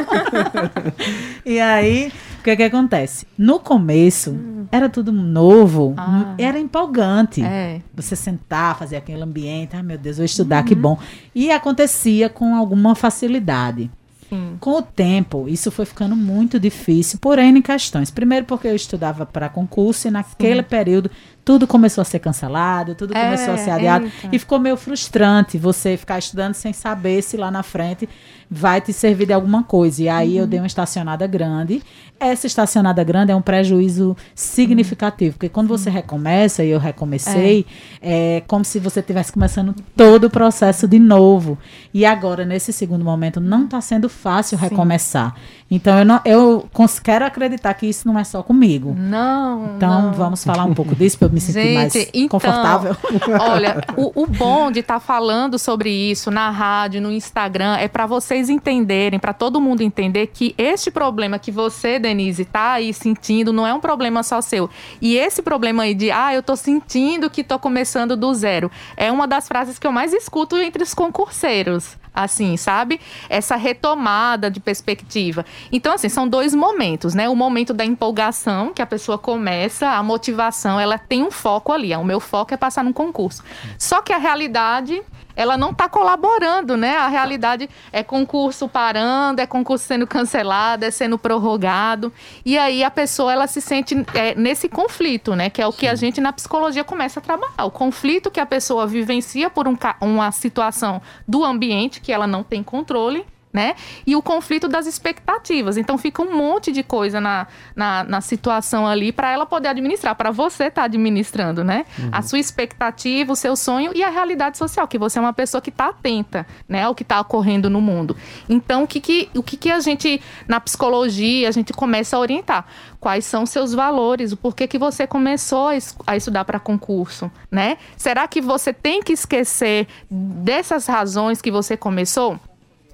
e 1.46 1.60
aí, 1.60 2.12
o 2.40 2.44
que 2.44 2.56
que 2.56 2.64
acontece? 2.64 3.26
No 3.38 3.60
começo, 3.60 4.38
era 4.72 4.88
tudo 4.90 5.12
novo, 5.12 5.94
Ah. 5.98 6.36
era 6.38 6.60
empolgante. 6.60 7.42
É. 7.44 7.82
Você 7.96 8.16
sentar, 8.16 8.78
fazer 8.78 8.96
aquele 8.98 9.22
ambiente, 9.22 9.76
ai 9.76 9.84
meu 9.84 9.98
Deus, 9.98 10.18
vou 10.18 10.26
estudar, 10.26 10.64
que 10.64 10.76
bom. 10.76 10.98
E 11.36 11.52
acontecia 11.52 12.30
com 12.30 12.56
alguma 12.56 12.96
facilidade. 12.96 13.90
Sim. 14.30 14.47
Com 14.60 14.78
o 14.78 14.82
tempo, 14.82 15.48
isso 15.48 15.72
foi 15.72 15.86
ficando 15.86 16.16
muito 16.16 16.60
difícil 16.60 17.20
por 17.20 17.38
N 17.40 17.62
questões. 17.62 18.10
Primeiro, 18.12 18.46
porque 18.46 18.68
eu 18.68 18.76
estudava 18.76 19.26
para 19.26 19.50
concurso 19.50 20.08
e 20.08 20.12
naquele 20.12 20.64
período 20.64 21.10
tudo 21.44 21.66
começou 21.66 22.02
a 22.02 22.06
ser 22.06 22.20
cancelado, 22.20 22.94
tudo 22.94 23.16
É, 23.16 23.24
começou 23.24 23.54
a 23.54 23.58
ser 23.58 23.70
adiado. 23.72 24.06
eita. 24.06 24.36
E 24.36 24.38
ficou 24.40 24.60
meio 24.60 24.76
frustrante 24.76 25.58
você 25.58 25.96
ficar 25.96 26.20
estudando 26.20 26.54
sem 26.54 26.74
saber 26.74 27.22
se 27.22 27.38
lá 27.38 27.50
na 27.50 27.64
frente 27.64 28.08
vai 28.52 28.82
te 28.82 28.92
servir 28.92 29.26
de 29.28 29.34
alguma 29.34 29.64
coisa. 29.64 30.04
E 30.04 30.10
aí 30.10 30.36
eu 30.38 30.44
Uhum. 30.44 30.50
dei 30.50 30.60
uma 30.60 30.68
estacionada 30.68 31.26
grande. 31.26 31.82
Essa 32.20 32.48
estacionada 32.48 33.02
grande 33.04 33.32
é 33.32 33.36
um 33.36 33.42
prejuízo 33.42 34.16
significativo, 34.36 35.34
porque 35.36 35.50
quando 35.50 35.68
você 35.68 35.90
recomeça, 35.90 36.64
e 36.64 36.70
eu 36.70 36.80
recomecei, 36.80 37.66
é, 38.02 38.42
como 38.48 38.66
se 38.66 38.80
você 38.80 39.00
estivesse 39.02 39.32
começando 39.32 39.74
todo 39.96 40.26
o 40.26 40.30
processo 40.30 40.88
de 40.88 41.00
novo. 41.00 41.58
E 41.94 42.06
agora, 42.06 42.44
nesse 42.44 42.74
segundo 42.74 43.06
momento, 43.06 43.40
não 43.40 43.66
está 43.66 43.80
sendo 43.82 44.10
fácil 44.10 44.47
recomeçar. 44.56 45.36
Então, 45.70 46.00
eu, 46.00 46.06
não, 46.06 46.22
eu 46.24 46.70
quero 47.04 47.26
acreditar 47.26 47.74
que 47.74 47.86
isso 47.86 48.08
não 48.08 48.18
é 48.18 48.24
só 48.24 48.42
comigo. 48.42 48.96
Não. 48.98 49.76
Então, 49.76 50.04
não. 50.04 50.14
vamos 50.14 50.44
falar 50.44 50.64
um 50.64 50.74
pouco 50.74 50.96
disso 50.96 51.18
para 51.18 51.28
eu 51.28 51.32
me 51.32 51.42
sentir 51.42 51.74
mais 51.74 51.94
então, 51.96 52.30
confortável. 52.30 52.96
Olha, 53.40 53.84
o, 53.98 54.24
o 54.24 54.28
bom 54.28 54.72
de 54.72 54.80
estar 54.80 55.02
falando 55.02 55.60
sobre 55.60 55.90
isso 55.90 56.32
na 56.32 56.50
rádio, 56.50 57.02
no 57.02 57.12
Instagram, 57.12 57.76
é 57.76 57.90
para 57.90 58.06
vocês 58.06 58.50
entenderem, 58.50 59.20
para 59.20 59.34
todo 59.34 59.60
mundo 59.60 59.82
entender 59.82 60.28
que 60.28 60.56
este 60.58 60.90
problema 60.90 61.38
que 61.38 61.52
você, 61.52 62.00
Denise, 62.00 62.46
tá 62.46 62.74
aí 62.74 62.94
sentindo 62.94 63.52
não 63.52 63.68
é 63.68 63.74
um 63.74 63.82
problema 63.82 64.24
só 64.24 64.40
seu. 64.40 64.70
E 65.02 65.18
esse 65.18 65.42
problema 65.42 65.84
aí 65.84 65.94
de, 65.94 66.12
ah, 66.12 66.34
eu 66.34 66.42
tô 66.42 66.56
sentindo 66.56 67.30
que 67.30 67.44
tô 67.44 67.60
começando 67.60 68.16
do 68.16 68.34
zero, 68.34 68.72
é 68.96 69.12
uma 69.12 69.28
das 69.28 69.48
frases 69.50 69.78
que 69.78 69.86
eu 69.86 69.92
mais 69.92 70.14
escuto 70.14 70.56
entre 70.56 70.82
os 70.82 70.94
concurseiros. 70.94 71.98
Assim, 72.18 72.58
sabe? 72.58 73.00
Essa 73.30 73.56
retomada 73.56 74.50
de 74.50 74.60
perspectiva. 74.60 75.46
Então, 75.72 75.94
assim, 75.94 76.10
são 76.10 76.28
dois 76.28 76.56
momentos, 76.56 77.14
né? 77.14 77.30
O 77.30 77.36
momento 77.36 77.74
da 77.74 77.86
empolgação, 77.86 78.74
que 78.74 78.82
a 78.82 78.88
pessoa 78.88 79.20
começa, 79.20 79.88
a 79.90 80.02
motivação, 80.02 80.80
ela 80.80 80.98
tem 80.98 81.24
um 81.24 81.30
foco 81.30 81.72
ali. 81.72 81.96
O 81.96 82.04
meu 82.04 82.20
foco 82.20 82.54
é 82.54 82.58
passar 82.58 82.84
num 82.84 82.92
concurso. 82.92 83.44
Só 83.78 84.02
que 84.02 84.12
a 84.12 84.18
realidade 84.18 85.02
ela 85.38 85.56
não 85.56 85.70
está 85.70 85.88
colaborando, 85.88 86.76
né? 86.76 86.98
A 86.98 87.08
realidade 87.08 87.70
é 87.92 88.02
concurso 88.02 88.68
parando, 88.68 89.40
é 89.40 89.46
concurso 89.46 89.86
sendo 89.86 90.08
cancelado, 90.08 90.84
é 90.84 90.90
sendo 90.90 91.16
prorrogado. 91.16 92.12
E 92.44 92.58
aí 92.58 92.84
a 92.84 92.90
pessoa 92.90 93.32
ela 93.32 93.46
se 93.46 93.62
sente 93.62 93.96
é, 94.16 94.34
nesse 94.34 94.68
conflito, 94.68 95.36
né? 95.36 95.52
Que 95.52 95.62
é 95.62 95.68
o 95.68 95.72
que 95.72 95.88
a 95.88 95.94
gente 95.94 96.20
na 96.20 96.34
psicologia 96.34 96.84
começa 96.84 97.20
a 97.20 97.24
trabalhar. 97.24 97.66
O 97.66 97.70
conflito 97.70 98.32
que 98.32 98.40
a 98.40 98.48
pessoa 98.48 98.88
vivencia 98.88 99.48
por 99.48 99.68
um, 99.68 99.78
uma 100.02 100.32
situação 100.32 101.00
do 101.28 101.46
ambiente 101.46 102.02
que 102.02 102.12
ela 102.12 102.26
não 102.26 102.42
tem 102.42 102.64
controle 102.64 103.24
né? 103.58 103.74
E 104.06 104.16
o 104.16 104.22
conflito 104.22 104.68
das 104.68 104.86
expectativas. 104.86 105.78
Então 105.78 105.98
fica 105.98 106.22
um 106.22 106.38
monte 106.38 106.72
de 106.72 106.84
coisa 106.84 107.20
na, 107.20 107.48
na, 107.76 108.04
na 108.04 108.22
situação 108.22 108.86
ali 108.86 109.12
para 109.12 109.32
ela 109.32 109.48
poder 109.48 109.70
administrar, 109.70 110.14
para 110.14 110.30
você 110.30 110.66
estar 110.66 110.82
tá 110.82 110.86
administrando, 110.86 111.64
né? 111.64 111.84
Uhum. 111.98 112.10
A 112.12 112.22
sua 112.22 112.38
expectativa, 112.38 113.34
o 113.34 113.36
seu 113.36 113.56
sonho 113.56 113.94
e 113.96 114.04
a 114.04 114.12
realidade 114.12 114.60
social, 114.60 114.88
que 114.88 115.00
você 115.00 115.18
é 115.18 115.22
uma 115.24 115.34
pessoa 115.34 115.60
que 115.60 115.72
está 115.72 115.88
atenta, 115.88 116.46
né? 116.70 116.84
Ao 116.84 116.94
que 116.94 117.02
está 117.02 117.20
ocorrendo 117.20 117.68
no 117.68 117.82
mundo. 117.82 118.16
Então, 118.48 118.84
o 118.84 118.88
que, 118.88 119.02
que, 119.02 119.28
o 119.36 119.42
que, 119.42 119.58
que 119.58 119.72
a 119.72 119.80
gente, 119.80 120.22
na 120.48 120.60
psicologia, 120.60 121.50
a 121.50 121.52
gente 121.52 121.74
começa 121.74 122.16
a 122.16 122.20
orientar? 122.20 122.68
Quais 123.00 123.26
são 123.26 123.44
seus 123.44 123.74
valores? 123.74 124.32
O 124.32 124.38
porquê 124.38 124.68
que 124.68 124.78
você 124.78 125.08
começou 125.08 125.70
a 126.06 126.16
estudar 126.16 126.46
para 126.46 126.60
concurso, 126.60 127.32
né? 127.50 127.80
Será 127.98 128.28
que 128.28 128.40
você 128.40 128.72
tem 128.72 129.02
que 129.02 129.14
esquecer 129.14 129.88
dessas 130.12 130.86
razões 130.86 131.42
que 131.42 131.50
você 131.50 131.76
começou? 131.76 132.40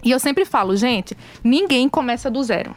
E 0.04 0.12
eu 0.12 0.20
sempre 0.20 0.46
falo, 0.46 0.76
gente, 0.76 1.16
ninguém 1.44 1.88
começa 1.88 2.30
do 2.30 2.44
zero. 2.44 2.76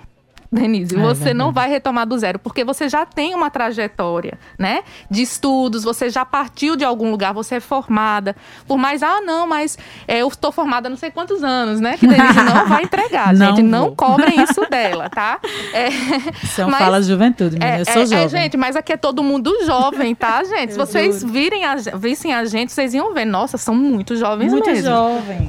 Denise, 0.51 0.97
é, 0.97 0.99
você 0.99 1.35
não 1.35 1.53
vai 1.53 1.69
retomar 1.69 2.07
do 2.07 2.17
zero, 2.19 2.39
porque 2.39 2.65
você 2.65 2.89
já 2.89 3.05
tem 3.05 3.35
uma 3.35 3.51
trajetória, 3.51 4.39
né? 4.59 4.83
De 5.11 5.23
estudos, 5.23 5.85
você 5.85 6.09
já 6.09 6.25
partiu 6.25 6.77
de 6.77 6.85
algum 6.85 7.11
lugar, 7.11 7.33
você 7.33 7.57
é 7.57 7.61
formada. 7.61 8.37
Por 8.67 8.79
mais, 8.79 9.03
ah, 9.03 9.21
não, 9.21 9.47
mas 9.47 9.79
é, 10.07 10.19
eu 10.23 10.29
estou 10.29 10.53
formada 10.53 10.89
há 10.89 10.91
não 10.91 10.97
sei 10.97 11.11
quantos 11.11 11.43
anos, 11.43 11.81
né? 11.81 11.97
Que 11.97 12.07
Denise 12.07 12.43
não 12.43 12.67
vai 12.67 12.85
entregar, 12.85 13.33
não 13.35 13.47
gente. 13.47 13.63
Vou. 13.63 13.71
Não 13.71 13.95
cobrem 13.95 14.43
isso 14.43 14.61
dela, 14.71 15.09
tá? 15.09 15.41
É, 15.73 15.91
São 16.55 16.71
mas, 16.71 16.79
fala 16.79 17.01
de 17.01 17.09
juventude, 17.09 17.59
menina. 17.59 17.79
É, 17.79 17.81
eu 17.81 17.85
sou 17.85 17.95
é, 17.95 18.03
é, 18.03 18.07
jovem. 18.07 18.29
gente, 18.29 18.57
mas 18.57 18.77
aqui 18.77 18.93
é 18.93 18.97
todo 18.97 19.23
mundo 19.23 19.53
jovem, 19.65 20.15
tá, 20.15 20.43
gente? 20.45 20.73
Se 20.73 20.79
vocês 20.79 21.23
virem 21.23 21.65
a, 21.65 21.77
vissem 21.95 22.33
a 22.33 22.45
gente, 22.45 22.73
vocês 22.73 22.95
iam 22.95 23.13
ver, 23.13 23.25
nossa, 23.25 23.59
são 23.59 23.75
muito 23.75 24.17
jovens 24.17 24.53
muito 24.53 24.71
mesmo. 24.71 24.91
Muito 24.91 25.25
jovem. 25.25 25.49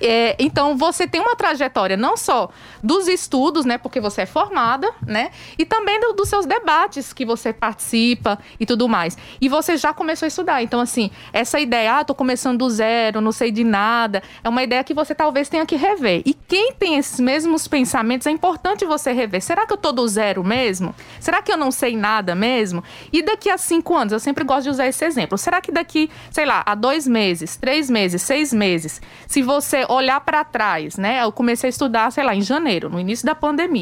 é, 0.00 0.36
então, 0.38 0.76
você 0.76 1.06
tem 1.06 1.20
uma 1.20 1.34
trajetória 1.34 1.96
não 1.96 2.16
só 2.16 2.48
dos 2.82 3.08
estudos, 3.08 3.64
né? 3.64 3.78
Porque 3.88 4.00
você 4.00 4.22
é 4.22 4.26
formada, 4.26 4.88
né? 5.06 5.30
E 5.58 5.64
também 5.64 5.98
do, 5.98 6.12
dos 6.12 6.28
seus 6.28 6.44
debates 6.44 7.12
que 7.12 7.24
você 7.24 7.52
participa 7.52 8.38
e 8.60 8.66
tudo 8.66 8.86
mais. 8.88 9.16
E 9.40 9.48
você 9.48 9.76
já 9.76 9.94
começou 9.94 10.26
a 10.26 10.28
estudar. 10.28 10.62
Então, 10.62 10.78
assim, 10.78 11.10
essa 11.32 11.58
ideia, 11.58 11.98
ah, 11.98 12.04
tô 12.04 12.14
começando 12.14 12.58
do 12.58 12.68
zero, 12.68 13.20
não 13.20 13.32
sei 13.32 13.50
de 13.50 13.64
nada, 13.64 14.22
é 14.44 14.48
uma 14.48 14.62
ideia 14.62 14.84
que 14.84 14.92
você 14.92 15.14
talvez 15.14 15.48
tenha 15.48 15.64
que 15.64 15.76
rever. 15.76 16.22
E 16.26 16.34
quem 16.34 16.72
tem 16.72 16.96
esses 16.96 17.18
mesmos 17.18 17.66
pensamentos, 17.66 18.26
é 18.26 18.30
importante 18.30 18.84
você 18.84 19.12
rever. 19.12 19.40
Será 19.40 19.66
que 19.66 19.72
eu 19.72 19.76
tô 19.76 19.90
do 19.90 20.06
zero 20.06 20.44
mesmo? 20.44 20.94
Será 21.18 21.40
que 21.40 21.50
eu 21.50 21.56
não 21.56 21.70
sei 21.70 21.96
nada 21.96 22.34
mesmo? 22.34 22.84
E 23.10 23.22
daqui 23.22 23.48
a 23.48 23.56
cinco 23.56 23.96
anos, 23.96 24.12
eu 24.12 24.20
sempre 24.20 24.44
gosto 24.44 24.64
de 24.64 24.70
usar 24.70 24.86
esse 24.86 25.04
exemplo. 25.04 25.38
Será 25.38 25.60
que 25.60 25.72
daqui, 25.72 26.10
sei 26.30 26.44
lá, 26.44 26.62
a 26.66 26.74
dois 26.74 27.06
meses, 27.06 27.56
três 27.56 27.88
meses, 27.88 28.20
seis 28.20 28.52
meses, 28.52 29.00
se 29.26 29.40
você 29.40 29.86
olhar 29.88 30.20
para 30.20 30.44
trás, 30.44 30.96
né? 30.98 31.22
Eu 31.22 31.32
comecei 31.32 31.68
a 31.68 31.70
estudar, 31.70 32.10
sei 32.10 32.24
lá, 32.24 32.34
em 32.34 32.42
janeiro, 32.42 32.90
no 32.90 33.00
início 33.00 33.24
da 33.24 33.34
pandemia. 33.34 33.77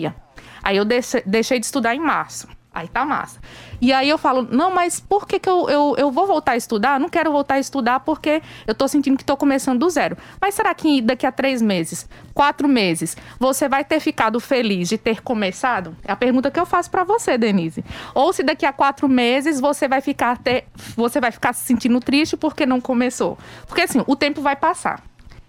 Aí 0.62 0.76
eu 0.76 0.84
deixei 0.84 1.58
de 1.58 1.66
estudar 1.66 1.94
em 1.94 2.00
março. 2.00 2.48
Aí 2.76 2.88
tá 2.88 3.06
massa. 3.06 3.40
E 3.80 3.90
aí 3.90 4.06
eu 4.06 4.18
falo, 4.18 4.46
não, 4.50 4.70
mas 4.70 5.00
por 5.00 5.26
que, 5.26 5.38
que 5.38 5.48
eu, 5.48 5.66
eu, 5.70 5.94
eu 5.96 6.10
vou 6.10 6.26
voltar 6.26 6.52
a 6.52 6.56
estudar? 6.58 7.00
Não 7.00 7.08
quero 7.08 7.32
voltar 7.32 7.54
a 7.54 7.58
estudar 7.58 8.00
porque 8.00 8.42
eu 8.66 8.74
tô 8.74 8.86
sentindo 8.86 9.16
que 9.16 9.24
tô 9.24 9.34
começando 9.34 9.78
do 9.78 9.88
zero. 9.88 10.14
Mas 10.38 10.54
será 10.54 10.74
que 10.74 11.00
daqui 11.00 11.24
a 11.24 11.32
três 11.32 11.62
meses, 11.62 12.06
quatro 12.34 12.68
meses, 12.68 13.16
você 13.40 13.66
vai 13.66 13.82
ter 13.82 13.98
ficado 13.98 14.38
feliz 14.38 14.90
de 14.90 14.98
ter 14.98 15.22
começado? 15.22 15.96
É 16.04 16.12
a 16.12 16.16
pergunta 16.16 16.50
que 16.50 16.60
eu 16.60 16.66
faço 16.66 16.90
para 16.90 17.02
você, 17.02 17.38
Denise. 17.38 17.82
Ou 18.14 18.30
se 18.34 18.42
daqui 18.42 18.66
a 18.66 18.74
quatro 18.74 19.08
meses 19.08 19.58
você 19.58 19.88
vai 19.88 20.02
ficar 20.02 20.38
você 20.94 21.18
vai 21.18 21.30
ficar 21.30 21.54
se 21.54 21.64
sentindo 21.64 21.98
triste 21.98 22.36
porque 22.36 22.66
não 22.66 22.78
começou. 22.78 23.38
Porque 23.66 23.80
assim, 23.80 24.04
o 24.06 24.14
tempo 24.14 24.42
vai 24.42 24.54
passar 24.54 25.02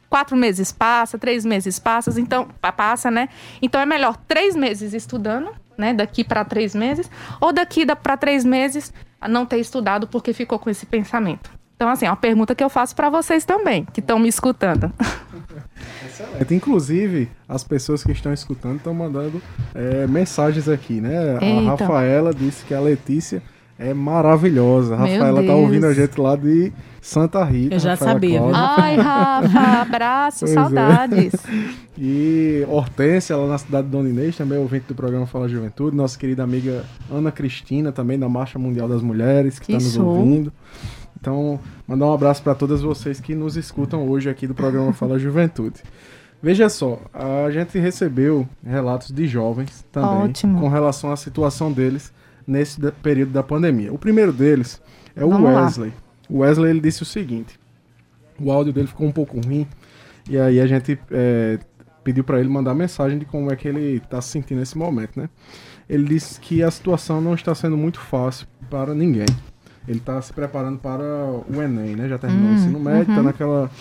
quatro 0.09 0.35
meses 0.35 0.71
passa, 0.71 1.17
três 1.17 1.45
meses 1.45 1.79
passa, 1.79 2.19
então 2.19 2.47
passa, 2.75 3.11
né? 3.11 3.29
Então 3.61 3.79
é 3.79 3.85
melhor 3.85 4.17
três 4.27 4.55
meses 4.55 4.93
estudando, 4.93 5.51
né? 5.77 5.93
Daqui 5.93 6.23
para 6.23 6.43
três 6.45 6.73
meses, 6.73 7.09
ou 7.39 7.53
daqui 7.53 7.85
para 7.85 8.17
três 8.17 8.43
meses 8.43 8.93
não 9.29 9.45
ter 9.45 9.59
estudado 9.59 10.07
porque 10.07 10.33
ficou 10.33 10.59
com 10.59 10.69
esse 10.69 10.85
pensamento. 10.85 11.57
Então, 11.75 11.89
assim, 11.89 12.07
é 12.07 12.09
uma 12.09 12.17
pergunta 12.17 12.55
que 12.55 12.63
eu 12.63 12.69
faço 12.69 12.95
para 12.95 13.07
vocês 13.07 13.45
também, 13.45 13.85
que 13.93 13.99
estão 13.99 14.17
me 14.17 14.27
escutando. 14.27 14.91
Excelente. 16.03 16.55
Inclusive, 16.55 17.29
as 17.47 17.63
pessoas 17.63 18.03
que 18.03 18.11
estão 18.11 18.33
escutando 18.33 18.77
estão 18.77 18.95
mandando 18.95 19.39
é, 19.75 20.07
mensagens 20.07 20.67
aqui, 20.67 20.99
né? 20.99 21.37
Eita. 21.39 21.45
A 21.45 21.75
Rafaela 21.75 22.33
disse 22.33 22.65
que 22.65 22.73
a 22.73 22.79
Letícia 22.79 23.43
é 23.79 23.93
maravilhosa. 23.93 24.95
A 24.95 24.97
Rafaela 24.97 25.43
tá 25.43 25.55
ouvindo 25.55 25.85
a 25.85 25.93
gente 25.93 26.19
lá 26.19 26.35
de 26.35 26.71
Santa 27.01 27.43
Rita. 27.43 27.75
Eu 27.75 27.79
já 27.79 27.91
Rafaela 27.91 28.13
sabia. 28.13 28.41
Ai, 28.53 28.95
Rafa, 28.97 29.81
abraço, 29.81 30.39
pois 30.41 30.51
é. 30.51 30.53
saudades. 30.53 31.33
É. 31.33 31.87
E 31.99 32.63
Hortência, 32.69 33.35
lá 33.35 33.47
na 33.47 33.57
cidade 33.57 33.87
de 33.87 33.91
Dona 33.91 34.07
Inês, 34.07 34.37
também 34.37 34.59
ouvinte 34.59 34.85
do 34.87 34.93
programa 34.93 35.25
Fala 35.25 35.49
Juventude. 35.49 35.97
Nossa 35.97 36.15
querida 36.15 36.43
amiga 36.43 36.85
Ana 37.11 37.31
Cristina, 37.31 37.91
também 37.91 38.19
da 38.19 38.29
Marcha 38.29 38.59
Mundial 38.59 38.87
das 38.87 39.01
Mulheres, 39.01 39.57
que 39.57 39.73
está 39.73 39.83
nos 39.83 39.97
ouvindo. 39.97 40.53
Então, 41.19 41.59
mandar 41.87 42.05
um 42.05 42.13
abraço 42.13 42.43
para 42.43 42.53
todas 42.53 42.81
vocês 42.83 43.19
que 43.19 43.33
nos 43.33 43.57
escutam 43.57 44.07
hoje 44.07 44.29
aqui 44.29 44.45
do 44.45 44.53
programa 44.53 44.93
Fala 44.93 45.17
Juventude. 45.19 45.81
Veja 46.39 46.69
só, 46.69 46.99
a 47.11 47.49
gente 47.49 47.79
recebeu 47.79 48.47
relatos 48.63 49.11
de 49.11 49.27
jovens 49.27 49.83
também 49.91 50.29
Ótimo. 50.29 50.59
com 50.59 50.67
relação 50.67 51.11
à 51.11 51.17
situação 51.17 51.71
deles 51.71 52.13
nesse 52.47 52.79
período 53.03 53.33
da 53.33 53.43
pandemia. 53.43 53.93
O 53.93 53.97
primeiro 53.97 54.31
deles 54.31 54.81
é 55.15 55.25
o 55.25 55.29
Vamos 55.29 55.49
Wesley. 55.49 55.93
O 56.29 56.39
Wesley 56.39 56.71
ele 56.71 56.79
disse 56.79 57.03
o 57.03 57.05
seguinte: 57.05 57.59
o 58.39 58.51
áudio 58.51 58.71
dele 58.71 58.87
ficou 58.87 59.05
um 59.05 59.11
pouco 59.11 59.39
ruim 59.39 59.67
e 60.29 60.37
aí 60.37 60.59
a 60.59 60.65
gente 60.65 60.97
é, 61.11 61.59
pediu 62.03 62.23
para 62.23 62.39
ele 62.39 62.49
mandar 62.49 62.73
mensagem 62.73 63.17
de 63.19 63.25
como 63.25 63.51
é 63.51 63.55
que 63.55 63.67
ele 63.67 63.97
está 63.97 64.21
se 64.21 64.29
sentindo 64.29 64.59
nesse 64.59 64.77
momento, 64.77 65.19
né? 65.19 65.29
Ele 65.89 66.05
disse 66.05 66.39
que 66.39 66.63
a 66.63 66.71
situação 66.71 67.21
não 67.21 67.33
está 67.33 67.53
sendo 67.53 67.77
muito 67.77 67.99
fácil 67.99 68.47
para 68.69 68.93
ninguém. 68.93 69.27
Ele 69.87 69.99
está 69.99 70.21
se 70.21 70.33
preparando 70.33 70.79
para 70.79 71.03
o 71.03 71.61
Enem, 71.61 71.95
né? 71.95 72.09
Já 72.09 72.17
terminou 72.17 72.49
hum, 72.49 72.53
o 72.53 72.55
ensino 72.55 72.79
médio, 72.79 73.03
está 73.03 73.17
uhum. 73.17 73.23
naquela 73.23 73.71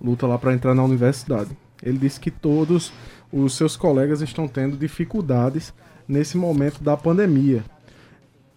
luta 0.00 0.26
lá 0.26 0.38
para 0.38 0.52
entrar 0.52 0.74
na 0.74 0.84
universidade. 0.84 1.50
Ele 1.82 1.98
disse 1.98 2.20
que 2.20 2.30
todos 2.30 2.92
os 3.32 3.56
seus 3.56 3.76
colegas 3.76 4.20
estão 4.20 4.46
tendo 4.46 4.76
dificuldades 4.76 5.74
nesse 6.06 6.36
momento 6.36 6.82
da 6.82 6.96
pandemia 6.96 7.64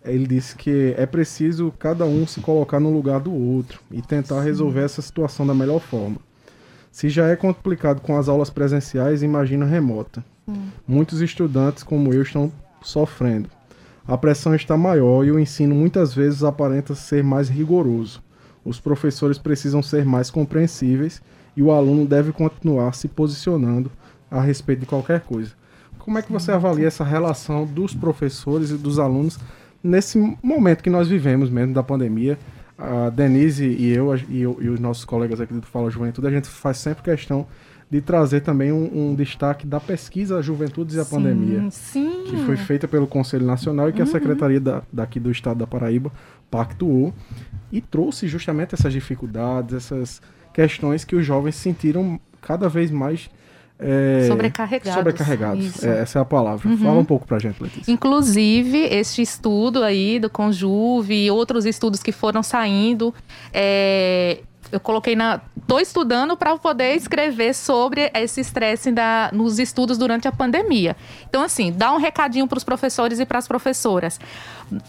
ele 0.03 0.25
disse 0.25 0.55
que 0.55 0.93
é 0.97 1.05
preciso 1.05 1.73
cada 1.77 2.05
um 2.05 2.25
se 2.25 2.39
colocar 2.39 2.79
no 2.79 2.91
lugar 2.91 3.19
do 3.19 3.33
outro 3.33 3.81
e 3.91 4.01
tentar 4.01 4.41
resolver 4.41 4.81
essa 4.81 5.01
situação 5.01 5.45
da 5.45 5.53
melhor 5.53 5.79
forma. 5.79 6.17
Se 6.91 7.09
já 7.09 7.27
é 7.27 7.35
complicado 7.35 8.01
com 8.01 8.17
as 8.17 8.27
aulas 8.27 8.49
presenciais, 8.49 9.21
imagina 9.21 9.65
remota. 9.65 10.23
Hum. 10.47 10.67
Muitos 10.87 11.21
estudantes, 11.21 11.83
como 11.83 12.13
eu, 12.13 12.21
estão 12.21 12.51
sofrendo. 12.81 13.49
A 14.07 14.17
pressão 14.17 14.55
está 14.55 14.75
maior 14.75 15.23
e 15.23 15.31
o 15.31 15.39
ensino 15.39 15.75
muitas 15.75 16.13
vezes 16.13 16.43
aparenta 16.43 16.95
ser 16.95 17.23
mais 17.23 17.47
rigoroso. 17.47 18.23
Os 18.65 18.79
professores 18.79 19.37
precisam 19.37 19.83
ser 19.83 20.03
mais 20.03 20.31
compreensíveis 20.31 21.21
e 21.55 21.61
o 21.61 21.71
aluno 21.71 22.07
deve 22.07 22.31
continuar 22.31 22.93
se 22.93 23.07
posicionando 23.07 23.91
a 24.31 24.41
respeito 24.41 24.79
de 24.79 24.85
qualquer 24.85 25.21
coisa. 25.21 25.51
Como 25.99 26.17
é 26.17 26.21
que 26.21 26.31
você 26.31 26.51
avalia 26.51 26.87
essa 26.87 27.03
relação 27.03 27.65
dos 27.65 27.93
professores 27.93 28.71
e 28.71 28.77
dos 28.77 28.97
alunos 28.97 29.37
nesse 29.83 30.17
momento 30.41 30.83
que 30.83 30.89
nós 30.89 31.07
vivemos 31.07 31.49
mesmo 31.49 31.73
da 31.73 31.83
pandemia, 31.83 32.37
a 32.77 33.09
Denise 33.09 33.65
e 33.65 33.89
eu, 33.89 34.15
e, 34.29 34.41
eu, 34.41 34.57
e 34.61 34.69
os 34.69 34.79
nossos 34.79 35.03
colegas 35.03 35.41
aqui 35.41 35.53
do 35.53 35.65
Fala 35.65 35.89
Juventude, 35.89 36.27
a 36.27 36.31
gente 36.31 36.47
faz 36.47 36.77
sempre 36.77 37.03
questão 37.03 37.45
de 37.89 38.01
trazer 38.01 38.41
também 38.41 38.71
um, 38.71 39.09
um 39.09 39.15
destaque 39.15 39.65
da 39.65 39.79
pesquisa 39.79 40.41
Juventudes 40.41 40.95
e 40.95 40.99
a 40.99 41.03
sim, 41.03 41.15
Pandemia, 41.15 41.71
sim. 41.71 42.23
que 42.27 42.37
foi 42.45 42.55
feita 42.55 42.87
pelo 42.87 43.07
Conselho 43.07 43.45
Nacional 43.45 43.89
e 43.89 43.93
que 43.93 44.01
uhum. 44.01 44.07
a 44.07 44.11
Secretaria 44.11 44.59
da, 44.59 44.83
daqui 44.93 45.19
do 45.19 45.31
Estado 45.31 45.57
da 45.57 45.67
Paraíba 45.67 46.11
pactuou 46.51 47.13
e 47.71 47.81
trouxe 47.81 48.27
justamente 48.27 48.75
essas 48.75 48.93
dificuldades, 48.93 49.73
essas 49.73 50.21
questões 50.53 51.03
que 51.03 51.15
os 51.15 51.25
jovens 51.25 51.55
sentiram 51.55 52.19
cada 52.41 52.69
vez 52.69 52.91
mais 52.91 53.29
é, 53.79 54.27
sobrecarregados. 54.27 54.93
Sobrecarregados, 54.93 55.83
é, 55.83 56.01
essa 56.01 56.19
é 56.19 56.21
a 56.21 56.25
palavra. 56.25 56.67
Uhum. 56.67 56.77
Fala 56.77 56.99
um 56.99 57.05
pouco 57.05 57.25
pra 57.25 57.39
gente, 57.39 57.63
Letícia. 57.63 57.91
Inclusive, 57.91 58.77
este 58.77 59.21
estudo 59.21 59.83
aí 59.83 60.19
do 60.19 60.29
Conjuve 60.29 61.25
e 61.25 61.31
outros 61.31 61.65
estudos 61.65 62.03
que 62.03 62.11
foram 62.11 62.43
saindo, 62.43 63.13
é, 63.53 64.39
eu 64.71 64.79
coloquei 64.79 65.15
na. 65.15 65.41
Estou 65.57 65.79
estudando 65.79 66.35
para 66.35 66.57
poder 66.57 66.95
escrever 66.95 67.53
sobre 67.53 68.09
esse 68.15 68.41
estresse 68.41 68.91
nos 69.31 69.59
estudos 69.59 69.99
durante 69.99 70.27
a 70.27 70.31
pandemia. 70.31 70.95
Então, 71.29 71.43
assim, 71.43 71.71
dá 71.71 71.93
um 71.93 71.97
recadinho 71.97 72.47
para 72.47 72.57
os 72.57 72.63
professores 72.63 73.19
e 73.19 73.25
para 73.25 73.37
as 73.37 73.47
professoras. 73.47 74.19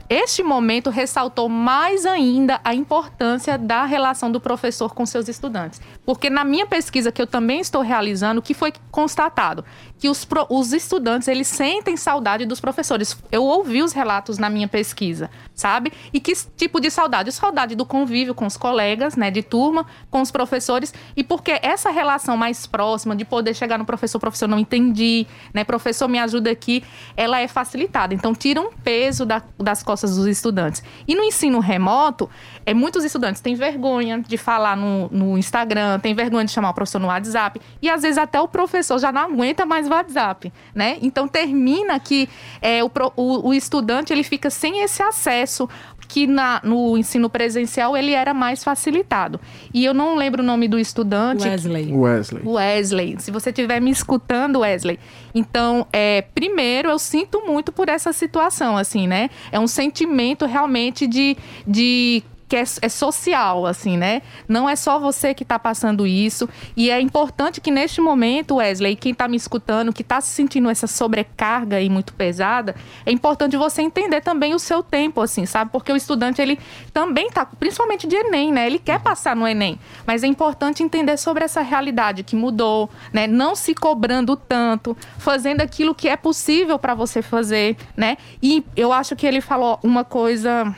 Este 0.08 0.42
momento 0.42 0.90
ressaltou 0.90 1.48
mais 1.48 2.04
ainda 2.04 2.60
a 2.64 2.74
importância 2.74 3.56
da 3.56 3.84
relação 3.84 4.30
do 4.30 4.40
professor 4.40 4.94
com 4.94 5.06
seus 5.06 5.28
estudantes. 5.28 5.80
Porque 6.04 6.28
na 6.28 6.44
minha 6.44 6.66
pesquisa 6.66 7.12
que 7.12 7.20
eu 7.20 7.26
também 7.26 7.60
estou 7.60 7.82
realizando, 7.82 8.38
o 8.40 8.42
que 8.42 8.54
foi 8.54 8.72
constatado? 8.90 9.64
Que 9.98 10.08
os, 10.08 10.26
os 10.48 10.72
estudantes, 10.72 11.28
eles 11.28 11.46
sentem 11.46 11.96
saudade 11.96 12.44
dos 12.46 12.60
professores. 12.60 13.16
Eu 13.30 13.44
ouvi 13.44 13.82
os 13.82 13.92
relatos 13.92 14.38
na 14.38 14.48
minha 14.50 14.68
pesquisa, 14.68 15.30
sabe? 15.54 15.92
E 16.12 16.20
que 16.20 16.32
tipo 16.56 16.80
de 16.80 16.90
saudade? 16.90 17.30
Saudade 17.32 17.74
do 17.74 17.84
convívio 17.84 18.34
com 18.34 18.46
os 18.46 18.56
colegas, 18.56 19.16
né, 19.16 19.30
de 19.30 19.42
turma, 19.42 19.86
com 20.10 20.20
os 20.20 20.30
professores, 20.30 20.92
e 21.16 21.22
porque 21.22 21.58
essa 21.62 21.90
relação 21.90 22.36
mais 22.36 22.66
próxima, 22.66 23.14
de 23.14 23.24
poder 23.24 23.54
chegar 23.54 23.78
no 23.78 23.84
professor, 23.84 24.18
professor, 24.18 24.48
não 24.48 24.58
entendi, 24.58 25.26
né, 25.52 25.64
professor, 25.64 26.08
me 26.08 26.18
ajuda 26.18 26.50
aqui, 26.50 26.82
ela 27.16 27.40
é 27.40 27.48
facilitada. 27.48 28.14
Então, 28.14 28.34
tira 28.34 28.60
um 28.60 28.72
peso 28.72 29.26
da, 29.26 29.42
da 29.58 29.69
das 29.70 29.82
costas 29.82 30.16
dos 30.16 30.26
estudantes. 30.26 30.82
E 31.06 31.14
no 31.14 31.22
ensino 31.22 31.60
remoto, 31.60 32.28
é, 32.66 32.74
muitos 32.74 33.04
estudantes 33.04 33.40
têm 33.40 33.54
vergonha 33.54 34.20
de 34.20 34.36
falar 34.36 34.76
no, 34.76 35.08
no 35.10 35.38
Instagram, 35.38 35.98
têm 36.00 36.14
vergonha 36.14 36.44
de 36.44 36.50
chamar 36.50 36.70
o 36.70 36.74
professor 36.74 36.98
no 36.98 37.06
WhatsApp, 37.06 37.60
e 37.80 37.88
às 37.88 38.02
vezes 38.02 38.18
até 38.18 38.40
o 38.40 38.48
professor 38.48 38.98
já 38.98 39.12
não 39.12 39.22
aguenta 39.22 39.64
mais 39.64 39.88
WhatsApp, 39.88 40.52
né? 40.74 40.98
Então 41.00 41.28
termina 41.28 41.98
que 41.98 42.28
é, 42.60 42.82
o, 42.82 42.90
o, 43.16 43.48
o 43.48 43.54
estudante 43.54 44.12
ele 44.12 44.22
fica 44.24 44.50
sem 44.50 44.82
esse 44.82 45.02
acesso 45.02 45.68
que 46.10 46.26
na, 46.26 46.60
no 46.64 46.98
ensino 46.98 47.30
presencial 47.30 47.96
ele 47.96 48.10
era 48.10 48.34
mais 48.34 48.64
facilitado. 48.64 49.40
E 49.72 49.84
eu 49.84 49.94
não 49.94 50.16
lembro 50.16 50.42
o 50.42 50.44
nome 50.44 50.66
do 50.66 50.76
estudante. 50.76 51.46
Wesley. 51.46 51.92
Wesley. 51.92 52.42
Wesley. 52.44 53.16
Se 53.20 53.30
você 53.30 53.50
estiver 53.50 53.80
me 53.80 53.92
escutando, 53.92 54.58
Wesley. 54.58 54.98
Então, 55.32 55.86
é, 55.92 56.22
primeiro, 56.34 56.90
eu 56.90 56.98
sinto 56.98 57.46
muito 57.46 57.70
por 57.70 57.88
essa 57.88 58.12
situação, 58.12 58.76
assim, 58.76 59.06
né? 59.06 59.30
É 59.52 59.60
um 59.60 59.68
sentimento 59.68 60.46
realmente 60.46 61.06
de, 61.06 61.36
de 61.64 62.24
que 62.50 62.56
é, 62.56 62.64
é, 62.82 62.88
social, 62.88 63.64
assim, 63.64 63.96
né? 63.96 64.22
Não 64.48 64.68
é 64.68 64.74
só 64.74 64.98
você 64.98 65.32
que 65.32 65.44
está 65.44 65.56
passando 65.56 66.04
isso. 66.04 66.48
E 66.76 66.90
é 66.90 67.00
importante 67.00 67.60
que 67.60 67.70
neste 67.70 68.00
momento, 68.00 68.56
Wesley, 68.56 68.96
quem 68.96 69.12
está 69.12 69.28
me 69.28 69.36
escutando, 69.36 69.92
que 69.92 70.02
está 70.02 70.20
se 70.20 70.30
sentindo 70.30 70.68
essa 70.68 70.88
sobrecarga 70.88 71.76
aí 71.76 71.88
muito 71.88 72.12
pesada, 72.12 72.74
é 73.06 73.12
importante 73.12 73.56
você 73.56 73.82
entender 73.82 74.20
também 74.20 74.52
o 74.52 74.58
seu 74.58 74.82
tempo, 74.82 75.20
assim, 75.20 75.46
sabe? 75.46 75.70
Porque 75.70 75.92
o 75.92 75.96
estudante, 75.96 76.42
ele 76.42 76.58
também 76.92 77.28
está, 77.28 77.46
principalmente 77.46 78.08
de 78.08 78.16
Enem, 78.16 78.50
né? 78.50 78.66
Ele 78.66 78.80
quer 78.80 78.98
passar 78.98 79.36
no 79.36 79.46
Enem. 79.46 79.78
Mas 80.04 80.24
é 80.24 80.26
importante 80.26 80.82
entender 80.82 81.16
sobre 81.18 81.44
essa 81.44 81.60
realidade 81.60 82.24
que 82.24 82.34
mudou, 82.34 82.90
né? 83.12 83.28
Não 83.28 83.54
se 83.54 83.76
cobrando 83.76 84.34
tanto, 84.34 84.96
fazendo 85.18 85.60
aquilo 85.60 85.94
que 85.94 86.08
é 86.08 86.16
possível 86.16 86.80
para 86.80 86.94
você 86.94 87.22
fazer, 87.22 87.76
né? 87.96 88.16
E 88.42 88.64
eu 88.76 88.92
acho 88.92 89.14
que 89.14 89.24
ele 89.24 89.40
falou 89.40 89.78
uma 89.84 90.04
coisa 90.04 90.74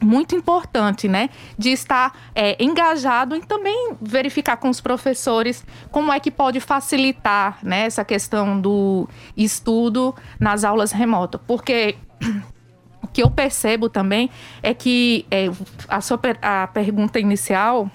muito 0.00 0.34
importante, 0.34 1.08
né? 1.08 1.30
De 1.58 1.70
estar 1.70 2.14
é, 2.34 2.62
engajado 2.62 3.34
e 3.36 3.40
também 3.40 3.94
verificar 4.00 4.56
com 4.56 4.68
os 4.68 4.80
professores 4.80 5.64
como 5.90 6.12
é 6.12 6.20
que 6.20 6.30
pode 6.30 6.60
facilitar 6.60 7.58
né, 7.62 7.86
essa 7.86 8.04
questão 8.04 8.60
do 8.60 9.08
estudo 9.36 10.14
nas 10.38 10.64
aulas 10.64 10.92
remotas. 10.92 11.40
Porque 11.46 11.96
o 13.02 13.06
que 13.06 13.22
eu 13.22 13.30
percebo 13.30 13.88
também 13.88 14.30
é 14.62 14.74
que 14.74 15.26
é, 15.30 15.46
a, 15.88 16.00
sua, 16.00 16.20
a 16.42 16.66
pergunta 16.66 17.18
inicial 17.18 17.90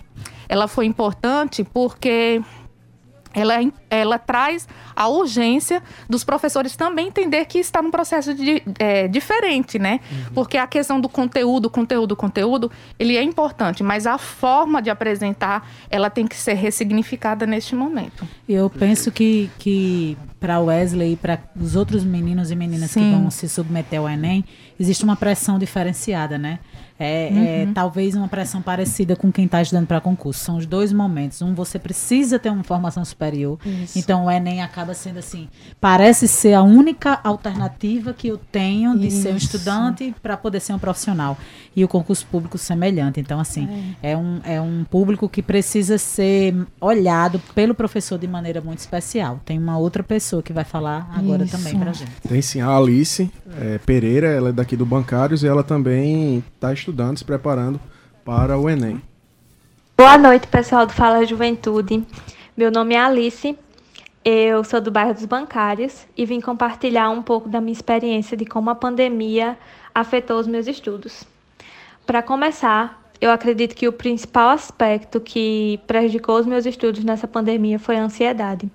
ela 0.49 0.68
foi 0.68 0.86
importante 0.86 1.64
porque 1.64 2.41
ela, 3.34 3.56
ela 3.90 4.20
traz 4.20 4.68
a 4.96 5.08
urgência 5.08 5.82
dos 6.10 6.24
professores 6.24 6.76
também 6.76 7.08
entender 7.08 7.46
que 7.46 7.60
está 7.60 7.82
num 7.82 7.92
processo 7.92 8.34
de, 8.34 8.62
é, 8.80 9.08
diferente, 9.08 9.80
né? 9.80 10.00
Uhum. 10.12 10.34
Porque 10.34 10.58
a 10.58 10.68
questão 10.68 11.00
do 11.00 11.10
conteúdo, 11.10 11.70
conteúdo, 11.70 12.16
conteúdo, 12.16 12.72
ele 13.00 13.18
é 13.18 13.24
importante, 13.24 13.84
mas 13.84 14.06
a 14.06 14.18
forma 14.18 14.82
de 14.82 14.90
apresentar, 14.90 15.70
ela 15.90 16.10
tem 16.10 16.28
que 16.28 16.36
ser 16.36 16.54
ressignificada 16.54 17.46
neste 17.46 17.76
momento. 17.76 18.28
Eu 18.48 18.70
penso 18.70 19.12
que, 19.12 19.50
que 19.58 20.18
para 20.40 20.60
Wesley 20.60 21.14
e 21.14 21.16
para 21.16 21.40
os 21.56 21.76
outros 21.76 22.04
meninos 22.04 22.52
e 22.52 22.56
meninas 22.56 22.92
Sim. 22.92 23.02
que 23.02 23.12
vão 23.12 23.30
se 23.30 23.48
submeter 23.48 24.00
ao 24.00 24.10
Enem, 24.10 24.44
existe 24.80 25.04
uma 25.04 25.16
pressão 25.16 25.60
diferenciada, 25.60 26.38
né? 26.38 26.60
É, 27.02 27.30
é, 27.30 27.32
uhum. 27.32 27.43
é, 27.43 27.68
talvez 27.74 28.16
uma 28.16 28.28
pressão 28.28 28.62
parecida 28.62 29.16
com 29.16 29.32
quem 29.32 29.45
está 29.45 29.60
estudando 29.60 29.88
para 29.88 29.99
concurso. 29.99 30.43
São 30.43 30.58
os 30.58 30.68
dois 30.68 30.93
momentos. 30.93 31.41
Um, 31.41 31.56
você 31.56 31.80
precisa 31.80 32.38
ter 32.38 32.52
uma 32.52 32.64
formação 32.64 33.04
superior. 33.04 33.58
Isso. 33.66 33.97
Então, 33.97 34.26
o 34.26 34.32
Enem 34.32 34.62
acaba 34.62 34.93
sendo 34.93 35.18
assim. 35.18 35.49
Parece 35.80 36.28
ser 36.28 36.54
a 36.54 36.62
única 36.62 37.20
alternativa 37.24 38.14
que 38.14 38.28
eu 38.28 38.38
tenho 38.38 38.95
de 38.99 39.08
Isso. 39.08 39.24
ser 39.24 39.34
um 39.34 39.38
estudante 39.38 40.14
para 40.22 40.38
poder 40.38 40.60
ser 40.60 40.74
um 40.74 40.80
profissional. 40.80 41.36
E 41.76 41.84
o 41.84 41.88
concurso 41.88 42.24
público 42.28 42.58
semelhante. 42.60 43.20
Então, 43.20 43.39
assim, 43.39 43.95
é. 44.04 44.12
é. 44.12 44.18
um, 44.18 44.39
é 44.43 44.62
um 44.62 44.84
público 44.84 45.28
que 45.28 45.41
precisa 45.41 45.97
ser 45.97 46.56
olhado 46.80 47.41
pelo 47.56 47.74
professor 47.74 48.20
de 48.20 48.28
maneira 48.28 48.62
muito 48.62 48.78
especial. 48.78 49.39
Tem 49.43 49.58
uma 49.58 49.76
outra 49.76 50.04
pessoa 50.04 50.43
que 50.43 50.54
vai 50.54 50.66
falar 50.66 51.10
agora 51.16 51.45
Isso. 51.45 51.58
também 51.58 51.80
para 51.80 51.93
gente. 51.93 52.12
Tem 52.28 52.41
sim, 52.43 52.62
a 52.62 52.70
Alice 52.70 53.32
é, 53.60 53.80
Pereira, 53.80 54.28
ela 54.28 54.49
é 54.49 54.52
daqui 54.52 54.78
do 54.78 54.86
Bancários 54.86 55.41
e 55.41 55.47
ela 55.47 55.64
também 55.64 56.43
está 56.56 56.72
estudando 56.72 56.91
estudando, 56.92 57.18
se 57.18 57.26
preparando 57.26 57.80
para 58.26 58.58
o 58.58 58.70
Enem. 58.70 59.02
Boa 59.98 60.18
noite, 60.18 60.46
pessoal 60.48 60.86
do 60.86 60.92
Fala 60.92 61.26
Juventude. 61.26 62.06
Meu 62.56 62.70
nome 62.70 62.96
é 62.96 63.00
Alice, 63.00 63.58
eu 64.26 64.62
sou 64.66 64.82
do 64.82 64.92
bairro 64.92 65.14
dos 65.14 65.24
Bancários 65.24 66.06
e 66.18 66.26
vim 66.26 66.42
compartilhar 66.42 67.10
um 67.10 67.24
pouco 67.24 67.48
da 67.48 67.62
minha 67.62 67.72
experiência 67.72 68.36
de 68.36 68.46
como 68.46 68.70
a 68.70 68.76
pandemia 68.76 69.58
afetou 69.96 70.38
os 70.38 70.48
meus 70.48 70.68
estudos. 70.68 71.24
Para 72.06 72.22
começar, 72.22 73.02
eu 73.22 73.32
acredito 73.32 73.74
que 73.74 73.88
o 73.88 73.94
principal 73.94 74.50
aspecto 74.50 75.22
que 75.22 75.80
prejudicou 75.88 76.39
os 76.39 76.46
meus 76.46 76.66
estudos 76.66 77.06
nessa 77.06 77.28
pandemia 77.28 77.80
foi 77.80 77.96
a 77.96 78.04
ansiedade. 78.04 78.70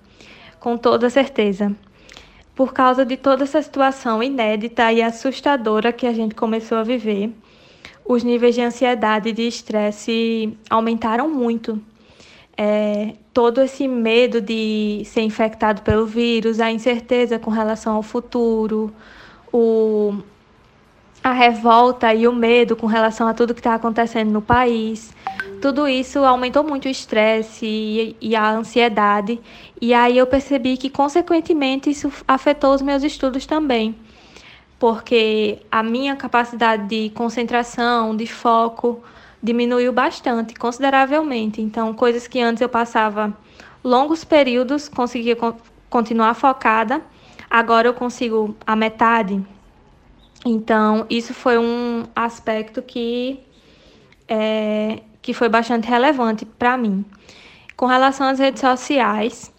Com 0.59 0.75
toda 0.75 1.07
certeza. 1.09 1.71
Por 2.55 2.73
causa 2.73 3.05
de 3.05 3.15
toda 3.15 3.43
essa 3.43 3.61
situação 3.61 4.23
inédita 4.23 4.91
e 4.91 5.03
assustadora 5.03 5.93
que 5.93 6.07
a 6.07 6.13
gente 6.13 6.33
começou 6.33 6.79
a 6.79 6.83
viver, 6.83 7.31
os 8.07 8.23
níveis 8.23 8.55
de 8.55 8.61
ansiedade 8.61 9.29
e 9.29 9.33
de 9.33 9.47
estresse 9.47 10.57
aumentaram 10.69 11.29
muito. 11.29 11.79
É, 12.55 13.13
todo 13.33 13.61
esse 13.61 13.87
medo 13.87 14.41
de 14.41 15.03
ser 15.05 15.21
infectado 15.21 15.81
pelo 15.81 16.05
vírus, 16.05 16.59
a 16.59 16.71
incerteza 16.71 17.37
com 17.37 17.51
relação 17.51 17.95
ao 17.95 18.01
futuro, 18.01 18.91
o, 19.53 20.15
a 21.23 21.33
revolta 21.33 22.13
e 22.13 22.27
o 22.27 22.33
medo 22.33 22.75
com 22.75 22.87
relação 22.87 23.27
a 23.27 23.33
tudo 23.33 23.53
que 23.53 23.59
está 23.59 23.75
acontecendo 23.75 24.31
no 24.31 24.41
país. 24.41 25.13
Tudo 25.61 25.87
isso 25.87 26.19
aumentou 26.19 26.63
muito 26.63 26.85
o 26.85 26.89
estresse 26.89 27.65
e, 27.65 28.15
e, 28.21 28.35
a 28.35 28.51
ansiedade. 28.51 29.39
E 29.81 29.93
aí 29.93 30.17
eu 30.17 30.25
percebi 30.25 30.77
que, 30.77 30.89
consequentemente, 30.89 31.89
isso 31.89 32.11
afetou 32.27 32.73
os 32.73 32.81
meus 32.81 33.03
estudos 33.03 33.45
também 33.45 33.95
porque 34.79 35.59
a 35.71 35.81
minha 35.81 36.15
capacidade 36.15 36.87
de 36.87 37.09
concentração, 37.11 38.15
de 38.15 38.27
foco, 38.27 39.01
diminuiu 39.41 39.91
bastante, 39.91 40.53
consideravelmente. 40.55 41.61
Então, 41.61 41.93
coisas 41.93 42.27
que 42.27 42.39
antes 42.39 42.61
eu 42.61 42.69
passava 42.69 43.35
longos 43.83 44.23
períodos, 44.23 44.87
conseguia 44.89 45.37
continuar 45.89 46.33
focada, 46.33 47.01
agora 47.49 47.87
eu 47.87 47.93
consigo 47.93 48.55
a 48.65 48.75
metade. 48.75 49.43
Então, 50.45 51.05
isso 51.09 51.33
foi 51.33 51.57
um 51.57 52.05
aspecto 52.15 52.81
que, 52.81 53.39
é, 54.27 55.01
que 55.21 55.33
foi 55.33 55.49
bastante 55.49 55.87
relevante 55.87 56.45
para 56.45 56.77
mim. 56.77 57.03
Com 57.75 57.85
relação 57.85 58.27
às 58.27 58.39
redes 58.39 58.61
sociais, 58.61 59.51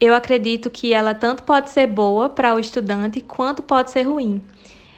eu 0.00 0.14
acredito 0.14 0.70
que 0.70 0.94
ela 0.94 1.14
tanto 1.14 1.42
pode 1.42 1.70
ser 1.70 1.86
boa 1.86 2.28
para 2.28 2.54
o 2.54 2.58
estudante 2.58 3.20
quanto 3.20 3.62
pode 3.62 3.90
ser 3.90 4.02
ruim. 4.02 4.42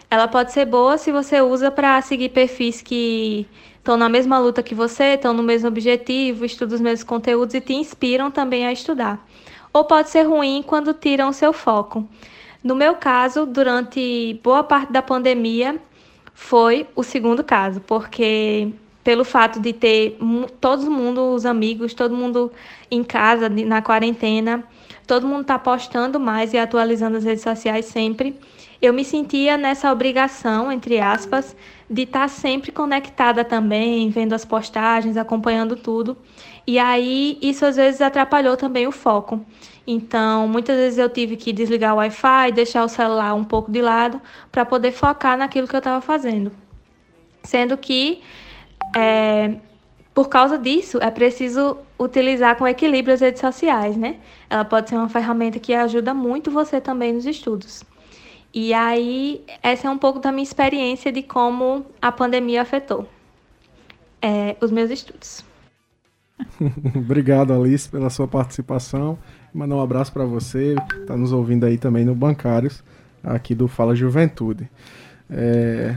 Ela 0.08 0.28
pode 0.28 0.52
ser 0.52 0.64
boa 0.66 0.96
se 0.96 1.10
você 1.10 1.40
usa 1.40 1.70
para 1.70 2.00
seguir 2.02 2.28
perfis 2.28 2.80
que 2.80 3.46
estão 3.78 3.96
na 3.96 4.08
mesma 4.08 4.38
luta 4.38 4.62
que 4.62 4.74
você, 4.74 5.14
estão 5.14 5.34
no 5.34 5.42
mesmo 5.42 5.68
objetivo, 5.68 6.44
estudam 6.44 6.76
os 6.76 6.80
mesmos 6.80 7.02
conteúdos 7.02 7.54
e 7.54 7.60
te 7.60 7.72
inspiram 7.72 8.30
também 8.30 8.64
a 8.64 8.72
estudar. 8.72 9.26
Ou 9.72 9.84
pode 9.84 10.10
ser 10.10 10.22
ruim 10.22 10.62
quando 10.64 10.94
tiram 10.94 11.30
o 11.30 11.32
seu 11.32 11.52
foco. 11.52 12.06
No 12.62 12.76
meu 12.76 12.94
caso, 12.94 13.44
durante 13.44 14.38
boa 14.44 14.62
parte 14.62 14.92
da 14.92 15.02
pandemia, 15.02 15.80
foi 16.32 16.86
o 16.94 17.02
segundo 17.02 17.42
caso, 17.42 17.80
porque 17.80 18.72
pelo 19.02 19.24
fato 19.24 19.58
de 19.58 19.72
ter 19.72 20.16
todo 20.60 20.90
mundo, 20.90 21.32
os 21.34 21.44
amigos, 21.44 21.92
todo 21.92 22.14
mundo 22.14 22.52
em 22.90 23.02
casa, 23.02 23.48
na 23.48 23.82
quarentena, 23.82 24.62
todo 25.12 25.28
mundo 25.28 25.42
está 25.42 25.58
postando 25.58 26.18
mais 26.18 26.54
e 26.54 26.58
atualizando 26.58 27.18
as 27.18 27.24
redes 27.24 27.42
sociais 27.42 27.84
sempre. 27.84 28.34
Eu 28.80 28.94
me 28.94 29.04
sentia 29.04 29.58
nessa 29.58 29.92
obrigação, 29.92 30.72
entre 30.72 30.98
aspas, 31.00 31.54
de 31.88 32.04
estar 32.04 32.20
tá 32.20 32.28
sempre 32.28 32.72
conectada 32.72 33.44
também, 33.44 34.08
vendo 34.08 34.32
as 34.32 34.46
postagens, 34.46 35.18
acompanhando 35.18 35.76
tudo. 35.76 36.16
E 36.66 36.78
aí 36.78 37.38
isso 37.42 37.66
às 37.66 37.76
vezes 37.76 38.00
atrapalhou 38.00 38.56
também 38.56 38.86
o 38.86 38.90
foco. 38.90 39.44
Então, 39.86 40.48
muitas 40.48 40.78
vezes 40.78 40.98
eu 40.98 41.10
tive 41.10 41.36
que 41.36 41.52
desligar 41.52 41.92
o 41.92 41.98
Wi-Fi, 41.98 42.50
deixar 42.54 42.82
o 42.82 42.88
celular 42.88 43.34
um 43.34 43.44
pouco 43.44 43.70
de 43.70 43.82
lado 43.82 44.18
para 44.50 44.64
poder 44.64 44.92
focar 44.92 45.36
naquilo 45.36 45.68
que 45.68 45.76
eu 45.76 45.78
estava 45.78 46.00
fazendo. 46.00 46.50
Sendo 47.44 47.76
que, 47.76 48.22
é, 48.96 49.56
por 50.14 50.28
causa 50.28 50.58
disso, 50.58 50.98
é 51.00 51.10
preciso 51.10 51.78
utilizar 51.98 52.56
com 52.56 52.66
equilíbrio 52.66 53.14
as 53.14 53.20
redes 53.20 53.40
sociais, 53.40 53.96
né? 53.96 54.16
Ela 54.50 54.64
pode 54.64 54.90
ser 54.90 54.96
uma 54.96 55.08
ferramenta 55.08 55.58
que 55.58 55.72
ajuda 55.72 56.12
muito 56.12 56.50
você 56.50 56.80
também 56.80 57.12
nos 57.12 57.24
estudos. 57.24 57.82
E 58.52 58.74
aí, 58.74 59.42
essa 59.62 59.88
é 59.88 59.90
um 59.90 59.96
pouco 59.96 60.18
da 60.18 60.30
minha 60.30 60.42
experiência 60.42 61.10
de 61.10 61.22
como 61.22 61.86
a 62.00 62.12
pandemia 62.12 62.60
afetou 62.60 63.08
é, 64.20 64.54
os 64.60 64.70
meus 64.70 64.90
estudos. 64.90 65.42
Obrigado, 66.94 67.52
Alice, 67.54 67.88
pela 67.88 68.10
sua 68.10 68.28
participação. 68.28 69.18
Mandar 69.54 69.76
um 69.76 69.80
abraço 69.80 70.12
para 70.12 70.24
você, 70.24 70.74
está 71.00 71.16
nos 71.16 71.32
ouvindo 71.32 71.64
aí 71.64 71.78
também 71.78 72.04
no 72.04 72.14
Bancários, 72.14 72.84
aqui 73.24 73.54
do 73.54 73.66
Fala 73.66 73.94
Juventude. 73.94 74.68
É, 75.34 75.94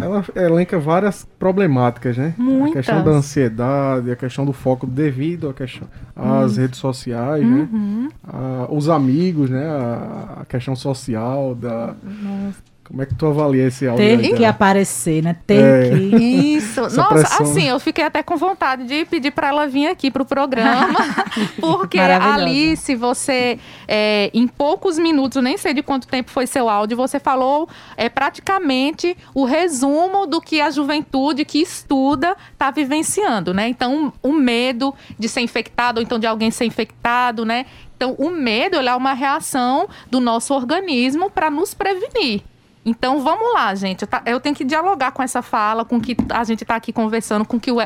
ela 0.00 0.22
elenca 0.36 0.78
várias 0.78 1.26
problemáticas, 1.38 2.18
né? 2.18 2.34
Muitas. 2.36 2.70
A 2.70 2.74
questão 2.74 3.04
da 3.04 3.10
ansiedade, 3.12 4.10
a 4.10 4.16
questão 4.16 4.44
do 4.44 4.52
foco 4.52 4.86
devido 4.86 5.48
à 5.48 5.54
questão, 5.54 5.88
às 6.14 6.58
hum. 6.58 6.60
redes 6.60 6.78
sociais, 6.78 7.46
né? 7.46 7.68
uhum. 7.72 8.02
né? 8.02 8.08
A, 8.22 8.66
os 8.70 8.90
amigos, 8.90 9.48
né? 9.48 9.66
A, 9.66 10.40
a 10.42 10.44
questão 10.44 10.76
social 10.76 11.54
da. 11.54 11.94
Nossa 12.02 12.73
como 12.86 13.00
é 13.00 13.06
que 13.06 13.14
tu 13.14 13.26
avalia 13.26 13.68
esse 13.68 13.88
áudio? 13.88 14.20
Ter 14.20 14.36
que 14.36 14.44
aparecer, 14.44 15.22
né? 15.22 15.34
Ter 15.46 15.86
é. 15.86 15.90
que. 15.90 16.16
Isso. 16.54 16.82
Nossa, 16.82 17.04
pressão. 17.06 17.46
assim, 17.46 17.66
eu 17.66 17.80
fiquei 17.80 18.04
até 18.04 18.22
com 18.22 18.36
vontade 18.36 18.84
de 18.84 19.06
pedir 19.06 19.30
para 19.30 19.48
ela 19.48 19.66
vir 19.66 19.86
aqui 19.86 20.10
pro 20.10 20.24
programa. 20.24 20.98
porque, 21.58 21.98
Alice, 21.98 22.94
você, 22.94 23.58
é, 23.88 24.30
em 24.34 24.46
poucos 24.46 24.98
minutos, 24.98 25.42
nem 25.42 25.56
sei 25.56 25.72
de 25.72 25.82
quanto 25.82 26.06
tempo 26.06 26.30
foi 26.30 26.46
seu 26.46 26.68
áudio, 26.68 26.94
você 26.94 27.18
falou 27.18 27.68
é, 27.96 28.10
praticamente 28.10 29.16
o 29.34 29.44
resumo 29.44 30.26
do 30.26 30.40
que 30.40 30.60
a 30.60 30.70
juventude 30.70 31.44
que 31.44 31.60
estuda 31.62 32.36
está 32.52 32.70
vivenciando, 32.70 33.54
né? 33.54 33.66
Então, 33.66 34.12
o 34.22 34.32
medo 34.32 34.94
de 35.18 35.26
ser 35.26 35.40
infectado, 35.40 36.00
ou 36.00 36.02
então 36.02 36.18
de 36.18 36.26
alguém 36.26 36.50
ser 36.50 36.66
infectado, 36.66 37.46
né? 37.46 37.64
Então, 37.96 38.14
o 38.18 38.28
medo 38.28 38.76
é 38.76 38.94
uma 38.94 39.14
reação 39.14 39.88
do 40.10 40.20
nosso 40.20 40.52
organismo 40.52 41.30
para 41.30 41.50
nos 41.50 41.72
prevenir. 41.72 42.42
Então 42.84 43.20
vamos 43.20 43.54
lá, 43.54 43.74
gente. 43.74 44.04
Eu, 44.26 44.38
tenho 44.38 44.54
que 44.54 44.64
dialogar 44.64 45.12
com 45.12 45.22
essa 45.22 45.40
fala, 45.40 45.84
com 45.84 46.00
que 46.00 46.16
a 46.30 46.44
gente 46.44 46.62
está 46.62 46.76
aqui 46.76 46.92
conversando, 46.92 47.44
com 47.44 47.58
que 47.58 47.70
o, 47.70 47.78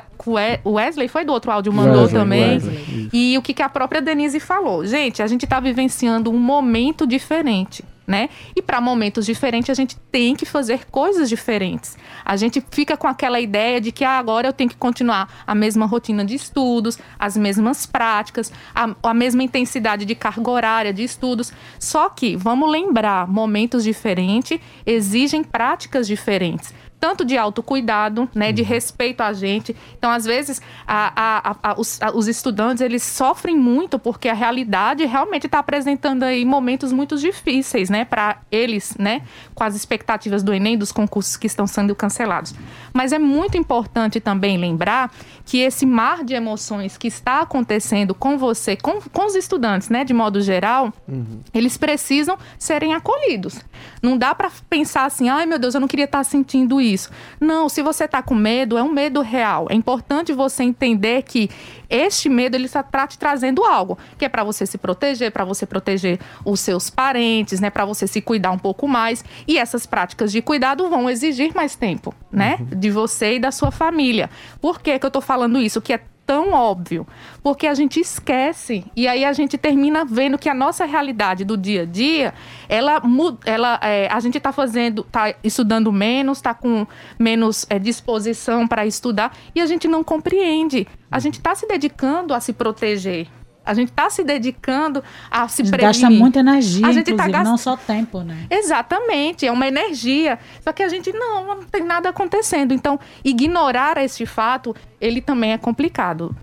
Wesley 0.66 1.08
foi 1.08 1.24
do 1.24 1.32
outro 1.32 1.52
áudio, 1.52 1.72
mandou 1.72 2.02
Wesley, 2.02 2.20
também. 2.20 2.50
Wesley, 2.54 3.10
e 3.12 3.38
o 3.38 3.42
que, 3.42 3.54
que 3.54 3.62
a 3.62 3.68
própria 3.68 4.02
Denise 4.02 4.40
falou. 4.40 4.84
Gente, 4.84 5.22
a 5.22 5.26
gente 5.26 5.44
está 5.44 5.60
vivenciando 5.60 6.30
um 6.30 6.38
momento 6.38 7.06
diferente 7.06 7.84
né? 8.08 8.30
E 8.56 8.62
para 8.62 8.80
momentos 8.80 9.26
diferentes 9.26 9.68
a 9.68 9.74
gente 9.74 9.94
tem 10.10 10.34
que 10.34 10.46
fazer 10.46 10.86
coisas 10.86 11.28
diferentes. 11.28 11.98
A 12.24 12.36
gente 12.36 12.64
fica 12.70 12.96
com 12.96 13.06
aquela 13.06 13.38
ideia 13.38 13.82
de 13.82 13.92
que 13.92 14.02
ah, 14.02 14.18
agora 14.18 14.48
eu 14.48 14.52
tenho 14.54 14.70
que 14.70 14.76
continuar 14.76 15.44
a 15.46 15.54
mesma 15.54 15.84
rotina 15.84 16.24
de 16.24 16.34
estudos, 16.34 16.98
as 17.18 17.36
mesmas 17.36 17.84
práticas, 17.84 18.50
a, 18.74 18.96
a 19.02 19.12
mesma 19.12 19.42
intensidade 19.42 20.06
de 20.06 20.14
carga 20.14 20.50
horária 20.50 20.92
de 20.92 21.04
estudos. 21.04 21.52
Só 21.78 22.08
que 22.08 22.34
vamos 22.34 22.70
lembrar, 22.70 23.28
momentos 23.28 23.84
diferentes 23.84 24.58
exigem 24.86 25.44
práticas 25.44 26.06
diferentes 26.06 26.72
tanto 27.00 27.24
de 27.24 27.36
autocuidado, 27.38 28.28
né, 28.34 28.52
de 28.52 28.62
uhum. 28.62 28.68
respeito 28.68 29.20
a 29.22 29.32
gente. 29.32 29.74
Então, 29.96 30.10
às 30.10 30.24
vezes, 30.24 30.60
a, 30.86 31.12
a, 31.14 31.56
a, 31.62 31.80
os, 31.80 31.98
os, 32.14 32.28
estudantes 32.28 32.80
eles 32.80 33.02
sofrem 33.02 33.56
muito 33.56 33.98
porque 33.98 34.28
a 34.28 34.34
realidade 34.34 35.04
realmente 35.06 35.46
está 35.46 35.60
apresentando 35.60 36.24
aí 36.24 36.44
momentos 36.44 36.92
muito 36.92 37.16
difíceis, 37.16 37.88
né, 37.88 38.04
para 38.04 38.38
eles, 38.50 38.96
né, 38.98 39.22
com 39.54 39.62
as 39.62 39.74
expectativas 39.74 40.42
do 40.42 40.52
Enem, 40.52 40.76
dos 40.76 40.90
concursos 40.90 41.36
que 41.36 41.46
estão 41.46 41.66
sendo 41.66 41.94
cancelados. 41.94 42.54
Mas 42.92 43.12
é 43.12 43.18
muito 43.18 43.56
importante 43.56 44.20
também 44.20 44.58
lembrar 44.58 45.12
que 45.44 45.58
esse 45.58 45.86
mar 45.86 46.24
de 46.24 46.34
emoções 46.34 46.96
que 46.96 47.08
está 47.08 47.40
acontecendo 47.40 48.14
com 48.14 48.36
você, 48.36 48.76
com, 48.76 49.00
com 49.00 49.26
os 49.26 49.34
estudantes, 49.34 49.88
né, 49.88 50.04
de 50.04 50.12
modo 50.12 50.40
geral, 50.40 50.92
uhum. 51.06 51.40
eles 51.54 51.76
precisam 51.76 52.36
serem 52.58 52.94
acolhidos. 52.94 53.60
Não 54.02 54.18
dá 54.18 54.34
para 54.34 54.50
pensar 54.68 55.04
assim, 55.04 55.28
ai 55.28 55.46
meu 55.46 55.58
Deus, 55.58 55.74
eu 55.74 55.80
não 55.80 55.88
queria 55.88 56.04
estar 56.04 56.18
tá 56.18 56.24
sentindo 56.24 56.80
isso 56.80 56.87
isso. 56.92 57.10
Não, 57.40 57.68
se 57.68 57.82
você 57.82 58.04
está 58.04 58.22
com 58.22 58.34
medo, 58.34 58.76
é 58.76 58.82
um 58.82 58.92
medo 58.92 59.20
real. 59.20 59.66
É 59.70 59.74
importante 59.74 60.32
você 60.32 60.62
entender 60.62 61.22
que 61.22 61.48
este 61.88 62.28
medo 62.28 62.54
ele 62.54 62.66
está 62.66 63.06
te 63.06 63.18
trazendo 63.18 63.64
algo, 63.64 63.98
que 64.18 64.24
é 64.24 64.28
para 64.28 64.44
você 64.44 64.66
se 64.66 64.76
proteger, 64.76 65.32
para 65.32 65.44
você 65.44 65.64
proteger 65.64 66.18
os 66.44 66.60
seus 66.60 66.90
parentes, 66.90 67.60
né, 67.60 67.70
para 67.70 67.84
você 67.84 68.06
se 68.06 68.20
cuidar 68.20 68.50
um 68.50 68.58
pouco 68.58 68.86
mais. 68.86 69.24
E 69.46 69.58
essas 69.58 69.86
práticas 69.86 70.30
de 70.30 70.42
cuidado 70.42 70.88
vão 70.88 71.08
exigir 71.08 71.54
mais 71.54 71.74
tempo, 71.74 72.14
né, 72.30 72.58
uhum. 72.60 72.78
de 72.78 72.90
você 72.90 73.36
e 73.36 73.38
da 73.38 73.50
sua 73.50 73.70
família. 73.70 74.28
Por 74.60 74.80
que 74.80 74.98
que 74.98 75.04
eu 75.04 75.08
estou 75.08 75.22
falando 75.22 75.58
isso? 75.58 75.80
Que 75.80 75.94
é 75.94 76.00
tão 76.28 76.52
óbvio, 76.52 77.06
porque 77.42 77.66
a 77.66 77.72
gente 77.72 77.98
esquece 77.98 78.84
e 78.94 79.08
aí 79.08 79.24
a 79.24 79.32
gente 79.32 79.56
termina 79.56 80.04
vendo 80.04 80.36
que 80.36 80.46
a 80.46 80.52
nossa 80.52 80.84
realidade 80.84 81.42
do 81.42 81.56
dia 81.56 81.82
a 81.82 81.84
dia, 81.86 82.34
ela, 82.68 83.00
ela 83.46 83.80
é, 83.82 84.08
a 84.12 84.20
gente 84.20 84.36
está 84.36 84.52
fazendo, 84.52 85.06
está 85.06 85.34
estudando 85.42 85.90
menos, 85.90 86.36
está 86.36 86.52
com 86.52 86.86
menos 87.18 87.64
é, 87.70 87.78
disposição 87.78 88.68
para 88.68 88.84
estudar 88.84 89.34
e 89.54 89.60
a 89.62 89.64
gente 89.64 89.88
não 89.88 90.04
compreende. 90.04 90.86
A 91.10 91.18
gente 91.18 91.38
está 91.38 91.54
se 91.54 91.66
dedicando 91.66 92.34
a 92.34 92.40
se 92.40 92.52
proteger, 92.52 93.26
a 93.68 93.74
gente 93.74 93.90
está 93.90 94.08
se 94.08 94.24
dedicando 94.24 95.04
a 95.30 95.46
se 95.46 95.62
prevenir. 95.62 95.86
Gasta 95.86 96.08
muita 96.08 96.38
energia, 96.40 96.86
a 96.86 96.92
gente 96.92 97.14
tá 97.14 97.28
gast... 97.28 97.44
não 97.44 97.58
só 97.58 97.76
tempo, 97.76 98.22
né? 98.22 98.46
Exatamente, 98.48 99.46
é 99.46 99.52
uma 99.52 99.68
energia. 99.68 100.38
Só 100.62 100.72
que 100.72 100.82
a 100.82 100.88
gente 100.88 101.12
não, 101.12 101.44
não 101.44 101.62
tem 101.64 101.84
nada 101.84 102.08
acontecendo. 102.08 102.72
Então, 102.72 102.98
ignorar 103.22 103.98
esse 103.98 104.24
fato, 104.24 104.74
ele 104.98 105.20
também 105.20 105.52
é 105.52 105.58
complicado. 105.58 106.34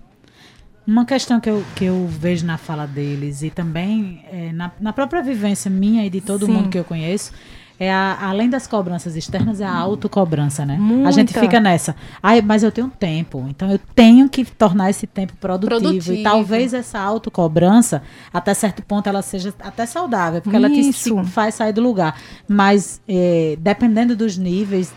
Uma 0.86 1.04
questão 1.04 1.40
que 1.40 1.50
eu, 1.50 1.64
que 1.74 1.86
eu 1.86 2.06
vejo 2.06 2.46
na 2.46 2.56
fala 2.56 2.86
deles 2.86 3.42
e 3.42 3.50
também 3.50 4.24
é, 4.30 4.52
na, 4.52 4.70
na 4.80 4.92
própria 4.92 5.20
vivência 5.20 5.68
minha 5.68 6.06
e 6.06 6.10
de 6.10 6.20
todo 6.20 6.46
Sim. 6.46 6.52
mundo 6.52 6.68
que 6.68 6.78
eu 6.78 6.84
conheço 6.84 7.32
é 7.78 7.92
a, 7.92 8.28
além 8.28 8.48
das 8.48 8.66
cobranças 8.66 9.16
externas, 9.16 9.60
é 9.60 9.64
a 9.64 9.74
autocobrança, 9.74 10.64
né? 10.64 10.76
Muita. 10.78 11.08
A 11.08 11.12
gente 11.12 11.38
fica 11.38 11.60
nessa. 11.60 11.94
Ai, 12.22 12.40
mas 12.40 12.62
eu 12.62 12.72
tenho 12.72 12.88
tempo, 12.88 13.46
então 13.48 13.70
eu 13.70 13.78
tenho 13.94 14.28
que 14.28 14.44
tornar 14.44 14.90
esse 14.90 15.06
tempo 15.06 15.34
produtivo. 15.36 15.80
produtivo. 15.80 16.14
E 16.14 16.22
talvez 16.22 16.72
essa 16.72 16.98
autocobrança, 16.98 18.02
até 18.32 18.54
certo 18.54 18.82
ponto, 18.82 19.08
ela 19.08 19.22
seja 19.22 19.52
até 19.60 19.84
saudável, 19.84 20.40
porque 20.40 20.56
Isso. 20.56 21.12
ela 21.12 21.24
te 21.24 21.30
faz 21.30 21.54
sair 21.54 21.72
do 21.72 21.82
lugar. 21.82 22.18
Mas 22.48 23.00
é, 23.06 23.56
dependendo 23.60 24.16
dos 24.16 24.38
níveis, 24.38 24.92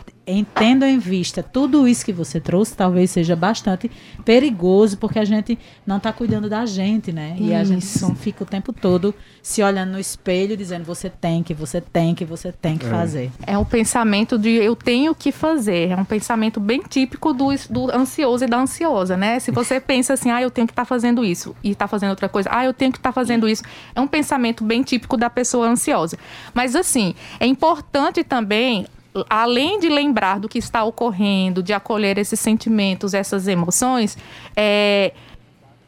tendo 0.53 0.85
em 0.85 0.99
vista 0.99 1.41
tudo 1.41 1.87
isso 1.87 2.05
que 2.05 2.13
você 2.13 2.39
trouxe, 2.39 2.75
talvez 2.75 3.11
seja 3.11 3.35
bastante 3.35 3.89
perigoso, 4.23 4.97
porque 4.97 5.17
a 5.17 5.25
gente 5.25 5.57
não 5.85 5.97
está 5.97 6.13
cuidando 6.13 6.49
da 6.49 6.65
gente, 6.65 7.11
né? 7.11 7.35
E 7.39 7.53
a 7.53 7.63
gente 7.63 7.85
fica 8.17 8.43
o 8.43 8.45
tempo 8.45 8.71
todo 8.71 9.13
se 9.41 9.63
olhando 9.63 9.91
no 9.93 9.99
espelho, 9.99 10.55
dizendo 10.55 10.85
você 10.85 11.09
tem 11.09 11.41
que, 11.41 11.53
você 11.53 11.81
tem 11.81 12.13
que, 12.13 12.23
você 12.23 12.51
tem 12.51 12.77
que 12.77 12.85
é. 12.85 12.89
fazer. 12.89 13.31
É 13.45 13.57
um 13.57 13.65
pensamento 13.65 14.37
de 14.37 14.49
eu 14.49 14.75
tenho 14.75 15.15
que 15.15 15.31
fazer. 15.31 15.89
É 15.89 15.95
um 15.95 16.05
pensamento 16.05 16.59
bem 16.59 16.81
típico 16.81 17.33
do, 17.33 17.49
do 17.69 17.91
ansioso 17.91 18.43
e 18.43 18.47
da 18.47 18.59
ansiosa, 18.59 19.17
né? 19.17 19.39
Se 19.39 19.51
você 19.51 19.79
pensa 19.81 20.13
assim, 20.13 20.29
ah, 20.29 20.41
eu 20.41 20.51
tenho 20.51 20.67
que 20.67 20.73
estar 20.73 20.83
tá 20.83 20.85
fazendo 20.85 21.25
isso 21.25 21.55
e 21.63 21.71
está 21.71 21.87
fazendo 21.87 22.11
outra 22.11 22.29
coisa, 22.29 22.49
ah, 22.51 22.63
eu 22.63 22.73
tenho 22.73 22.91
que 22.91 22.99
estar 22.99 23.09
tá 23.09 23.13
fazendo 23.13 23.47
isso, 23.47 23.63
é 23.95 23.99
um 23.99 24.07
pensamento 24.07 24.63
bem 24.63 24.83
típico 24.83 25.17
da 25.17 25.29
pessoa 25.29 25.67
ansiosa. 25.67 26.17
Mas 26.53 26.75
assim, 26.75 27.15
é 27.39 27.47
importante 27.47 28.23
também 28.23 28.85
além 29.29 29.79
de 29.79 29.89
lembrar 29.89 30.39
do 30.39 30.47
que 30.47 30.59
está 30.59 30.83
ocorrendo, 30.83 31.63
de 31.63 31.73
acolher 31.73 32.17
esses 32.17 32.39
sentimentos, 32.39 33.13
essas 33.13 33.47
emoções, 33.47 34.17
é, 34.55 35.13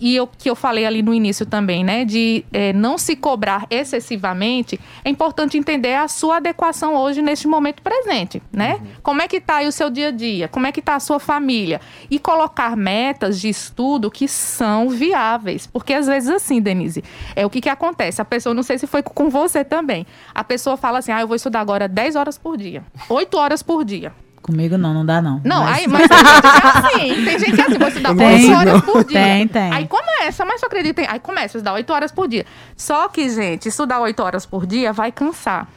e 0.02 0.20
o 0.20 0.26
que 0.26 0.50
eu 0.50 0.56
falei 0.56 0.84
ali 0.84 1.04
no 1.04 1.14
início 1.14 1.46
também, 1.46 1.84
né, 1.84 2.04
de 2.04 2.44
é, 2.52 2.74
não 2.74 2.98
se 2.98 3.16
cobrar 3.16 3.68
excessivamente, 3.70 4.80
é 5.06 5.10
importante 5.10 5.60
entender 5.60 5.94
a 5.94 6.08
sua 6.08 6.38
adequação 6.38 6.96
hoje 6.96 7.22
neste 7.22 7.48
momento 7.48 7.84
presente, 7.84 8.42
né? 8.52 8.80
Uhum. 8.82 8.88
Como 9.04 9.22
é 9.22 9.28
que 9.28 9.38
está 9.38 9.58
aí 9.58 9.68
o 9.68 9.72
seu 9.72 9.92
dia 9.92 10.08
a 10.08 10.12
dia? 10.12 10.48
Como 10.48 10.66
é 10.66 10.72
que 10.72 10.80
está 10.80 10.96
a 10.96 11.00
sua 11.00 11.20
família? 11.20 11.80
E 12.10 12.18
colocar 12.18 12.76
metas 12.76 13.40
de 13.40 13.48
estudo 13.48 14.10
que 14.10 14.28
são 14.28 14.90
viáveis, 14.90 15.68
porque 15.68 15.94
às 15.94 16.08
vezes 16.08 16.30
assim, 16.30 16.60
Denise, 16.60 17.04
é 17.36 17.46
o 17.46 17.50
que 17.50 17.62
que 17.62 17.70
acontece. 17.70 18.22
A 18.22 18.26
pessoa, 18.26 18.56
não 18.56 18.64
sei 18.64 18.80
se 18.80 18.88
foi 18.88 19.04
com 19.04 19.30
você 19.30 19.64
também, 19.64 20.08
a 20.34 20.44
pessoa 20.44 20.76
fala 20.76 20.98
assim, 20.98 21.12
ah, 21.12 21.22
eu 21.22 21.28
vou 21.28 21.36
estudar 21.36 21.60
agora 21.60 21.88
10 21.88 22.16
horas 22.16 22.40
por 22.40 22.58
dia, 22.58 22.84
8 23.08 23.38
horas 23.38 23.62
por 23.62 23.86
dia. 23.86 24.12
Comigo 24.42 24.78
não, 24.78 24.94
não 24.94 25.06
dá 25.06 25.22
não. 25.22 25.40
Não, 25.44 25.64
mas... 25.64 25.78
aí, 25.78 25.88
mas 25.92 26.08
tem 26.08 26.18
gente 26.18 26.42
que 26.42 26.66
é 26.66 26.70
assim. 26.70 27.26
Tem 27.26 27.40
gente 27.40 27.56
que 27.56 27.62
é 27.62 27.66
assim, 27.66 27.78
você 27.78 28.00
estudar 28.00 28.26
8 28.26 28.52
horas 28.52 28.82
por 28.82 29.04
dia. 29.04 29.20
Tem, 29.22 29.48
tem. 29.48 29.74
Aí 29.74 29.88
começa, 29.88 30.46
mas 30.46 30.60
só 30.60 30.66
acredita, 30.66 31.02
aí 31.08 31.20
começa 31.20 31.58
a 31.58 31.60
estudar 31.60 31.74
8 31.74 31.94
horas 31.94 32.12
por 32.12 32.28
dia. 32.28 32.46
Só 32.76 33.08
que, 33.08 33.30
gente, 33.30 33.70
estudar 33.70 34.00
8 34.00 34.20
horas 34.24 34.46
por 34.46 34.66
dia 34.66 34.92
vai 34.92 35.12
cansar. 35.12 35.68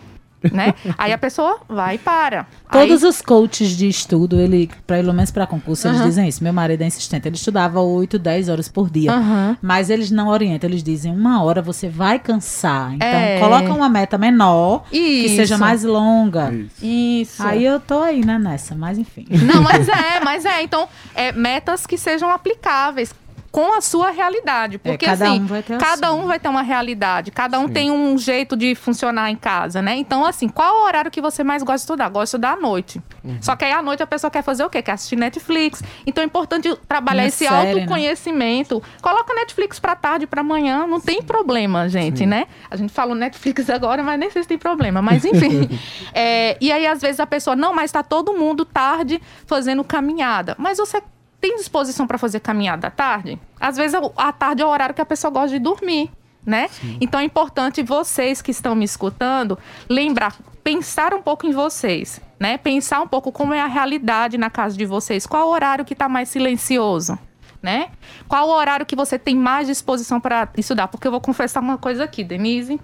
Né? 0.53 0.75
Aí 0.99 1.13
a 1.13 1.19
pessoa 1.19 1.59
vai 1.69 1.95
e 1.97 1.99
para. 1.99 2.47
Todos 2.71 3.03
Aí, 3.03 3.09
os 3.09 3.23
coaches 3.23 3.71
de 3.77 3.89
estudo, 3.89 4.39
ele, 4.41 4.71
pelo 4.87 5.13
menos 5.13 5.31
para 5.31 5.47
concurso, 5.47 5.87
eles 5.89 5.99
Aham. 5.99 6.07
dizem 6.09 6.29
isso. 6.29 6.43
Meu 6.43 6.53
marido 6.53 6.83
é 6.83 6.87
insistente. 6.87 7.29
Ele 7.29 7.37
estudava 7.37 7.81
8, 7.81 8.19
10 8.19 8.49
horas 8.49 8.69
por 8.69 8.91
dia. 8.91 9.13
Aham. 9.13 9.57
Mas 9.63 9.91
eles 9.91 10.11
não 10.11 10.29
orientam, 10.29 10.69
eles 10.69 10.83
dizem 10.83 11.13
uma 11.13 11.43
hora 11.43 11.63
você 11.63 11.89
vai 11.89 12.19
cansar. 12.19 12.95
Então, 12.95 13.09
É. 13.09 13.39
coloca 13.39 13.73
uma 13.73 13.89
meta 13.89 14.19
menor, 14.19 14.85
que 14.91 14.97
Isso. 14.99 15.37
seja 15.37 15.59
mais 15.59 15.85
longa. 15.85 16.53
Isso. 16.53 16.85
Isso. 16.85 17.43
Aí 17.43 17.65
eu 17.65 17.79
tô 17.81 18.01
aí, 18.03 18.25
né, 18.25 18.39
nessa, 18.39 18.75
mas 18.75 18.99
enfim. 18.99 19.27
Não, 19.31 19.63
mas 19.63 19.89
é, 19.89 20.21
mas 20.25 20.45
é. 20.45 20.63
Então, 20.63 20.89
é, 21.15 21.33
metas 21.33 21.87
que 21.87 21.97
sejam 21.97 22.31
aplicáveis 22.31 23.15
com 23.55 23.73
a 23.73 23.81
sua 23.81 24.11
realidade. 24.11 24.75
É, 24.75 24.79
Porque 24.79 25.07
cada 25.07 25.27
assim, 25.27 25.41
um 25.41 25.47
vai 25.47 25.63
ter 25.63 25.79
cada 25.79 26.13
um 26.13 26.27
vai 26.27 26.41
ter 26.41 26.49
uma 26.49 26.63
realidade, 26.63 27.31
cada 27.31 27.61
um 27.61 27.69
Sim. 27.69 27.73
tem 27.73 27.91
um 27.93 28.19
jeito 28.19 28.57
de 28.57 28.75
funcionar 28.75 29.31
em 29.31 29.37
casa, 29.37 29.81
né? 29.81 29.95
Então, 29.95 30.25
assim, 30.25 30.49
qual 30.49 30.81
o 30.81 30.85
horário 30.85 31.09
que 31.09 31.21
você 31.21 31.45
mais 31.45 31.63
gosta 31.63 31.77
de 31.77 31.83
estudar? 31.83 32.09
Gosto 32.09 32.23
de 32.23 32.29
estudar 32.31 32.55
à 32.55 32.57
noite. 32.57 33.01
Uhum. 33.23 33.39
Só 33.41 33.55
que 33.55 33.65
aí 33.65 33.71
à 33.71 33.81
noite 33.81 34.03
a 34.03 34.09
pessoa 34.09 34.29
quer 34.29 34.43
fazer 34.43 34.65
o 34.65 34.69
quê? 34.69 34.83
Quer 34.83 34.91
assistir 34.91 35.15
Netflix. 35.15 35.85
Então 36.05 36.23
é 36.23 36.27
importante 36.27 36.69
trabalhar 36.89 37.23
Uma 37.23 37.29
esse 37.29 37.47
série, 37.47 37.75
né? 37.75 37.81
autoconhecimento. 37.83 38.83
Coloca 39.01 39.33
Netflix 39.33 39.79
pra 39.79 39.95
tarde, 39.95 40.27
pra 40.27 40.43
manhã, 40.43 40.85
não 40.85 41.01
tem 41.01 41.23
problema, 41.23 41.89
gente, 41.89 42.27
né? 42.27 42.49
A 42.69 42.75
gente 42.75 42.93
falou 42.93 43.15
Netflix 43.15 43.71
agora, 43.71 44.03
mas 44.03 44.19
nem 44.19 44.33
sei 44.33 44.43
se 44.43 44.49
tem 44.49 44.59
problema. 44.59 45.01
Mas 45.01 45.25
enfim. 45.25 45.71
É, 46.17 46.57
e 46.61 46.71
aí, 46.71 46.87
às 46.87 47.01
vezes, 47.01 47.19
a 47.19 47.27
pessoa, 47.27 47.57
não, 47.57 47.75
mas 47.75 47.91
tá 47.91 48.03
todo 48.03 48.33
mundo 48.33 48.65
tarde 48.65 49.21
fazendo 49.47 49.83
caminhada. 49.83 50.55
Mas 50.59 50.79
você 50.79 51.03
tem 51.45 51.57
disposição 51.57 52.07
para 52.07 52.17
fazer 52.17 52.41
caminhada 52.41 52.87
à 52.87 52.91
tarde? 52.91 53.39
Às 53.61 53.77
vezes, 53.77 53.95
a 54.17 54.33
tarde 54.33 54.63
é 54.63 54.65
o 54.65 54.69
horário 54.71 54.95
que 54.95 55.03
a 55.03 55.05
pessoa 55.05 55.31
gosta 55.31 55.51
de 55.51 55.59
dormir. 55.59 56.11
Né? 56.47 56.69
Então 57.01 57.21
é 57.21 57.25
importante 57.25 57.83
vocês 57.83 58.43
que 58.43 58.51
estão 58.51 58.75
me 58.75 58.85
escutando 58.85 59.59
lembrar, 59.89 60.37
pensar 60.63 61.15
um 61.15 61.23
pouco 61.23 61.47
em 61.47 61.53
vocês, 61.53 62.21
né? 62.39 62.59
Pensar 62.59 63.01
um 63.01 63.09
pouco 63.09 63.33
como 63.33 63.55
é 63.55 63.63
a 63.63 63.67
realidade 63.67 64.37
na 64.37 64.51
casa 64.51 64.77
de 64.77 64.85
vocês, 64.85 65.27
qual 65.27 65.49
o 65.49 65.51
horário 65.51 65.87
que 65.87 65.95
está 65.95 66.07
mais 66.07 66.29
silencioso, 66.29 67.19
né? 67.63 67.89
Qual 68.29 68.47
o 68.47 68.53
horário 68.53 68.85
que 68.85 68.95
você 68.95 69.19
tem 69.19 69.35
mais 69.35 69.67
disposição 69.67 70.21
para 70.21 70.47
estudar? 70.59 70.89
Porque 70.89 71.07
eu 71.07 71.11
vou 71.11 71.21
confessar 71.21 71.61
uma 71.63 71.79
coisa 71.79 72.05
aqui, 72.05 72.23
Denise. 72.23 72.79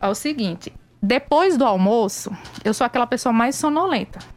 É 0.00 0.08
o 0.08 0.14
seguinte: 0.14 0.72
depois 1.02 1.58
do 1.58 1.66
almoço, 1.66 2.30
eu 2.64 2.72
sou 2.72 2.86
aquela 2.86 3.06
pessoa 3.06 3.32
mais 3.32 3.56
sonolenta. 3.56 4.35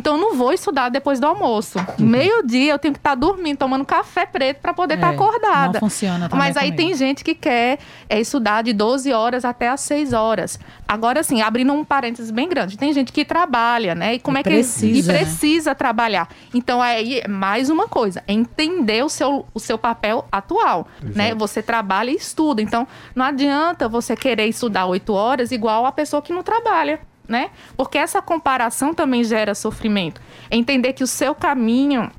Então 0.00 0.14
eu 0.16 0.20
não 0.20 0.34
vou 0.34 0.50
estudar 0.50 0.88
depois 0.88 1.20
do 1.20 1.26
almoço. 1.26 1.78
Meio-dia 1.98 2.72
eu 2.72 2.78
tenho 2.78 2.94
que 2.94 2.98
estar 2.98 3.14
dormindo, 3.14 3.58
tomando 3.58 3.84
café 3.84 4.24
preto 4.24 4.58
para 4.60 4.72
poder 4.72 4.94
estar 4.94 5.12
É, 5.12 5.14
acordada. 5.14 5.74
Não 5.74 5.80
funciona 5.80 6.26
também 6.26 6.38
Mas 6.38 6.56
aí 6.56 6.70
comigo. 6.70 6.76
tem 6.88 6.94
gente 6.96 7.22
que 7.22 7.34
quer 7.34 7.78
é, 8.08 8.18
estudar 8.18 8.62
de 8.62 8.72
12 8.72 9.12
horas 9.12 9.44
até 9.44 9.68
as 9.68 9.82
6 9.82 10.14
horas. 10.14 10.58
Agora, 10.88 11.20
assim, 11.20 11.42
abrindo 11.42 11.70
um 11.74 11.84
parênteses 11.84 12.30
bem 12.30 12.48
grande, 12.48 12.78
tem 12.78 12.94
gente 12.94 13.12
que 13.12 13.26
trabalha, 13.26 13.94
né? 13.94 14.14
E 14.14 14.18
como 14.18 14.38
E 14.38 14.40
é 14.40 14.42
que 14.42 14.48
precisa, 14.48 15.10
e 15.10 15.12
né? 15.12 15.18
precisa 15.20 15.74
trabalhar. 15.74 16.28
Então, 16.54 16.80
aí, 16.80 17.22
mais 17.28 17.68
uma 17.68 17.86
coisa, 17.86 18.24
é 18.26 18.32
entender 18.32 19.04
o 19.04 19.08
seu, 19.10 19.46
o 19.52 19.60
seu 19.60 19.76
papel 19.76 20.26
atual, 20.32 20.88
né? 21.02 21.34
Você 21.34 21.62
trabalha 21.62 22.10
e 22.10 22.14
estuda. 22.16 22.62
Então, 22.62 22.88
não 23.14 23.26
adianta 23.26 23.86
você 23.86 24.16
querer 24.16 24.46
estudar 24.46 24.86
8 24.86 25.12
horas 25.12 25.52
igual 25.52 25.84
a 25.84 25.92
pessoa 25.92 26.22
que 26.22 26.32
não 26.32 26.42
trabalha. 26.42 26.98
Né? 27.30 27.50
Porque 27.76 27.96
essa 27.96 28.20
comparação 28.20 28.92
também 28.92 29.22
gera 29.22 29.54
sofrimento. 29.54 30.20
É 30.50 30.56
entender 30.56 30.94
que 30.94 31.04
o 31.04 31.06
seu 31.06 31.32
caminho 31.32 32.10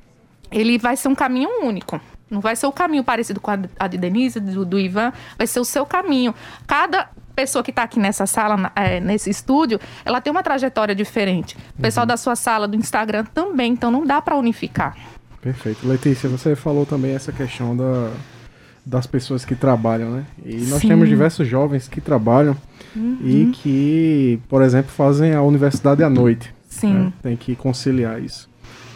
ele 0.50 0.78
vai 0.78 0.96
ser 0.96 1.10
um 1.10 1.16
caminho 1.16 1.50
único. 1.62 2.00
Não 2.30 2.40
vai 2.40 2.56
ser 2.56 2.66
o 2.66 2.72
caminho 2.72 3.04
parecido 3.04 3.42
com 3.42 3.52
a 3.52 3.88
de 3.88 3.98
Denise, 3.98 4.40
do, 4.40 4.64
do 4.64 4.80
Ivan, 4.80 5.12
vai 5.38 5.46
ser 5.46 5.60
o 5.60 5.66
seu 5.66 5.86
caminho. 5.86 6.34
Cada 6.66 7.10
pessoa 7.36 7.62
que 7.62 7.72
está 7.72 7.84
aqui 7.84 8.00
nessa 8.00 8.26
sala, 8.26 8.72
é, 8.74 9.02
nesse 9.02 9.30
estúdio, 9.30 9.82
ela 10.06 10.22
tem 10.22 10.32
uma 10.32 10.42
trajetória 10.42 10.96
diferente. 10.96 11.58
O 11.78 11.82
pessoal 11.82 12.06
da 12.06 12.16
sua 12.16 12.38
sala, 12.38 12.66
do 12.66 12.78
Instagram 12.78 13.26
também, 13.34 13.74
então 13.74 13.92
não 13.92 14.06
dá 14.06 14.22
para 14.22 14.38
unificar. 14.38 14.96
Perfeito. 15.42 15.86
Letícia, 15.86 16.30
você 16.30 16.56
falou 16.56 16.86
também 16.86 17.14
essa 17.14 17.34
questão 17.34 17.76
da, 17.76 18.12
das 18.86 19.06
pessoas 19.06 19.44
que 19.44 19.56
trabalham, 19.56 20.12
né? 20.12 20.26
E 20.46 20.56
nós 20.68 20.82
Sim. 20.82 20.88
temos 20.88 21.10
diversos 21.10 21.46
jovens 21.46 21.90
que 21.90 22.00
trabalham 22.00 22.56
e 22.96 23.52
que, 23.54 24.40
por 24.50 24.62
exemplo, 24.62 24.92
fazem 24.92 25.34
a 25.34 25.42
universidade 25.42 26.04
à 26.04 26.10
noite. 26.10 26.54
Sim. 26.68 26.94
né? 26.94 27.14
Tem 27.22 27.36
que 27.36 27.56
conciliar 27.56 28.22
isso. 28.22 28.50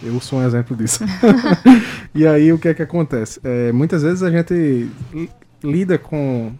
Eu 0.03 0.19
sou 0.19 0.39
um 0.39 0.45
exemplo 0.45 0.75
disso. 0.75 1.03
e 2.13 2.25
aí, 2.25 2.51
o 2.51 2.59
que 2.59 2.67
é 2.67 2.73
que 2.73 2.81
acontece? 2.81 3.39
É, 3.43 3.71
muitas 3.71 4.03
vezes 4.03 4.23
a 4.23 4.29
gente 4.29 4.89
li- 5.13 5.29
lida 5.63 5.97
com 5.97 6.51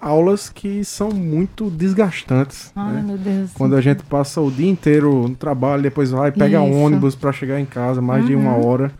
aulas 0.00 0.50
que 0.50 0.84
são 0.84 1.10
muito 1.10 1.70
desgastantes. 1.70 2.70
Ai, 2.76 2.94
né? 2.94 3.02
meu 3.02 3.18
Deus. 3.18 3.50
Quando 3.54 3.74
a 3.74 3.80
gente 3.80 4.02
passa 4.04 4.40
o 4.40 4.50
dia 4.50 4.68
inteiro 4.68 5.28
no 5.28 5.34
trabalho, 5.34 5.82
depois 5.82 6.10
vai, 6.10 6.30
pega. 6.30 6.60
Uhum. 6.60 6.84
ônibus 6.84 7.14
para 7.14 7.32
chegar 7.32 7.58
em 7.58 7.64
casa, 7.64 8.00
mais 8.02 8.26
de 8.26 8.34
uma 8.34 8.54
hora 8.56 8.92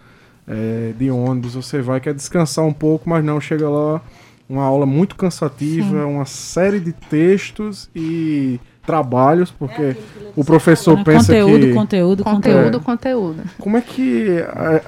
é, 0.48 0.92
de 0.98 1.10
ônibus, 1.10 1.54
você 1.54 1.80
vai, 1.80 2.00
quer 2.00 2.14
descansar 2.14 2.64
um 2.64 2.72
pouco, 2.72 3.08
mas 3.08 3.24
não, 3.24 3.40
chega 3.40 3.68
lá, 3.68 4.00
uma 4.48 4.62
aula 4.62 4.84
muito 4.86 5.16
cansativa, 5.16 6.06
uma 6.06 6.24
série 6.26 6.78
de 6.80 6.92
textos 6.92 7.88
e 7.94 8.60
trabalhos, 8.86 9.50
porque 9.50 9.96
o 10.36 10.44
professor 10.44 10.96
Né? 10.98 11.04
pensa 11.04 11.32
conteúdo, 11.32 11.66
que... 11.66 11.72
conteúdo, 11.72 12.24
conteúdo, 12.24 12.24
Conteúdo, 12.24 12.80
conteúdo. 12.80 13.42
Como 13.58 13.76
é 13.76 13.80
que 13.80 14.38
a- 14.46 14.82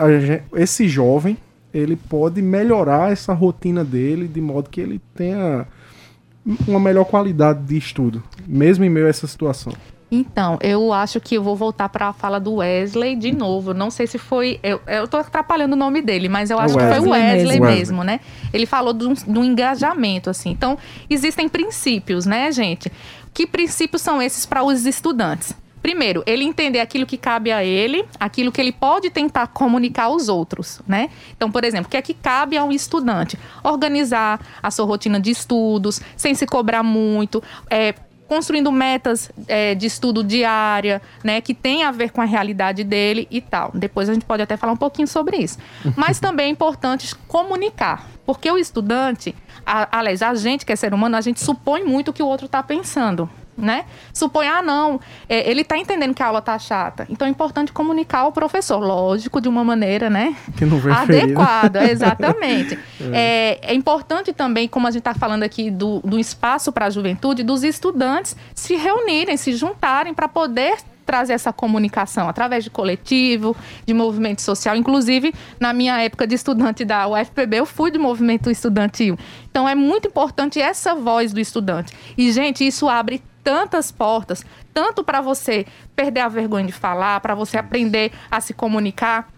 a 0.54 0.60
esse 0.60 0.86
jovem 0.88 1.38
ele 1.72 1.96
pode 1.96 2.42
melhorar 2.42 3.10
essa 3.12 3.32
rotina 3.32 3.82
dele 3.84 4.28
de 4.28 4.40
modo 4.40 4.68
que 4.68 4.80
ele 4.80 5.00
tenha 5.14 5.66
uma 6.68 6.78
melhor 6.78 7.04
qualidade 7.04 7.60
de 7.64 7.76
estudo, 7.76 8.22
mesmo 8.46 8.84
em 8.84 8.90
meio 8.90 9.06
a 9.06 9.08
essa 9.10 9.26
situação? 9.26 9.72
Então, 10.10 10.56
eu 10.62 10.92
acho 10.92 11.20
que 11.20 11.34
eu 11.34 11.42
vou 11.42 11.56
voltar 11.56 11.88
para 11.88 12.08
a 12.08 12.12
fala 12.12 12.38
do 12.38 12.54
Wesley 12.54 13.16
de 13.16 13.34
novo. 13.34 13.74
Não 13.74 13.90
sei 13.90 14.06
se 14.06 14.18
foi. 14.18 14.60
Eu, 14.62 14.80
eu 14.86 15.08
tô 15.08 15.16
atrapalhando 15.16 15.72
o 15.74 15.76
nome 15.76 16.00
dele, 16.00 16.28
mas 16.28 16.48
eu 16.50 16.58
acho 16.60 16.74
que 16.74 16.80
foi 16.84 17.00
o 17.00 17.10
Wesley 17.10 17.58
Wesley 17.60 17.60
mesmo. 17.60 18.04
né? 18.04 18.20
Ele 18.52 18.66
falou 18.66 18.92
de 18.92 19.04
um 19.06 19.44
engajamento, 19.44 20.30
assim. 20.30 20.50
Então, 20.50 20.78
existem 21.10 21.48
princípios, 21.48 22.24
né, 22.24 22.52
gente? 22.52 22.90
Que 23.34 23.46
princípios 23.46 24.00
são 24.00 24.22
esses 24.22 24.46
para 24.46 24.62
os 24.62 24.86
estudantes? 24.86 25.52
Primeiro, 25.82 26.22
ele 26.26 26.42
entender 26.42 26.80
aquilo 26.80 27.06
que 27.06 27.16
cabe 27.16 27.52
a 27.52 27.62
ele, 27.62 28.04
aquilo 28.18 28.50
que 28.50 28.60
ele 28.60 28.72
pode 28.72 29.08
tentar 29.10 29.46
comunicar 29.48 30.04
aos 30.04 30.28
outros, 30.28 30.80
né? 30.86 31.10
Então, 31.36 31.48
por 31.50 31.62
exemplo, 31.64 31.86
o 31.86 31.90
que 31.90 31.96
é 31.96 32.02
que 32.02 32.12
cabe 32.14 32.56
a 32.56 32.64
um 32.64 32.72
estudante? 32.72 33.38
Organizar 33.62 34.40
a 34.60 34.68
sua 34.70 34.84
rotina 34.84 35.20
de 35.20 35.30
estudos, 35.30 36.00
sem 36.16 36.34
se 36.34 36.44
cobrar 36.44 36.82
muito, 36.82 37.40
é, 37.70 37.94
construindo 38.28 38.70
metas 38.72 39.30
é, 39.46 39.74
de 39.74 39.86
estudo 39.86 40.22
diária, 40.22 41.00
né, 41.22 41.40
que 41.40 41.54
tem 41.54 41.84
a 41.84 41.90
ver 41.90 42.10
com 42.10 42.20
a 42.20 42.24
realidade 42.24 42.84
dele 42.84 43.26
e 43.30 43.40
tal. 43.40 43.70
Depois 43.74 44.08
a 44.08 44.14
gente 44.14 44.24
pode 44.24 44.42
até 44.42 44.56
falar 44.56 44.72
um 44.72 44.76
pouquinho 44.76 45.08
sobre 45.08 45.36
isso. 45.36 45.58
Mas 45.96 46.18
também 46.18 46.46
é 46.46 46.50
importante 46.50 47.14
comunicar, 47.28 48.06
porque 48.24 48.50
o 48.50 48.58
estudante, 48.58 49.34
a, 49.64 49.98
aliás, 49.98 50.22
a 50.22 50.34
gente 50.34 50.66
que 50.66 50.72
é 50.72 50.76
ser 50.76 50.92
humano, 50.92 51.16
a 51.16 51.20
gente 51.20 51.40
supõe 51.40 51.84
muito 51.84 52.10
o 52.10 52.12
que 52.12 52.22
o 52.22 52.26
outro 52.26 52.46
está 52.46 52.62
pensando. 52.62 53.28
Né? 53.56 53.86
Supõe, 54.12 54.46
ah, 54.46 54.60
não, 54.60 55.00
é, 55.28 55.50
ele 55.50 55.62
está 55.62 55.78
entendendo 55.78 56.12
que 56.12 56.22
a 56.22 56.26
aula 56.26 56.42
tá 56.42 56.58
chata. 56.58 57.06
Então 57.08 57.26
é 57.26 57.30
importante 57.30 57.72
comunicar 57.72 58.20
ao 58.20 58.32
professor, 58.32 58.78
lógico, 58.78 59.40
de 59.40 59.48
uma 59.48 59.64
maneira, 59.64 60.10
né? 60.10 60.36
Que 60.58 60.66
não. 60.66 60.76
Adequada, 60.92 61.84
exatamente. 61.90 62.78
é. 63.12 63.58
É, 63.62 63.74
importante 63.74 64.32
também, 64.32 64.68
como 64.68 64.86
a 64.86 64.90
gente 64.90 65.00
está 65.00 65.14
falando 65.14 65.42
aqui 65.42 65.70
do, 65.70 66.00
do 66.00 66.18
espaço 66.18 66.70
para 66.70 66.86
a 66.86 66.90
juventude, 66.90 67.42
dos 67.42 67.62
estudantes 67.64 68.36
se 68.54 68.76
reunirem, 68.76 69.36
se 69.36 69.52
juntarem 69.52 70.12
para 70.12 70.28
poder 70.28 70.76
trazer 71.06 71.32
essa 71.34 71.52
comunicação 71.52 72.28
através 72.28 72.64
de 72.64 72.70
coletivo, 72.70 73.56
de 73.86 73.94
movimento 73.94 74.42
social. 74.42 74.76
Inclusive, 74.76 75.32
na 75.60 75.72
minha 75.72 75.98
época 76.02 76.26
de 76.26 76.34
estudante 76.34 76.84
da 76.84 77.06
UFPB, 77.08 77.58
eu 77.58 77.66
fui 77.66 77.90
de 77.90 77.98
movimento 77.98 78.50
estudantil. 78.50 79.16
Então, 79.48 79.68
é 79.68 79.74
muito 79.74 80.08
importante 80.08 80.60
essa 80.60 80.94
voz 80.94 81.32
do 81.32 81.40
estudante. 81.40 81.96
E, 82.18 82.32
gente, 82.32 82.66
isso 82.66 82.88
abre 82.88 83.22
tantas 83.46 83.92
portas, 83.92 84.44
tanto 84.74 85.04
para 85.04 85.20
você 85.20 85.64
perder 85.94 86.18
a 86.22 86.28
vergonha 86.28 86.66
de 86.66 86.72
falar, 86.72 87.20
para 87.20 87.32
você 87.32 87.56
aprender 87.56 88.10
a 88.28 88.40
se 88.40 88.52
comunicar, 88.52 89.28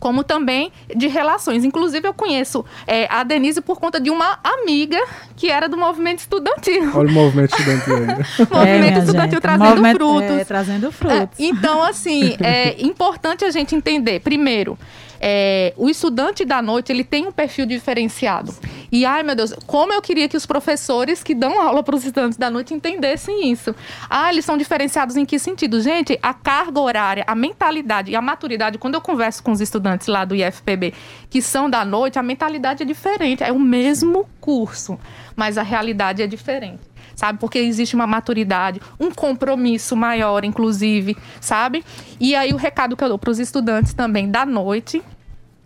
como 0.00 0.24
também 0.24 0.72
de 0.96 1.06
relações. 1.06 1.64
Inclusive, 1.64 2.08
eu 2.08 2.12
conheço 2.12 2.64
é, 2.88 3.06
a 3.08 3.22
Denise 3.22 3.60
por 3.60 3.78
conta 3.78 4.00
de 4.00 4.10
uma 4.10 4.40
amiga 4.42 4.98
que 5.36 5.48
era 5.48 5.68
do 5.68 5.76
movimento 5.76 6.18
estudantil. 6.18 6.90
Olha 6.92 7.08
o 7.08 7.12
movimento 7.12 7.56
estudantil 7.56 7.96
aí. 7.96 8.02
É, 8.50 8.56
movimento 8.56 8.80
minha 8.80 8.98
estudantil 8.98 9.30
gente, 9.30 9.40
trazendo 9.42 9.68
movimento- 9.68 9.96
frutos. 9.98 10.30
É, 10.40 10.44
trazendo 10.44 10.86
É, 10.88 10.90
frutos. 10.90 11.38
então, 11.38 11.82
assim, 11.84 12.36
é 12.42 12.74
importante 12.82 13.44
a 13.44 13.50
gente 13.52 13.76
entender, 13.76 14.18
primeiro, 14.20 14.76
é, 15.20 15.72
o 15.76 15.88
estudante 15.88 16.44
da 16.44 16.60
noite, 16.62 16.92
ele 16.92 17.04
tem 17.04 17.26
um 17.26 17.32
perfil 17.32 17.66
diferenciado. 17.66 18.54
E, 18.90 19.04
ai 19.04 19.22
meu 19.22 19.34
Deus, 19.34 19.52
como 19.66 19.92
eu 19.92 20.00
queria 20.00 20.28
que 20.28 20.36
os 20.36 20.46
professores 20.46 21.22
que 21.22 21.34
dão 21.34 21.60
aula 21.60 21.82
para 21.82 21.96
os 21.96 22.04
estudantes 22.04 22.38
da 22.38 22.50
noite 22.50 22.74
entendessem 22.74 23.50
isso. 23.50 23.74
Ah, 24.08 24.32
eles 24.32 24.44
são 24.44 24.56
diferenciados 24.56 25.16
em 25.16 25.24
que 25.24 25.38
sentido? 25.38 25.80
Gente, 25.80 26.18
a 26.22 26.32
carga 26.32 26.80
horária, 26.80 27.24
a 27.26 27.34
mentalidade 27.34 28.10
e 28.10 28.16
a 28.16 28.22
maturidade, 28.22 28.78
quando 28.78 28.94
eu 28.94 29.00
converso 29.00 29.42
com 29.42 29.52
os 29.52 29.60
estudantes 29.60 30.06
lá 30.06 30.24
do 30.24 30.34
IFPB, 30.34 30.94
que 31.28 31.42
são 31.42 31.68
da 31.68 31.84
noite, 31.84 32.18
a 32.18 32.22
mentalidade 32.22 32.82
é 32.82 32.86
diferente. 32.86 33.42
É 33.42 33.52
o 33.52 33.58
mesmo 33.58 34.28
curso, 34.40 34.98
mas 35.34 35.58
a 35.58 35.62
realidade 35.62 36.22
é 36.22 36.26
diferente. 36.26 36.80
Sabe? 37.16 37.40
Porque 37.40 37.58
existe 37.58 37.96
uma 37.96 38.06
maturidade, 38.06 38.80
um 39.00 39.10
compromisso 39.10 39.96
maior, 39.96 40.44
inclusive, 40.44 41.16
sabe? 41.40 41.82
E 42.20 42.36
aí 42.36 42.52
o 42.52 42.56
recado 42.56 42.96
que 42.96 43.02
eu 43.02 43.08
dou 43.08 43.18
para 43.18 43.30
os 43.30 43.40
estudantes 43.40 43.94
também 43.94 44.30
da 44.30 44.46
noite, 44.46 45.02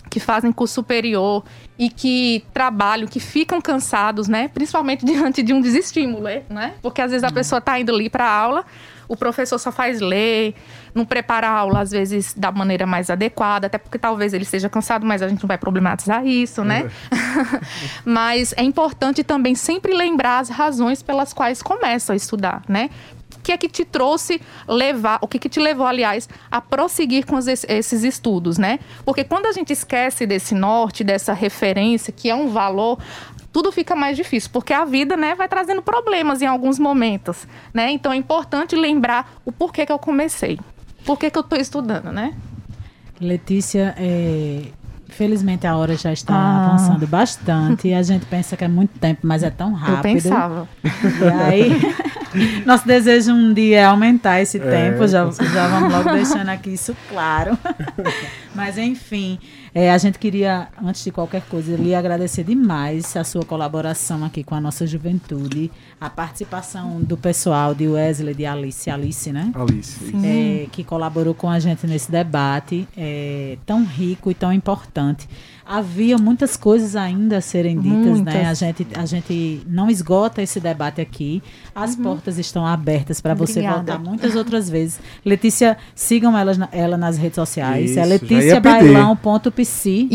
que 0.08 0.18
fazem 0.18 0.50
curso 0.50 0.74
superior 0.74 1.44
e 1.78 1.90
que 1.90 2.44
trabalham, 2.52 3.06
que 3.06 3.20
ficam 3.20 3.60
cansados, 3.60 4.28
né? 4.28 4.48
Principalmente 4.48 5.04
diante 5.06 5.42
de 5.42 5.52
um 5.52 5.60
desestímulo, 5.60 6.24
né? 6.48 6.74
Porque 6.80 7.02
às 7.02 7.10
vezes 7.10 7.24
a 7.24 7.28
uhum. 7.28 7.34
pessoa 7.34 7.58
está 7.58 7.78
indo 7.78 7.92
ali 7.92 8.08
para 8.08 8.24
a 8.24 8.32
aula, 8.32 8.64
o 9.10 9.16
professor 9.16 9.58
só 9.58 9.72
faz 9.72 10.00
ler, 10.00 10.54
não 10.94 11.04
prepara 11.04 11.48
a 11.48 11.50
aula 11.50 11.80
às 11.80 11.90
vezes 11.90 12.32
da 12.32 12.52
maneira 12.52 12.86
mais 12.86 13.10
adequada, 13.10 13.66
até 13.66 13.76
porque 13.76 13.98
talvez 13.98 14.32
ele 14.32 14.44
esteja 14.44 14.68
cansado, 14.68 15.04
mas 15.04 15.20
a 15.20 15.26
gente 15.26 15.42
não 15.42 15.48
vai 15.48 15.58
problematizar 15.58 16.24
isso, 16.24 16.62
né? 16.62 16.88
É. 17.10 17.60
mas 18.06 18.54
é 18.56 18.62
importante 18.62 19.24
também 19.24 19.56
sempre 19.56 19.94
lembrar 19.94 20.38
as 20.38 20.48
razões 20.48 21.02
pelas 21.02 21.32
quais 21.32 21.60
começa 21.60 22.12
a 22.12 22.16
estudar, 22.16 22.62
né? 22.68 22.88
O 23.36 23.42
que 23.42 23.50
é 23.50 23.56
que 23.56 23.68
te 23.68 23.84
trouxe 23.84 24.40
levar, 24.68 25.18
o 25.22 25.26
que, 25.26 25.40
que 25.40 25.48
te 25.48 25.58
levou, 25.58 25.86
aliás, 25.86 26.28
a 26.48 26.60
prosseguir 26.60 27.26
com 27.26 27.36
esses 27.36 28.04
estudos, 28.04 28.58
né? 28.58 28.78
Porque 29.04 29.24
quando 29.24 29.46
a 29.46 29.52
gente 29.52 29.72
esquece 29.72 30.24
desse 30.24 30.54
norte, 30.54 31.02
dessa 31.02 31.32
referência, 31.32 32.12
que 32.12 32.30
é 32.30 32.34
um 32.34 32.48
valor, 32.48 32.98
tudo 33.52 33.72
fica 33.72 33.96
mais 33.96 34.16
difícil, 34.16 34.50
porque 34.52 34.72
a 34.72 34.84
vida, 34.84 35.16
né, 35.16 35.34
vai 35.34 35.48
trazendo 35.48 35.82
problemas 35.82 36.40
em 36.42 36.46
alguns 36.46 36.78
momentos, 36.78 37.46
né? 37.74 37.90
Então 37.90 38.12
é 38.12 38.16
importante 38.16 38.76
lembrar 38.76 39.34
o 39.44 39.50
porquê 39.52 39.84
que 39.84 39.92
eu 39.92 39.98
comecei, 39.98 40.58
por 41.04 41.18
que, 41.18 41.30
que 41.30 41.38
eu 41.38 41.42
estou 41.42 41.58
estudando, 41.58 42.12
né? 42.12 42.34
Letícia, 43.20 43.94
é, 43.98 44.62
Felizmente 45.10 45.66
a 45.66 45.76
hora 45.76 45.96
já 45.96 46.12
está 46.12 46.34
ah. 46.34 46.66
avançando 46.66 47.06
bastante. 47.06 47.92
A 47.92 48.02
gente 48.02 48.24
pensa 48.26 48.56
que 48.56 48.64
é 48.64 48.68
muito 48.68 48.98
tempo, 48.98 49.20
mas 49.24 49.42
é 49.42 49.50
tão 49.50 49.72
rápido. 49.72 49.96
Eu 49.96 50.02
pensava. 50.14 50.68
E 50.84 51.28
aí, 51.42 52.62
nosso 52.64 52.86
desejo 52.86 53.32
um 53.32 53.52
dia 53.52 53.80
é 53.80 53.84
aumentar 53.84 54.40
esse 54.40 54.58
é, 54.58 54.60
tempo. 54.60 55.06
Já, 55.06 55.28
já 55.30 55.68
vamos 55.68 55.92
logo 55.92 56.12
deixando 56.12 56.48
aqui 56.48 56.70
isso 56.70 56.96
claro. 57.08 57.58
mas 58.54 58.78
enfim, 58.78 59.38
é, 59.74 59.90
a 59.90 59.98
gente 59.98 60.18
queria, 60.18 60.68
antes 60.82 61.04
de 61.04 61.10
qualquer 61.10 61.42
coisa, 61.42 61.76
lhe 61.76 61.94
agradecer 61.94 62.44
demais 62.44 63.16
a 63.16 63.24
sua 63.24 63.44
colaboração 63.44 64.24
aqui 64.24 64.42
com 64.42 64.54
a 64.54 64.60
nossa 64.60 64.86
juventude, 64.86 65.70
a 66.00 66.10
participação 66.10 67.00
do 67.00 67.16
pessoal 67.16 67.74
de 67.74 67.86
Wesley, 67.86 68.34
de 68.34 68.46
Alice, 68.46 68.90
Alice, 68.90 69.32
né? 69.32 69.52
Alice. 69.54 70.12
É, 70.24 70.66
que 70.72 70.82
colaborou 70.82 71.34
com 71.34 71.48
a 71.48 71.58
gente 71.58 71.86
nesse 71.86 72.10
debate 72.10 72.86
é, 72.96 73.58
tão 73.64 73.84
rico 73.84 74.30
e 74.30 74.34
tão 74.34 74.52
importante 74.52 75.28
havia 75.70 76.18
muitas 76.18 76.56
coisas 76.56 76.96
ainda 76.96 77.36
a 77.36 77.40
serem 77.40 77.78
ditas, 77.78 77.94
né? 77.94 78.10
muitas. 78.10 78.34
né? 78.34 78.46
A 78.46 78.54
gente, 78.54 78.86
a 78.92 79.06
gente 79.06 79.62
não 79.68 79.88
esgota 79.88 80.42
esse 80.42 80.58
debate 80.58 81.00
aqui. 81.00 81.40
As 81.72 81.94
uhum. 81.94 82.02
portas 82.02 82.38
estão 82.38 82.66
abertas 82.66 83.20
para 83.20 83.34
você 83.34 83.62
voltar 83.62 83.96
muitas 83.96 84.34
outras 84.34 84.68
vezes. 84.68 84.98
Letícia, 85.24 85.78
sigam 85.94 86.36
ela, 86.36 86.68
ela 86.72 86.96
nas 86.96 87.16
redes 87.16 87.36
sociais. 87.36 87.92
Isso, 87.92 88.00
é 88.00 88.04
leticiabailão.pc, 88.04 88.92
não 88.92 89.16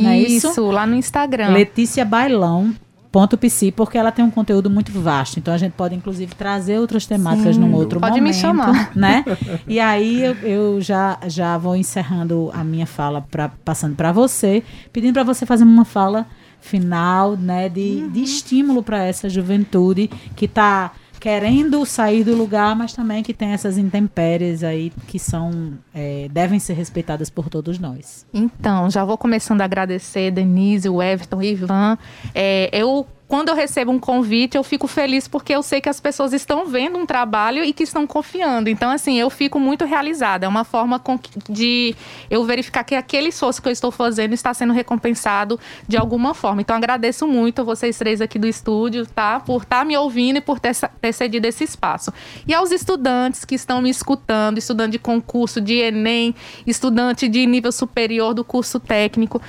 é 0.07 0.19
isso? 0.19 0.49
Isso, 0.49 0.65
lá 0.71 0.85
no 0.85 0.95
Instagram. 0.95 1.49
Letícia 1.49 2.03
Bailão 2.03 2.73
ponto 3.15 3.37
psi, 3.37 3.71
porque 3.71 3.97
ela 3.97 4.11
tem 4.11 4.25
um 4.25 4.29
conteúdo 4.29 4.69
muito 4.69 4.91
vasto. 4.91 5.39
Então 5.39 5.53
a 5.53 5.57
gente 5.57 5.71
pode, 5.71 5.95
inclusive, 5.95 6.35
trazer 6.35 6.79
outras 6.79 7.05
temáticas 7.05 7.55
Sim, 7.55 7.61
num 7.61 7.73
outro 7.73 7.97
pode 7.97 8.19
momento. 8.19 8.25
Pode 8.25 8.35
me 8.35 8.41
chamar. 8.41 8.91
Né? 8.93 9.23
E 9.65 9.79
aí 9.79 10.21
eu, 10.21 10.35
eu, 10.43 10.81
já, 10.81 11.17
já 11.25 11.57
vou 11.57 11.77
encerrando 11.77 12.51
a 12.53 12.61
minha 12.61 12.85
fala, 12.85 13.21
pra, 13.21 13.47
passando 13.63 13.95
para 13.95 14.11
você, 14.11 14.61
pedindo 14.91 15.13
para 15.13 15.23
você 15.23 15.45
fazer 15.45 15.63
uma 15.63 15.85
fala 15.85 16.25
final, 16.59 17.37
né, 17.37 17.69
de, 17.69 18.01
uhum. 18.01 18.09
de 18.09 18.23
estímulo 18.23 18.83
para 18.83 19.05
essa 19.05 19.29
juventude 19.29 20.09
que 20.35 20.43
está 20.43 20.91
querendo 21.26 21.84
sair 21.88 22.23
do 22.23 22.36
lugar, 22.36 22.76
mas 22.76 22.93
também 22.93 23.23
que 23.23 23.34
tem 23.34 23.49
essas 23.49 23.80
intempéries 23.80 24.63
aí 24.63 24.93
que 25.07 25.17
são 25.17 25.73
é, 25.91 26.28
devem 26.30 26.59
ser 26.59 26.73
respeitadas 26.73 27.32
por 27.32 27.49
todos 27.49 27.80
nós. 27.80 28.28
Então, 28.32 28.91
já 28.91 29.03
vou 29.03 29.17
começando 29.17 29.61
a 29.61 29.65
agradecer 29.65 30.30
Denise, 30.30 30.88
o 30.88 31.01
Everton, 31.01 31.38
o 31.38 31.43
Ivan. 31.43 31.97
É, 32.32 32.69
eu 32.71 33.07
quando 33.28 33.49
eu 33.49 33.55
recebo 33.55 33.91
um 33.91 33.99
convite, 33.99 34.55
eu 34.55 34.63
fico 34.63 34.88
feliz 34.88 35.28
porque 35.28 35.53
eu 35.53 35.63
sei 35.63 35.82
que 35.82 35.89
as 35.89 35.99
pessoas 35.99 36.32
estão 36.32 36.67
vendo 36.67 36.97
um 36.97 37.05
trabalho 37.05 37.63
e 37.63 37.73
que 37.73 37.84
estão 37.84 38.05
confiando. 38.05 38.69
Então, 38.69 38.91
assim, 38.91 39.19
eu 39.19 39.30
fico 39.30 39.59
muito 39.59 39.84
realizada. 39.84 40.45
É 40.45 40.49
uma 40.49 40.63
forma 40.63 41.01
de 41.49 41.95
eu 42.30 42.43
verificar 42.43 42.84
que 42.84 42.93
aquele 42.93 43.30
esforço 43.30 43.61
que 43.61 43.67
eu 43.67 43.71
estou 43.71 43.91
fazendo 43.91 44.34
está 44.34 44.53
sendo 44.53 44.73
recompensado 44.73 45.59
de 45.88 45.97
alguma 45.97 46.34
forma. 46.36 46.61
Então, 46.61 46.76
agradeço 46.76 47.28
muito 47.28 47.61
a 47.61 47.63
vocês 47.63 47.97
três 47.97 48.21
aqui 48.21 48.38
do 48.38 48.47
estúdio, 48.47 49.07
tá? 49.07 49.39
Por 49.39 49.63
estar 49.63 49.80
tá 49.80 49.86
me 49.86 49.97
ouvindo 49.97 50.38
e 50.38 50.41
por 50.41 50.59
ter, 50.59 50.76
ter 51.01 51.13
cedido 51.13 51.47
esse 51.47 51.63
espaço. 51.63 52.13
E 52.47 52.53
aos 52.53 52.71
estudantes 52.71 53.43
que 53.43 53.55
estão 53.55 53.82
me 53.82 53.89
escutando, 53.89 54.59
estudante 54.59 54.91
de 54.91 54.99
concurso, 54.99 55.59
de 55.59 55.73
Enem, 55.76 56.36
estudante 56.67 57.28
de 57.28 57.45
nível 57.47 57.71
superior 57.71 58.36
do 58.36 58.43
curso 58.43 58.80
técnico, 58.80 59.41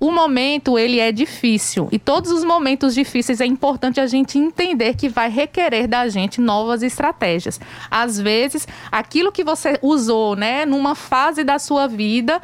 o 0.00 0.10
momento 0.10 0.78
ele 0.78 0.98
é 0.98 1.12
difícil 1.12 1.88
e 1.90 1.98
todos 1.98 2.30
os 2.30 2.44
momentos 2.44 2.94
difíceis 2.94 3.40
é 3.40 3.46
importante 3.46 4.00
a 4.00 4.06
gente 4.06 4.38
entender 4.38 4.94
que 4.94 5.08
vai 5.08 5.30
requerer 5.30 5.86
da 5.86 6.08
gente 6.08 6.40
novas 6.40 6.82
estratégias. 6.82 7.60
Às 7.90 8.20
vezes, 8.20 8.66
aquilo 8.90 9.32
que 9.32 9.44
você 9.44 9.78
usou, 9.82 10.36
né, 10.36 10.66
numa 10.66 10.94
fase 10.94 11.44
da 11.44 11.58
sua 11.58 11.86
vida 11.86 12.40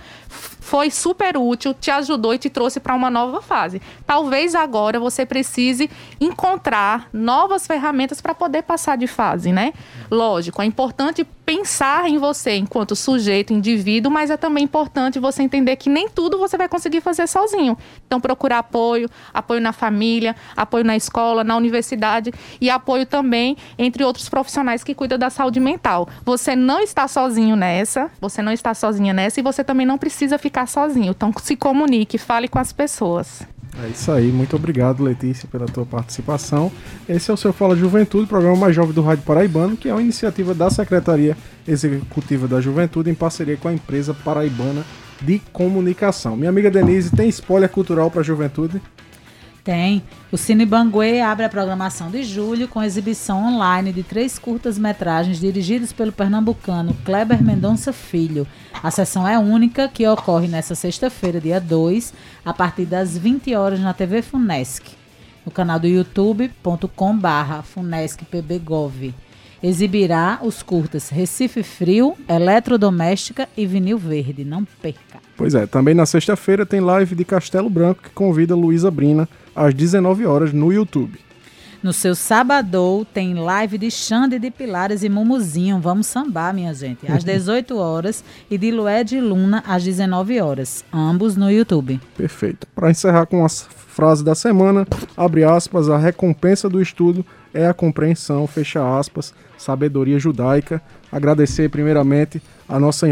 foi 0.70 0.88
super 0.88 1.36
útil, 1.36 1.74
te 1.74 1.90
ajudou 1.90 2.32
e 2.32 2.38
te 2.38 2.48
trouxe 2.48 2.78
para 2.78 2.94
uma 2.94 3.10
nova 3.10 3.42
fase. 3.42 3.82
Talvez 4.06 4.54
agora 4.54 5.00
você 5.00 5.26
precise 5.26 5.90
encontrar 6.20 7.08
novas 7.12 7.66
ferramentas 7.66 8.20
para 8.20 8.36
poder 8.36 8.62
passar 8.62 8.96
de 8.96 9.08
fase, 9.08 9.50
né? 9.50 9.72
Lógico, 10.08 10.62
é 10.62 10.64
importante 10.64 11.26
pensar 11.44 12.08
em 12.08 12.16
você 12.16 12.54
enquanto 12.54 12.94
sujeito, 12.94 13.52
indivíduo, 13.52 14.12
mas 14.12 14.30
é 14.30 14.36
também 14.36 14.62
importante 14.62 15.18
você 15.18 15.42
entender 15.42 15.74
que 15.74 15.90
nem 15.90 16.08
tudo 16.08 16.38
você 16.38 16.56
vai 16.56 16.68
conseguir 16.68 17.00
fazer 17.00 17.26
sozinho. 17.26 17.76
Então, 18.06 18.20
procurar 18.20 18.58
apoio, 18.58 19.10
apoio 19.34 19.60
na 19.60 19.72
família, 19.72 20.36
apoio 20.56 20.84
na 20.84 20.94
escola, 20.94 21.42
na 21.42 21.56
universidade 21.56 22.32
e 22.60 22.70
apoio 22.70 23.04
também 23.04 23.56
entre 23.76 24.04
outros 24.04 24.28
profissionais 24.28 24.84
que 24.84 24.94
cuidam 24.94 25.18
da 25.18 25.28
saúde 25.28 25.58
mental. 25.58 26.08
Você 26.24 26.54
não 26.54 26.78
está 26.78 27.08
sozinho 27.08 27.56
nessa, 27.56 28.08
você 28.20 28.40
não 28.40 28.52
está 28.52 28.72
sozinha 28.72 29.12
nessa 29.12 29.40
e 29.40 29.42
você 29.42 29.64
também 29.64 29.84
não 29.84 29.98
precisa 29.98 30.38
ficar 30.38 30.59
ficar 30.61 30.66
sozinho. 30.66 31.11
Então 31.11 31.32
se 31.42 31.56
comunique, 31.56 32.18
fale 32.18 32.48
com 32.48 32.58
as 32.58 32.72
pessoas. 32.72 33.42
É 33.82 33.88
isso 33.88 34.11
aí, 34.11 34.32
muito 34.32 34.56
obrigado 34.56 35.02
Letícia 35.02 35.48
pela 35.48 35.66
tua 35.66 35.86
participação. 35.86 36.72
Esse 37.08 37.30
é 37.30 37.34
o 37.34 37.36
seu 37.36 37.52
Fala 37.52 37.76
Juventude, 37.76 38.26
programa 38.26 38.56
mais 38.56 38.74
jovem 38.74 38.92
do 38.92 39.00
Rádio 39.00 39.24
Paraibano, 39.24 39.76
que 39.76 39.88
é 39.88 39.92
uma 39.92 40.02
iniciativa 40.02 40.52
da 40.52 40.68
Secretaria 40.68 41.36
Executiva 41.66 42.48
da 42.48 42.61
Juventude 42.61 43.11
em 43.11 43.14
parceria 43.14 43.56
com 43.56 43.68
a 43.68 43.72
empresa 43.72 44.12
paraibana 44.12 44.84
de 45.22 45.38
comunicação. 45.52 46.36
Minha 46.36 46.50
amiga 46.50 46.70
Denise, 46.70 47.11
tem 47.11 47.28
spoiler 47.28 47.68
cultural 47.68 48.11
para 48.11 48.20
a 48.20 48.24
juventude? 48.24 48.82
Tem. 49.62 50.02
O 50.32 50.38
Cine 50.38 50.64
Banguê 50.64 51.20
abre 51.20 51.44
a 51.44 51.48
programação 51.48 52.11
de 52.11 52.22
julho 52.22 52.66
com 52.66 52.82
exibição 52.82 53.44
online 53.44 53.92
de 53.92 54.02
três 54.02 54.38
curtas-metragens 54.38 55.38
dirigidos 55.38 55.92
pelo 55.92 56.12
pernambucano 56.12 56.96
Kleber 57.04 57.42
Mendonça 57.42 57.92
Filho. 57.92 58.46
A 58.82 58.90
sessão 58.90 59.28
é 59.28 59.38
única, 59.38 59.88
que 59.88 60.06
ocorre 60.08 60.48
nesta 60.48 60.74
sexta-feira, 60.74 61.40
dia 61.40 61.61
2, 61.61 62.14
a 62.44 62.54
partir 62.54 62.86
das 62.86 63.18
20 63.18 63.54
horas 63.54 63.80
na 63.80 63.92
TV 63.92 64.22
Funesc, 64.22 64.82
no 65.44 65.52
canal 65.52 65.78
do 65.78 65.86
youtube.com/barra 65.86 67.62
FunescPBGov. 67.62 69.14
Exibirá 69.62 70.38
os 70.42 70.62
curtas 70.62 71.11
Recife 71.11 71.62
Frio, 71.62 72.16
Eletrodoméstica 72.26 73.46
e 73.54 73.66
Vinil 73.66 73.98
Verde. 73.98 74.42
Não 74.42 74.64
perca. 74.64 75.20
Pois 75.36 75.54
é, 75.54 75.66
também 75.66 75.94
na 75.94 76.06
sexta-feira 76.06 76.64
tem 76.64 76.80
live 76.80 77.14
de 77.14 77.26
Castelo 77.26 77.68
Branco 77.68 78.02
que 78.04 78.11
convida 78.11 78.54
Luísa 78.54 78.90
Brina 78.90 79.28
às 79.55 79.74
19 79.74 80.26
horas 80.26 80.53
no 80.53 80.72
YouTube. 80.72 81.18
No 81.82 81.94
seu 81.94 82.14
sábado 82.14 83.07
tem 83.14 83.32
live 83.32 83.78
de 83.78 83.90
Xande 83.90 84.38
de 84.38 84.51
Pilares 84.51 85.03
e 85.03 85.09
Mumuzinho. 85.09 85.80
Vamos 85.80 86.09
sambar, 86.09 86.53
minha 86.53 86.74
gente. 86.74 87.11
Às 87.11 87.24
18 87.24 87.74
horas 87.78 88.22
e 88.51 88.59
de 88.59 88.70
Lué 88.70 89.03
de 89.03 89.18
Luna 89.18 89.64
às 89.66 89.82
19 89.82 90.38
horas. 90.42 90.84
Ambos 90.92 91.36
no 91.36 91.51
YouTube. 91.51 91.98
Perfeito. 92.14 92.66
Para 92.74 92.90
encerrar 92.90 93.24
com 93.24 93.42
a 93.42 93.48
frase 93.48 94.22
da 94.22 94.34
semana, 94.34 94.86
abre 95.16 95.42
aspas, 95.42 95.88
a 95.88 95.96
recompensa 95.96 96.68
do 96.68 96.82
estudo 96.82 97.24
é 97.53 97.66
a 97.66 97.72
compreensão, 97.72 98.46
fecha 98.46 98.98
aspas, 98.98 99.32
sabedoria 99.57 100.18
judaica. 100.18 100.82
Agradecer 101.11 101.70
primeiramente 101.70 102.42
a 102.68 102.78
nossa 102.78 103.07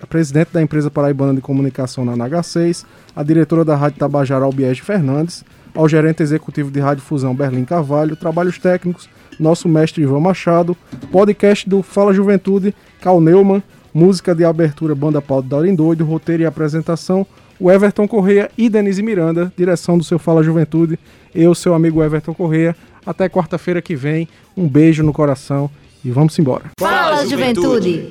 a 0.00 0.06
presidente 0.06 0.50
da 0.52 0.62
empresa 0.62 0.90
paraibana 0.90 1.34
de 1.34 1.40
comunicação 1.40 2.04
na 2.04 2.12
NH6, 2.16 2.84
a 3.16 3.22
diretora 3.24 3.64
da 3.64 3.74
Rádio 3.74 3.98
Tabajara 3.98 4.44
Albiege 4.44 4.80
Fernandes, 4.80 5.44
ao 5.74 5.88
gerente 5.88 6.22
executivo 6.22 6.70
de 6.70 6.80
Rádio 6.80 7.02
Fusão 7.02 7.34
Berlim 7.34 7.64
Carvalho, 7.64 8.16
trabalhos 8.16 8.58
técnicos, 8.58 9.08
nosso 9.38 9.68
mestre 9.68 10.02
Ivan 10.02 10.20
Machado, 10.20 10.76
podcast 11.10 11.68
do 11.68 11.82
Fala 11.82 12.12
Juventude, 12.12 12.74
Cal 13.00 13.20
Neumann, 13.20 13.62
música 13.92 14.34
de 14.34 14.44
abertura 14.44 14.94
Banda 14.94 15.20
Paulo 15.20 15.42
Doido, 15.42 16.04
roteiro 16.04 16.42
e 16.42 16.46
apresentação, 16.46 17.26
o 17.58 17.70
Everton 17.70 18.08
Correia 18.08 18.50
e 18.58 18.68
Denise 18.68 19.02
Miranda, 19.02 19.52
direção 19.56 19.96
do 19.96 20.04
seu 20.04 20.18
Fala 20.18 20.42
Juventude, 20.42 20.98
eu, 21.34 21.54
seu 21.54 21.74
amigo 21.74 22.02
Everton 22.02 22.34
Correia. 22.34 22.74
Até 23.04 23.28
quarta-feira 23.28 23.82
que 23.82 23.96
vem. 23.96 24.28
Um 24.56 24.68
beijo 24.68 25.02
no 25.02 25.12
coração 25.12 25.70
e 26.04 26.10
vamos 26.10 26.38
embora. 26.38 26.64
Fala, 26.78 27.26
juventude! 27.26 28.10